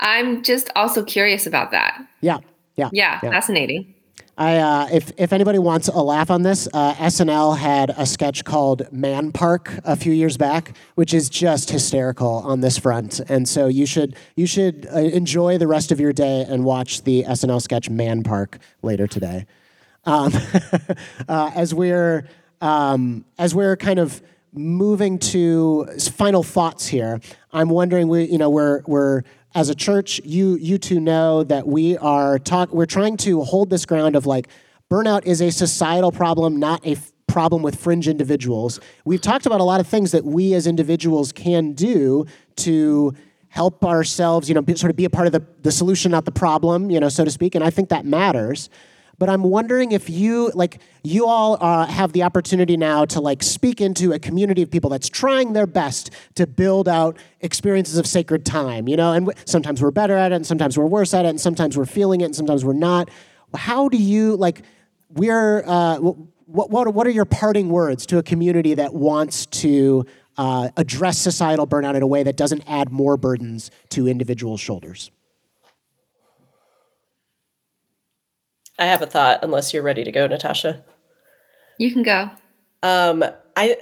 I'm 0.00 0.42
just 0.42 0.70
also 0.74 1.04
curious 1.04 1.46
about 1.46 1.70
that 1.70 2.00
Yeah, 2.20 2.38
yeah, 2.76 2.90
yeah, 2.92 3.20
fascinating 3.20 3.94
I, 4.40 4.56
uh, 4.56 4.88
if 4.90 5.12
if 5.18 5.34
anybody 5.34 5.58
wants 5.58 5.88
a 5.88 6.00
laugh 6.00 6.30
on 6.30 6.40
this, 6.40 6.66
uh, 6.72 6.94
SNL 6.94 7.58
had 7.58 7.90
a 7.90 8.06
sketch 8.06 8.42
called 8.42 8.90
Man 8.90 9.32
Park 9.32 9.78
a 9.84 9.96
few 9.96 10.14
years 10.14 10.38
back, 10.38 10.74
which 10.94 11.12
is 11.12 11.28
just 11.28 11.68
hysterical 11.68 12.36
on 12.36 12.62
this 12.62 12.78
front. 12.78 13.20
And 13.28 13.46
so 13.46 13.66
you 13.66 13.84
should 13.84 14.16
you 14.36 14.46
should 14.46 14.88
uh, 14.90 15.00
enjoy 15.00 15.58
the 15.58 15.66
rest 15.66 15.92
of 15.92 16.00
your 16.00 16.14
day 16.14 16.46
and 16.48 16.64
watch 16.64 17.04
the 17.04 17.24
SNL 17.24 17.60
sketch 17.60 17.90
Man 17.90 18.22
Park 18.22 18.58
later 18.80 19.06
today. 19.06 19.44
Um, 20.06 20.32
uh, 21.28 21.50
as 21.54 21.74
we're 21.74 22.26
um, 22.62 23.26
as 23.38 23.54
we're 23.54 23.76
kind 23.76 23.98
of 23.98 24.22
moving 24.52 25.18
to 25.18 25.86
final 26.12 26.42
thoughts 26.42 26.86
here, 26.86 27.20
I'm 27.52 27.68
wondering 27.68 28.08
we 28.08 28.24
you 28.24 28.38
know 28.38 28.50
we're 28.50 28.82
we're 28.86 29.22
as 29.54 29.68
a 29.68 29.74
church 29.74 30.20
you 30.24 30.56
you 30.56 30.78
two 30.78 31.00
know 31.00 31.44
that 31.44 31.66
we 31.66 31.96
are 31.98 32.38
talk 32.38 32.72
we're 32.72 32.86
trying 32.86 33.16
to 33.18 33.42
hold 33.42 33.70
this 33.70 33.84
ground 33.84 34.14
of 34.14 34.26
like 34.26 34.48
burnout 34.90 35.24
is 35.24 35.40
a 35.40 35.50
societal 35.50 36.10
problem, 36.10 36.56
not 36.56 36.84
a 36.84 36.92
f- 36.92 37.12
problem 37.28 37.62
with 37.62 37.80
fringe 37.80 38.08
individuals. 38.08 38.80
We've 39.04 39.20
talked 39.20 39.46
about 39.46 39.60
a 39.60 39.64
lot 39.64 39.78
of 39.80 39.86
things 39.86 40.10
that 40.12 40.24
we 40.24 40.52
as 40.54 40.66
individuals 40.66 41.30
can 41.30 41.72
do 41.72 42.26
to 42.56 43.14
help 43.48 43.84
ourselves, 43.84 44.48
you 44.48 44.54
know, 44.54 44.62
be, 44.62 44.74
sort 44.74 44.90
of 44.90 44.96
be 44.96 45.04
a 45.04 45.10
part 45.10 45.26
of 45.26 45.32
the, 45.32 45.44
the 45.62 45.72
solution, 45.72 46.10
not 46.10 46.24
the 46.24 46.32
problem, 46.32 46.90
you 46.90 46.98
know, 46.98 47.08
so 47.08 47.24
to 47.24 47.30
speak. 47.30 47.54
And 47.54 47.62
I 47.62 47.70
think 47.70 47.88
that 47.88 48.04
matters 48.04 48.68
but 49.20 49.28
I'm 49.28 49.42
wondering 49.42 49.92
if 49.92 50.08
you 50.08 50.50
like 50.54 50.80
you 51.04 51.26
all 51.26 51.58
uh, 51.60 51.86
have 51.86 52.12
the 52.12 52.22
opportunity 52.22 52.78
now 52.78 53.04
to 53.04 53.20
like 53.20 53.42
speak 53.42 53.82
into 53.82 54.12
a 54.12 54.18
community 54.18 54.62
of 54.62 54.70
people 54.70 54.88
that's 54.88 55.10
trying 55.10 55.52
their 55.52 55.66
best 55.66 56.10
to 56.36 56.46
build 56.46 56.88
out 56.88 57.18
experiences 57.40 57.98
of 57.98 58.06
sacred 58.06 58.46
time. 58.46 58.88
You 58.88 58.96
know, 58.96 59.12
and 59.12 59.26
w- 59.26 59.44
sometimes 59.44 59.82
we're 59.82 59.90
better 59.90 60.16
at 60.16 60.32
it, 60.32 60.36
and 60.36 60.46
sometimes 60.46 60.78
we're 60.78 60.86
worse 60.86 61.12
at 61.12 61.26
it, 61.26 61.28
and 61.28 61.40
sometimes 61.40 61.76
we're 61.76 61.84
feeling 61.84 62.22
it, 62.22 62.24
and 62.24 62.34
sometimes 62.34 62.64
we're 62.64 62.72
not. 62.72 63.10
How 63.54 63.90
do 63.90 63.98
you 63.98 64.36
like? 64.36 64.62
We're 65.10 65.64
uh, 65.66 65.98
what 65.98 66.70
what 66.70 66.94
what 66.94 67.06
are 67.06 67.10
your 67.10 67.26
parting 67.26 67.68
words 67.68 68.06
to 68.06 68.18
a 68.18 68.22
community 68.22 68.72
that 68.72 68.94
wants 68.94 69.44
to 69.46 70.06
uh, 70.38 70.70
address 70.78 71.18
societal 71.18 71.66
burnout 71.66 71.94
in 71.94 72.00
a 72.00 72.06
way 72.06 72.22
that 72.22 72.38
doesn't 72.38 72.64
add 72.66 72.90
more 72.90 73.18
burdens 73.18 73.70
to 73.90 74.08
individual 74.08 74.56
shoulders? 74.56 75.10
I 78.80 78.86
have 78.86 79.02
a 79.02 79.06
thought, 79.06 79.40
unless 79.42 79.72
you're 79.72 79.82
ready 79.82 80.02
to 80.04 80.10
go, 80.10 80.26
Natasha. 80.26 80.82
You 81.78 81.92
can 81.92 82.02
go. 82.02 82.30
Um, 82.82 83.22
I 83.56 83.76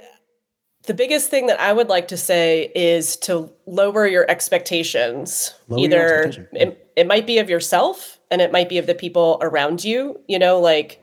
the 0.85 0.93
biggest 0.93 1.29
thing 1.29 1.47
that 1.47 1.59
I 1.59 1.71
would 1.73 1.87
like 1.87 2.07
to 2.09 2.17
say 2.17 2.71
is 2.75 3.15
to 3.17 3.51
lower 3.65 4.07
your 4.07 4.29
expectations. 4.29 5.53
Lower 5.67 5.79
your 5.79 5.85
Either 5.87 6.23
expectation. 6.25 6.47
it, 6.53 6.91
it 6.95 7.07
might 7.07 7.27
be 7.27 7.37
of 7.39 7.49
yourself 7.49 8.19
and 8.31 8.41
it 8.41 8.51
might 8.51 8.69
be 8.69 8.77
of 8.77 8.87
the 8.87 8.95
people 8.95 9.37
around 9.41 9.83
you. 9.83 10.19
You 10.27 10.39
know, 10.39 10.59
like 10.59 11.01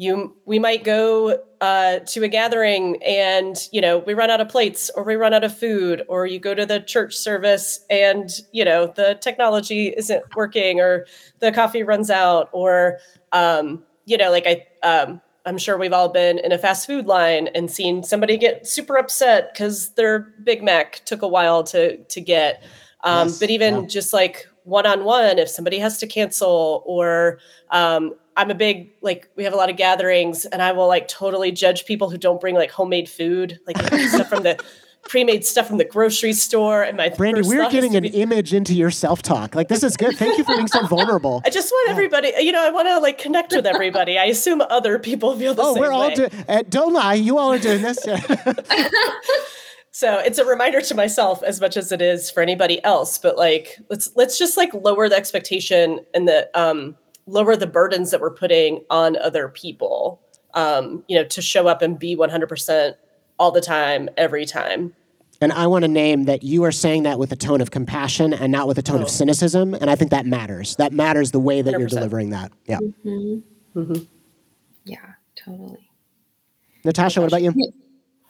you 0.00 0.34
we 0.46 0.58
might 0.58 0.82
go 0.82 1.38
uh, 1.60 1.98
to 1.98 2.24
a 2.24 2.28
gathering 2.28 3.00
and 3.02 3.68
you 3.70 3.82
know 3.82 3.98
we 3.98 4.14
run 4.14 4.30
out 4.30 4.40
of 4.40 4.48
plates 4.48 4.90
or 4.96 5.04
we 5.04 5.14
run 5.14 5.34
out 5.34 5.44
of 5.44 5.56
food 5.56 6.02
or 6.08 6.24
you 6.26 6.38
go 6.38 6.54
to 6.54 6.64
the 6.64 6.80
church 6.80 7.14
service 7.14 7.84
and 7.90 8.40
you 8.50 8.64
know 8.64 8.86
the 8.96 9.18
technology 9.20 9.88
isn't 9.88 10.24
working 10.34 10.80
or 10.80 11.04
the 11.40 11.52
coffee 11.52 11.82
runs 11.82 12.10
out 12.10 12.48
or 12.52 12.96
um, 13.32 13.82
you 14.06 14.16
know 14.16 14.30
like 14.30 14.46
i 14.46 14.66
um, 14.86 15.20
i'm 15.44 15.58
sure 15.58 15.76
we've 15.76 15.92
all 15.92 16.08
been 16.08 16.38
in 16.38 16.50
a 16.50 16.56
fast 16.56 16.86
food 16.86 17.06
line 17.06 17.48
and 17.48 17.70
seen 17.70 18.02
somebody 18.02 18.38
get 18.38 18.66
super 18.66 18.96
upset 18.96 19.52
because 19.52 19.90
their 19.96 20.20
big 20.44 20.62
mac 20.62 21.02
took 21.04 21.20
a 21.20 21.28
while 21.28 21.62
to 21.62 21.98
to 22.04 22.22
get 22.22 22.62
um, 23.04 23.28
Yes, 23.28 23.38
but 23.38 23.50
even 23.50 23.82
yeah. 23.82 23.86
just 23.86 24.14
like 24.14 24.46
one-on-one 24.64 25.38
if 25.38 25.48
somebody 25.48 25.78
has 25.78 25.98
to 25.98 26.06
cancel 26.06 26.82
or 26.86 27.38
um, 27.70 28.14
i'm 28.36 28.50
a 28.50 28.54
big 28.54 28.90
like 29.00 29.28
we 29.36 29.44
have 29.44 29.52
a 29.52 29.56
lot 29.56 29.70
of 29.70 29.76
gatherings 29.76 30.44
and 30.46 30.62
i 30.62 30.72
will 30.72 30.88
like 30.88 31.08
totally 31.08 31.52
judge 31.52 31.84
people 31.84 32.10
who 32.10 32.18
don't 32.18 32.40
bring 32.40 32.54
like 32.54 32.70
homemade 32.70 33.08
food 33.08 33.58
like 33.66 33.76
stuff 34.08 34.28
from 34.28 34.42
the 34.42 34.58
pre-made 35.02 35.44
stuff 35.44 35.66
from 35.66 35.78
the 35.78 35.84
grocery 35.84 36.32
store 36.32 36.82
and 36.82 36.96
my 36.96 37.08
Brandy, 37.08 37.42
we're 37.42 37.70
getting 37.70 37.96
an 37.96 38.02
be- 38.04 38.08
image 38.08 38.52
into 38.52 38.74
your 38.74 38.90
self-talk. 38.90 39.54
Like 39.54 39.68
this 39.68 39.82
is 39.82 39.96
good. 39.96 40.16
Thank 40.16 40.38
you 40.38 40.44
for 40.44 40.54
being 40.54 40.68
so 40.68 40.86
vulnerable. 40.86 41.42
I 41.46 41.50
just 41.50 41.70
want 41.70 41.90
everybody, 41.90 42.32
you 42.38 42.52
know, 42.52 42.64
I 42.64 42.70
want 42.70 42.88
to 42.88 42.98
like 42.98 43.18
connect 43.18 43.52
with 43.52 43.66
everybody. 43.66 44.18
I 44.18 44.26
assume 44.26 44.60
other 44.60 44.98
people 44.98 45.36
feel 45.36 45.54
the 45.54 45.62
same. 45.62 45.70
Oh, 45.70 45.74
same 45.74 45.80
we're 45.80 45.92
all 45.92 46.08
way. 46.08 46.14
doing. 46.14 46.30
Uh, 46.48 46.62
don't 46.68 46.92
lie, 46.92 47.14
you 47.14 47.38
all 47.38 47.52
are 47.52 47.58
doing 47.58 47.82
this. 47.82 47.98
so 49.90 50.18
it's 50.18 50.38
a 50.38 50.44
reminder 50.44 50.80
to 50.80 50.94
myself 50.94 51.42
as 51.42 51.60
much 51.60 51.76
as 51.76 51.92
it 51.92 52.02
is 52.02 52.30
for 52.30 52.42
anybody 52.42 52.82
else. 52.84 53.18
But 53.18 53.36
like, 53.36 53.78
let's 53.88 54.10
let's 54.16 54.38
just 54.38 54.56
like 54.56 54.72
lower 54.74 55.08
the 55.08 55.16
expectation 55.16 56.00
and 56.14 56.28
the 56.28 56.48
um, 56.58 56.96
lower 57.30 57.56
the 57.56 57.66
burdens 57.66 58.10
that 58.10 58.20
we're 58.20 58.30
putting 58.34 58.84
on 58.90 59.16
other 59.18 59.48
people. 59.48 60.20
Um, 60.54 61.04
you 61.06 61.16
know, 61.16 61.24
to 61.24 61.40
show 61.40 61.68
up 61.68 61.80
and 61.80 61.98
be 61.98 62.16
100 62.16 62.48
percent 62.48 62.96
all 63.38 63.52
the 63.52 63.60
time, 63.60 64.08
every 64.16 64.44
time. 64.44 64.92
and 65.40 65.52
I 65.52 65.66
want 65.68 65.84
to 65.84 65.88
name 65.88 66.24
that 66.24 66.42
you 66.42 66.64
are 66.64 66.72
saying 66.72 67.04
that 67.04 67.18
with 67.18 67.32
a 67.32 67.36
tone 67.36 67.60
of 67.62 67.70
compassion 67.70 68.34
and 68.34 68.52
not 68.52 68.66
with 68.68 68.76
a 68.76 68.82
tone 68.82 68.96
of 69.00 69.04
Oh. 69.06 69.08
cynicism. 69.08 69.72
And 69.74 69.88
I 69.88 69.94
think 69.94 70.10
that 70.10 70.26
matters. 70.26 70.76
That 70.76 70.92
matters 70.92 71.30
the 71.30 71.38
way 71.40 71.62
that 71.62 71.78
you 71.78 71.86
are 71.86 71.88
delivering 71.88 72.28
that. 72.30 72.52
Yeah. 72.66 72.78
Yeah, 74.84 74.98
totally. 75.36 75.88
Natasha, 76.84 77.20
what 77.20 77.28
about 77.28 77.42
you? 77.42 77.52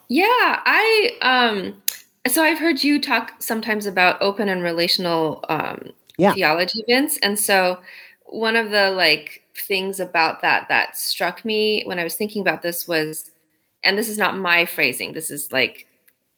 Yeah, 0.08 0.26
I 0.64 1.10
um 1.22 1.82
so 2.28 2.42
I've 2.42 2.58
heard 2.58 2.82
you 2.84 3.00
talk 3.00 3.32
sometimes 3.40 3.86
about 3.86 4.20
open 4.20 4.48
and 4.48 4.62
relational 4.62 5.44
um 5.48 5.90
Yeah. 6.18 6.34
theology 6.34 6.84
events 6.86 7.18
and 7.22 7.38
so 7.38 7.78
one 8.30 8.56
of 8.56 8.70
the 8.70 8.90
like 8.90 9.42
things 9.56 10.00
about 10.00 10.40
that 10.42 10.68
that 10.68 10.96
struck 10.96 11.44
me 11.44 11.82
when 11.84 11.98
I 11.98 12.04
was 12.04 12.14
thinking 12.14 12.42
about 12.42 12.62
this 12.62 12.88
was 12.88 13.30
and 13.82 13.98
this 13.98 14.08
is 14.08 14.18
not 14.18 14.38
my 14.38 14.64
phrasing 14.64 15.12
this 15.12 15.30
is 15.30 15.52
like 15.52 15.86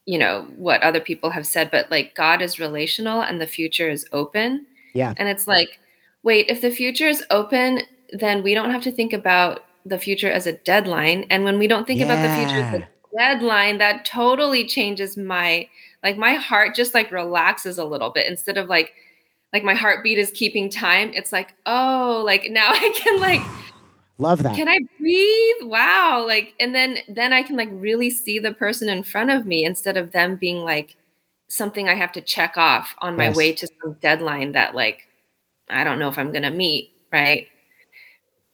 you 0.07 0.19
know 0.19 0.47
what 0.57 0.83
other 0.83 1.01
people 1.01 1.31
have 1.31 1.47
said 1.47 1.71
but 1.71 1.91
like 1.91 2.15
God 2.15 2.43
is 2.43 2.59
relational 2.59 3.21
and 3.21 3.41
the 3.41 3.47
future 3.47 3.89
is 3.89 4.07
open. 4.13 4.67
Yeah. 4.95 5.15
and 5.17 5.29
it's 5.29 5.47
like 5.47 5.79
wait 6.23 6.47
if 6.49 6.61
the 6.61 6.71
future 6.71 7.09
is 7.09 7.25
open 7.31 7.83
then 8.13 8.43
we 8.43 8.55
don't 8.55 8.71
have 8.71 8.83
to 8.83 8.93
think 8.93 9.13
about 9.13 9.65
the 9.85 9.99
future 9.99 10.31
as 10.31 10.47
a 10.47 10.53
deadline. 10.53 11.27
And 11.31 11.45
when 11.45 11.59
we 11.59 11.67
don't 11.67 11.87
think 11.87 12.01
about 12.01 12.23
the 12.23 12.35
future 12.37 12.63
as 12.63 12.75
a 12.75 12.89
deadline 13.17 13.79
that 13.79 14.05
totally 14.05 14.67
changes 14.67 15.17
my 15.17 15.69
like 16.03 16.17
my 16.17 16.35
heart 16.35 16.75
just 16.75 16.95
like 16.95 17.13
relaxes 17.13 17.79
a 17.79 17.85
little 17.85 18.11
bit 18.11 18.27
instead 18.27 18.57
of 18.57 18.69
like 18.69 18.95
like 19.53 19.65
my 19.65 19.75
heartbeat 19.75 20.19
is 20.19 20.31
keeping 20.31 20.71
time 20.71 21.11
it's 21.15 21.33
like 21.33 21.55
oh 21.67 22.23
like 22.25 22.47
now 22.51 22.69
i 22.73 22.93
can 22.97 23.21
like 23.21 23.41
Love 24.19 24.43
that. 24.43 24.55
can 24.57 24.69
i 24.69 24.79
breathe 24.99 25.57
wow 25.71 26.25
like 26.27 26.55
and 26.61 26.75
then 26.75 26.99
then 27.09 27.33
i 27.33 27.43
can 27.43 27.57
like 27.57 27.69
really 27.73 28.11
see 28.11 28.39
the 28.39 28.55
person 28.55 28.89
in 28.89 29.03
front 29.03 29.31
of 29.31 29.47
me 29.47 29.65
instead 29.65 29.97
of 29.97 30.13
them 30.13 30.37
being 30.37 30.59
like 30.59 30.97
something 31.49 31.89
i 31.89 31.95
have 31.95 32.13
to 32.13 32.21
check 32.21 32.57
off 32.57 32.95
on 32.99 33.17
my 33.17 33.27
Yes. 33.27 33.37
way 33.37 33.53
to 33.53 33.67
some 33.83 33.95
deadline 34.01 34.53
that 34.53 34.75
like 34.75 35.09
i 35.71 35.83
don't 35.85 35.99
know 35.99 36.09
if 36.09 36.19
i'm 36.19 36.33
gonna 36.33 36.51
meet 36.51 36.93
right 37.13 37.49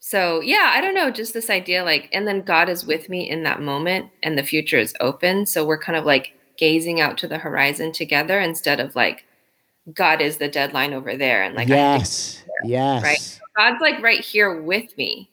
so 0.01 0.41
yeah 0.41 0.73
i 0.75 0.81
don't 0.81 0.95
know 0.95 1.11
just 1.11 1.35
this 1.35 1.51
idea 1.51 1.85
like 1.85 2.09
and 2.13 2.27
then 2.27 2.41
god 2.43 2.69
is 2.69 2.87
with 2.87 3.09
me 3.09 3.29
in 3.29 3.43
that 3.43 3.61
moment 3.61 4.09
and 4.23 4.39
the 4.39 4.43
future 4.43 4.79
is 4.79 4.95
open 5.01 5.45
so 5.45 5.65
we're 5.67 5.79
kind 5.79 5.99
of 5.99 6.05
like 6.05 6.33
gazing 6.57 7.01
out 7.01 7.19
to 7.19 7.29
the 7.29 7.39
horizon 7.39 7.93
together 7.93 8.41
instead 8.41 8.81
of 8.81 8.95
like 8.97 9.25
god 9.95 10.21
is 10.21 10.37
the 10.39 10.49
deadline 10.49 10.93
over 10.93 11.17
there 11.17 11.43
and 11.43 11.55
like 11.55 11.71
I 11.71 11.77
have 11.77 12.01
to- 12.01 12.05
yes. 12.05 12.45
Yes. 12.65 13.03
right? 13.03 13.41
god's 13.57 13.81
like 13.81 14.03
right 14.03 14.21
here 14.21 14.61
with 14.61 14.97
me 14.97 15.31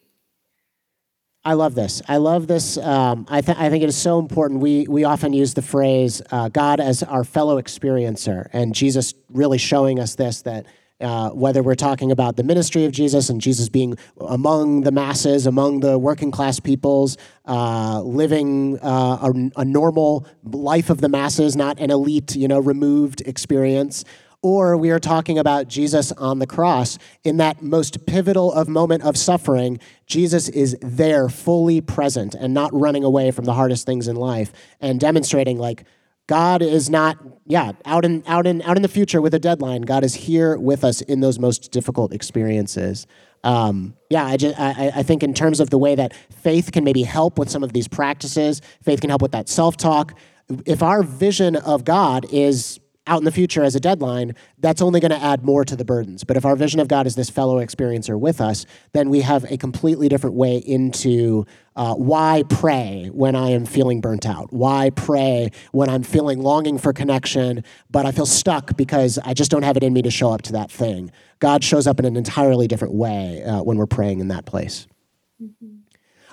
I 1.48 1.54
love 1.54 1.76
this. 1.76 2.02
I 2.08 2.18
love 2.18 2.48
this. 2.48 2.76
Um, 2.76 3.28
I, 3.30 3.40
th- 3.42 3.60
I 3.60 3.70
think 3.70 3.84
it 3.84 3.90
is 3.90 3.96
so 3.96 4.18
important. 4.18 4.62
We, 4.62 4.88
we 4.88 5.04
often 5.04 5.32
use 5.32 5.54
the 5.54 5.62
phrase 5.62 6.20
uh, 6.32 6.50
God 6.50 6.80
as 6.80 7.04
our 7.04 7.24
fellow 7.24 7.62
experiencer, 7.62 8.50
and 8.52 8.74
Jesus 8.74 9.14
really 9.30 9.60
showing 9.60 10.00
us 10.00 10.16
this 10.16 10.42
that 10.42 10.66
uh, 11.02 11.30
whether 11.32 11.62
we're 11.62 11.76
talking 11.76 12.12
about 12.12 12.36
the 12.36 12.44
ministry 12.44 12.86
of 12.86 12.92
Jesus 12.92 13.30
and 13.30 13.42
Jesus 13.42 13.70
being 13.70 13.96
among 14.22 14.82
the 14.82 14.92
masses, 14.92 15.46
among 15.46 15.82
the 15.82 16.00
working 16.00 16.32
class 16.32 16.60
peoples, 16.60 17.18
uh, 17.46 18.02
living 18.02 18.80
uh, 18.80 19.30
a, 19.30 19.62
a 19.62 19.66
normal 19.66 20.26
life 20.44 20.90
of 20.90 21.02
the 21.02 21.10
masses, 21.10 21.56
not 21.56 21.80
an 21.80 21.92
elite, 21.92 22.36
you 22.36 22.48
know, 22.48 22.60
removed 22.60 23.22
experience, 23.22 24.04
or 24.42 24.78
we 24.78 24.92
are 24.92 25.00
talking 25.00 25.38
about 25.38 25.68
Jesus 25.68 26.12
on 26.14 26.40
the 26.40 26.48
cross. 26.48 26.98
In 27.24 27.38
that 27.38 27.62
most 27.62 28.06
pivotal 28.06 28.54
of 28.54 28.68
moment 28.68 29.04
of 29.04 29.18
suffering, 29.18 29.80
Jesus 30.06 30.50
is 30.50 30.78
there, 30.82 31.30
fully 31.30 31.82
present, 31.82 32.36
and 32.36 32.54
not 32.54 32.74
running 32.74 33.04
away 33.04 33.32
from 33.32 33.46
the 33.46 33.54
hardest 33.54 33.86
things 33.86 34.08
in 34.08 34.16
life, 34.16 34.52
and 34.80 35.00
demonstrating 35.00 35.58
like 35.58 35.86
God 36.28 36.62
is 36.62 36.90
not, 36.90 37.18
yeah, 37.46 37.74
out 37.86 38.04
in 38.04 38.24
out 38.26 38.48
in 38.48 38.62
out 38.64 38.78
in 38.78 38.82
the 38.82 38.88
future 38.88 39.22
with 39.22 39.34
a 39.34 39.40
deadline. 39.40 39.84
God 39.84 40.04
is 40.04 40.16
here 40.16 40.58
with 40.58 40.84
us 40.84 41.02
in 41.02 41.20
those 41.20 41.38
most 41.38 41.72
difficult 41.72 42.14
experiences. 42.14 43.06
Um, 43.44 43.96
yeah, 44.10 44.26
I, 44.26 44.38
just, 44.38 44.60
I, 44.60 44.92
I 44.96 45.04
think 45.04 45.22
in 45.22 45.36
terms 45.36 45.60
of 45.60 45.70
the 45.70 45.78
way 45.78 45.94
that 45.94 46.16
faith 46.42 46.72
can 46.72 46.84
maybe 46.84 47.04
help 47.04 47.38
with 47.38 47.48
some 47.52 47.64
of 47.64 47.74
these 47.74 47.88
practices, 47.88 48.60
faith 48.82 49.02
can 49.02 49.12
help 49.12 49.22
with 49.22 49.34
that 49.34 49.48
self 49.48 49.78
talk. 49.78 50.18
If 50.66 50.82
our 50.82 51.04
vision 51.04 51.56
of 51.56 51.86
God 51.86 52.26
is 52.32 52.80
out 53.08 53.20
in 53.20 53.26
the 53.26 53.32
future 53.32 53.64
as 53.64 53.76
a 53.76 53.80
deadline, 53.80 54.34
that's 54.60 54.82
only 54.82 55.00
going 55.00 55.12
to 55.12 55.22
add 55.22 55.44
more 55.44 55.64
to 55.64 55.76
the 55.76 55.86
burdens. 55.86 56.24
But 56.24 56.38
if 56.38 56.46
our 56.46 56.56
vision 56.56 56.80
of 56.80 56.88
God 56.88 57.06
is 57.06 57.16
this 57.16 57.30
fellow 57.30 57.64
experiencer 57.64 58.20
with 58.20 58.42
us, 58.42 58.66
then 58.94 59.10
we 59.10 59.22
have 59.22 59.44
a 59.52 59.58
completely 59.58 60.10
different 60.10 60.36
way 60.36 60.58
into 60.58 61.46
uh, 61.76 61.94
why 61.94 62.44
pray 62.50 63.10
when 63.14 63.36
I 63.36 63.50
am 63.50 63.66
feeling 63.66 64.02
burnt 64.02 64.26
out? 64.26 64.52
Why 64.52 64.90
pray 64.92 65.52
when 65.72 65.90
I'm 65.90 66.04
feeling 66.04 66.42
longing 66.42 66.78
for 66.78 66.94
connection, 66.94 67.64
but 67.90 68.06
I 68.06 68.12
feel 68.12 68.26
stuck 68.26 68.78
because 68.78 69.20
I 69.24 69.34
just 69.34 69.52
don't 69.52 69.64
have 69.64 69.78
it 69.78 69.84
in 69.84 69.94
me 69.94 70.02
to 70.04 70.12
show 70.12 70.32
up 70.32 70.42
to 70.44 70.54
that 70.54 70.72
thing? 70.72 71.12
God 71.40 71.64
shows 71.64 71.86
up 71.86 72.00
in 72.00 72.06
an 72.06 72.16
entirely 72.16 72.68
different 72.68 72.94
way 72.94 73.44
uh, 73.44 73.62
when 73.62 73.78
we're 73.78 73.86
praying 73.88 74.20
in 74.20 74.30
that 74.30 74.46
place. 74.46 74.88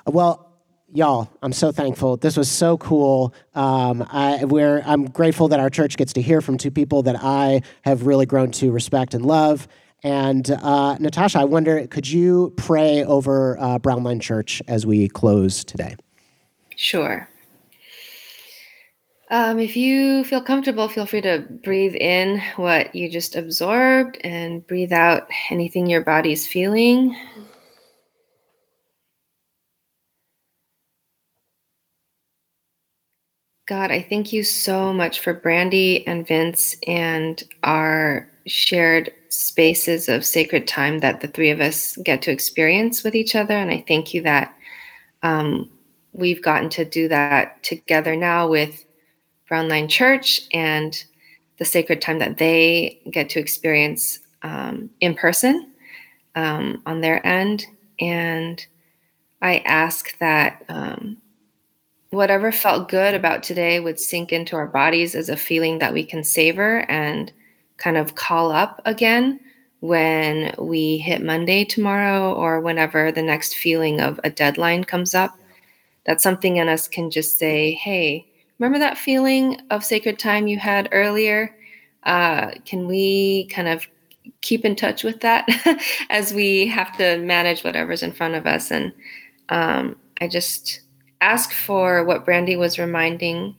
Well, 0.06 0.51
y'all, 0.92 1.30
I'm 1.42 1.52
so 1.52 1.72
thankful. 1.72 2.16
This 2.16 2.36
was 2.36 2.50
so 2.50 2.76
cool. 2.78 3.34
Um, 3.54 4.06
I, 4.10 4.44
we're, 4.44 4.82
I'm 4.84 5.06
grateful 5.06 5.48
that 5.48 5.60
our 5.60 5.70
church 5.70 5.96
gets 5.96 6.12
to 6.14 6.22
hear 6.22 6.40
from 6.40 6.58
two 6.58 6.70
people 6.70 7.02
that 7.04 7.16
I 7.20 7.62
have 7.82 8.06
really 8.06 8.26
grown 8.26 8.50
to 8.52 8.70
respect 8.70 9.14
and 9.14 9.24
love. 9.24 9.66
And 10.04 10.50
uh, 10.50 10.96
Natasha, 10.98 11.40
I 11.40 11.44
wonder, 11.44 11.86
could 11.86 12.08
you 12.08 12.52
pray 12.56 13.04
over 13.04 13.58
uh, 13.58 13.78
Brownline 13.78 14.20
Church 14.20 14.60
as 14.68 14.84
we 14.84 15.08
close 15.08 15.64
today? 15.64 15.96
Sure. 16.76 17.28
Um, 19.30 19.58
if 19.58 19.76
you 19.76 20.24
feel 20.24 20.42
comfortable, 20.42 20.88
feel 20.88 21.06
free 21.06 21.22
to 21.22 21.46
breathe 21.64 21.94
in 21.94 22.42
what 22.56 22.94
you 22.94 23.08
just 23.08 23.34
absorbed 23.34 24.18
and 24.22 24.66
breathe 24.66 24.92
out 24.92 25.26
anything 25.48 25.86
your 25.86 26.02
body's 26.02 26.46
feeling. 26.46 27.16
God, 33.66 33.92
I 33.92 34.02
thank 34.02 34.32
you 34.32 34.42
so 34.42 34.92
much 34.92 35.20
for 35.20 35.32
Brandy 35.32 36.04
and 36.06 36.26
Vince 36.26 36.76
and 36.86 37.42
our 37.62 38.28
shared 38.46 39.12
spaces 39.28 40.08
of 40.08 40.24
sacred 40.24 40.66
time 40.66 40.98
that 40.98 41.20
the 41.20 41.28
three 41.28 41.50
of 41.50 41.60
us 41.60 41.96
get 41.98 42.22
to 42.22 42.32
experience 42.32 43.04
with 43.04 43.14
each 43.14 43.36
other. 43.36 43.54
And 43.54 43.70
I 43.70 43.84
thank 43.86 44.12
you 44.14 44.22
that 44.22 44.52
um, 45.22 45.70
we've 46.12 46.42
gotten 46.42 46.68
to 46.70 46.84
do 46.84 47.06
that 47.08 47.62
together 47.62 48.16
now 48.16 48.48
with 48.48 48.84
Brownline 49.48 49.88
Church 49.88 50.42
and 50.52 51.04
the 51.58 51.64
sacred 51.64 52.00
time 52.00 52.18
that 52.18 52.38
they 52.38 53.00
get 53.12 53.28
to 53.30 53.38
experience 53.38 54.18
um, 54.42 54.90
in 55.00 55.14
person 55.14 55.72
um, 56.34 56.82
on 56.84 57.00
their 57.00 57.24
end. 57.24 57.64
And 58.00 58.64
I 59.40 59.58
ask 59.58 60.18
that 60.18 60.64
um, 60.68 61.18
whatever 62.12 62.52
felt 62.52 62.90
good 62.90 63.14
about 63.14 63.42
today 63.42 63.80
would 63.80 63.98
sink 63.98 64.32
into 64.32 64.54
our 64.54 64.66
bodies 64.66 65.14
as 65.14 65.30
a 65.30 65.36
feeling 65.36 65.78
that 65.78 65.94
we 65.94 66.04
can 66.04 66.22
savor 66.22 66.84
and 66.90 67.32
kind 67.78 67.96
of 67.96 68.14
call 68.14 68.52
up 68.52 68.82
again 68.84 69.40
when 69.80 70.54
we 70.58 70.98
hit 70.98 71.22
Monday 71.22 71.64
tomorrow 71.64 72.34
or 72.34 72.60
whenever 72.60 73.10
the 73.10 73.22
next 73.22 73.54
feeling 73.56 73.98
of 73.98 74.20
a 74.24 74.30
deadline 74.30 74.84
comes 74.84 75.14
up. 75.14 75.36
That 76.04 76.20
something 76.20 76.58
in 76.58 76.68
us 76.68 76.86
can 76.86 77.10
just 77.10 77.38
say, 77.38 77.72
hey, 77.72 78.26
remember 78.58 78.78
that 78.78 78.98
feeling 78.98 79.60
of 79.70 79.82
sacred 79.82 80.18
time 80.18 80.46
you 80.46 80.58
had 80.58 80.90
earlier? 80.92 81.56
Uh, 82.02 82.50
can 82.66 82.86
we 82.86 83.46
kind 83.46 83.68
of 83.68 83.86
keep 84.42 84.66
in 84.66 84.76
touch 84.76 85.02
with 85.02 85.20
that 85.20 85.48
as 86.10 86.34
we 86.34 86.66
have 86.66 86.94
to 86.98 87.18
manage 87.18 87.64
whatever's 87.64 88.02
in 88.02 88.12
front 88.12 88.34
of 88.34 88.46
us? 88.46 88.70
And 88.70 88.92
um, 89.48 89.96
I 90.20 90.28
just 90.28 90.80
ask 91.22 91.52
for 91.52 92.04
what 92.04 92.24
Brandy 92.24 92.56
was 92.56 92.78
reminding 92.78 93.56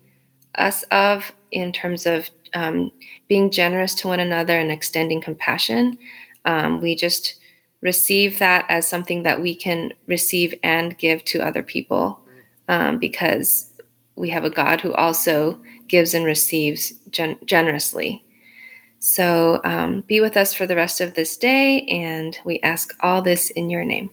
us 0.55 0.83
of 0.91 1.31
in 1.51 1.71
terms 1.71 2.05
of 2.05 2.29
um, 2.53 2.91
being 3.27 3.49
generous 3.49 3.95
to 3.95 4.07
one 4.07 4.19
another 4.19 4.59
and 4.59 4.71
extending 4.71 5.21
compassion. 5.21 5.97
Um, 6.45 6.81
we 6.81 6.95
just 6.95 7.39
receive 7.81 8.37
that 8.39 8.65
as 8.69 8.87
something 8.87 9.23
that 9.23 9.41
we 9.41 9.55
can 9.55 9.93
receive 10.07 10.53
and 10.61 10.97
give 10.97 11.23
to 11.25 11.45
other 11.45 11.63
people 11.63 12.19
um, 12.67 12.99
because 12.99 13.71
we 14.15 14.29
have 14.29 14.45
a 14.45 14.49
God 14.49 14.79
who 14.79 14.93
also 14.93 15.59
gives 15.87 16.13
and 16.13 16.25
receives 16.25 16.91
gen- 17.09 17.39
generously. 17.45 18.23
So 18.99 19.59
um, 19.65 20.01
be 20.01 20.21
with 20.21 20.37
us 20.37 20.53
for 20.53 20.65
the 20.65 20.77
rest 20.77 21.01
of 21.01 21.13
this 21.13 21.35
day, 21.35 21.81
and 21.87 22.37
we 22.45 22.59
ask 22.61 22.93
all 23.01 23.21
this 23.21 23.49
in 23.49 23.69
your 23.69 23.83
name. 23.83 24.09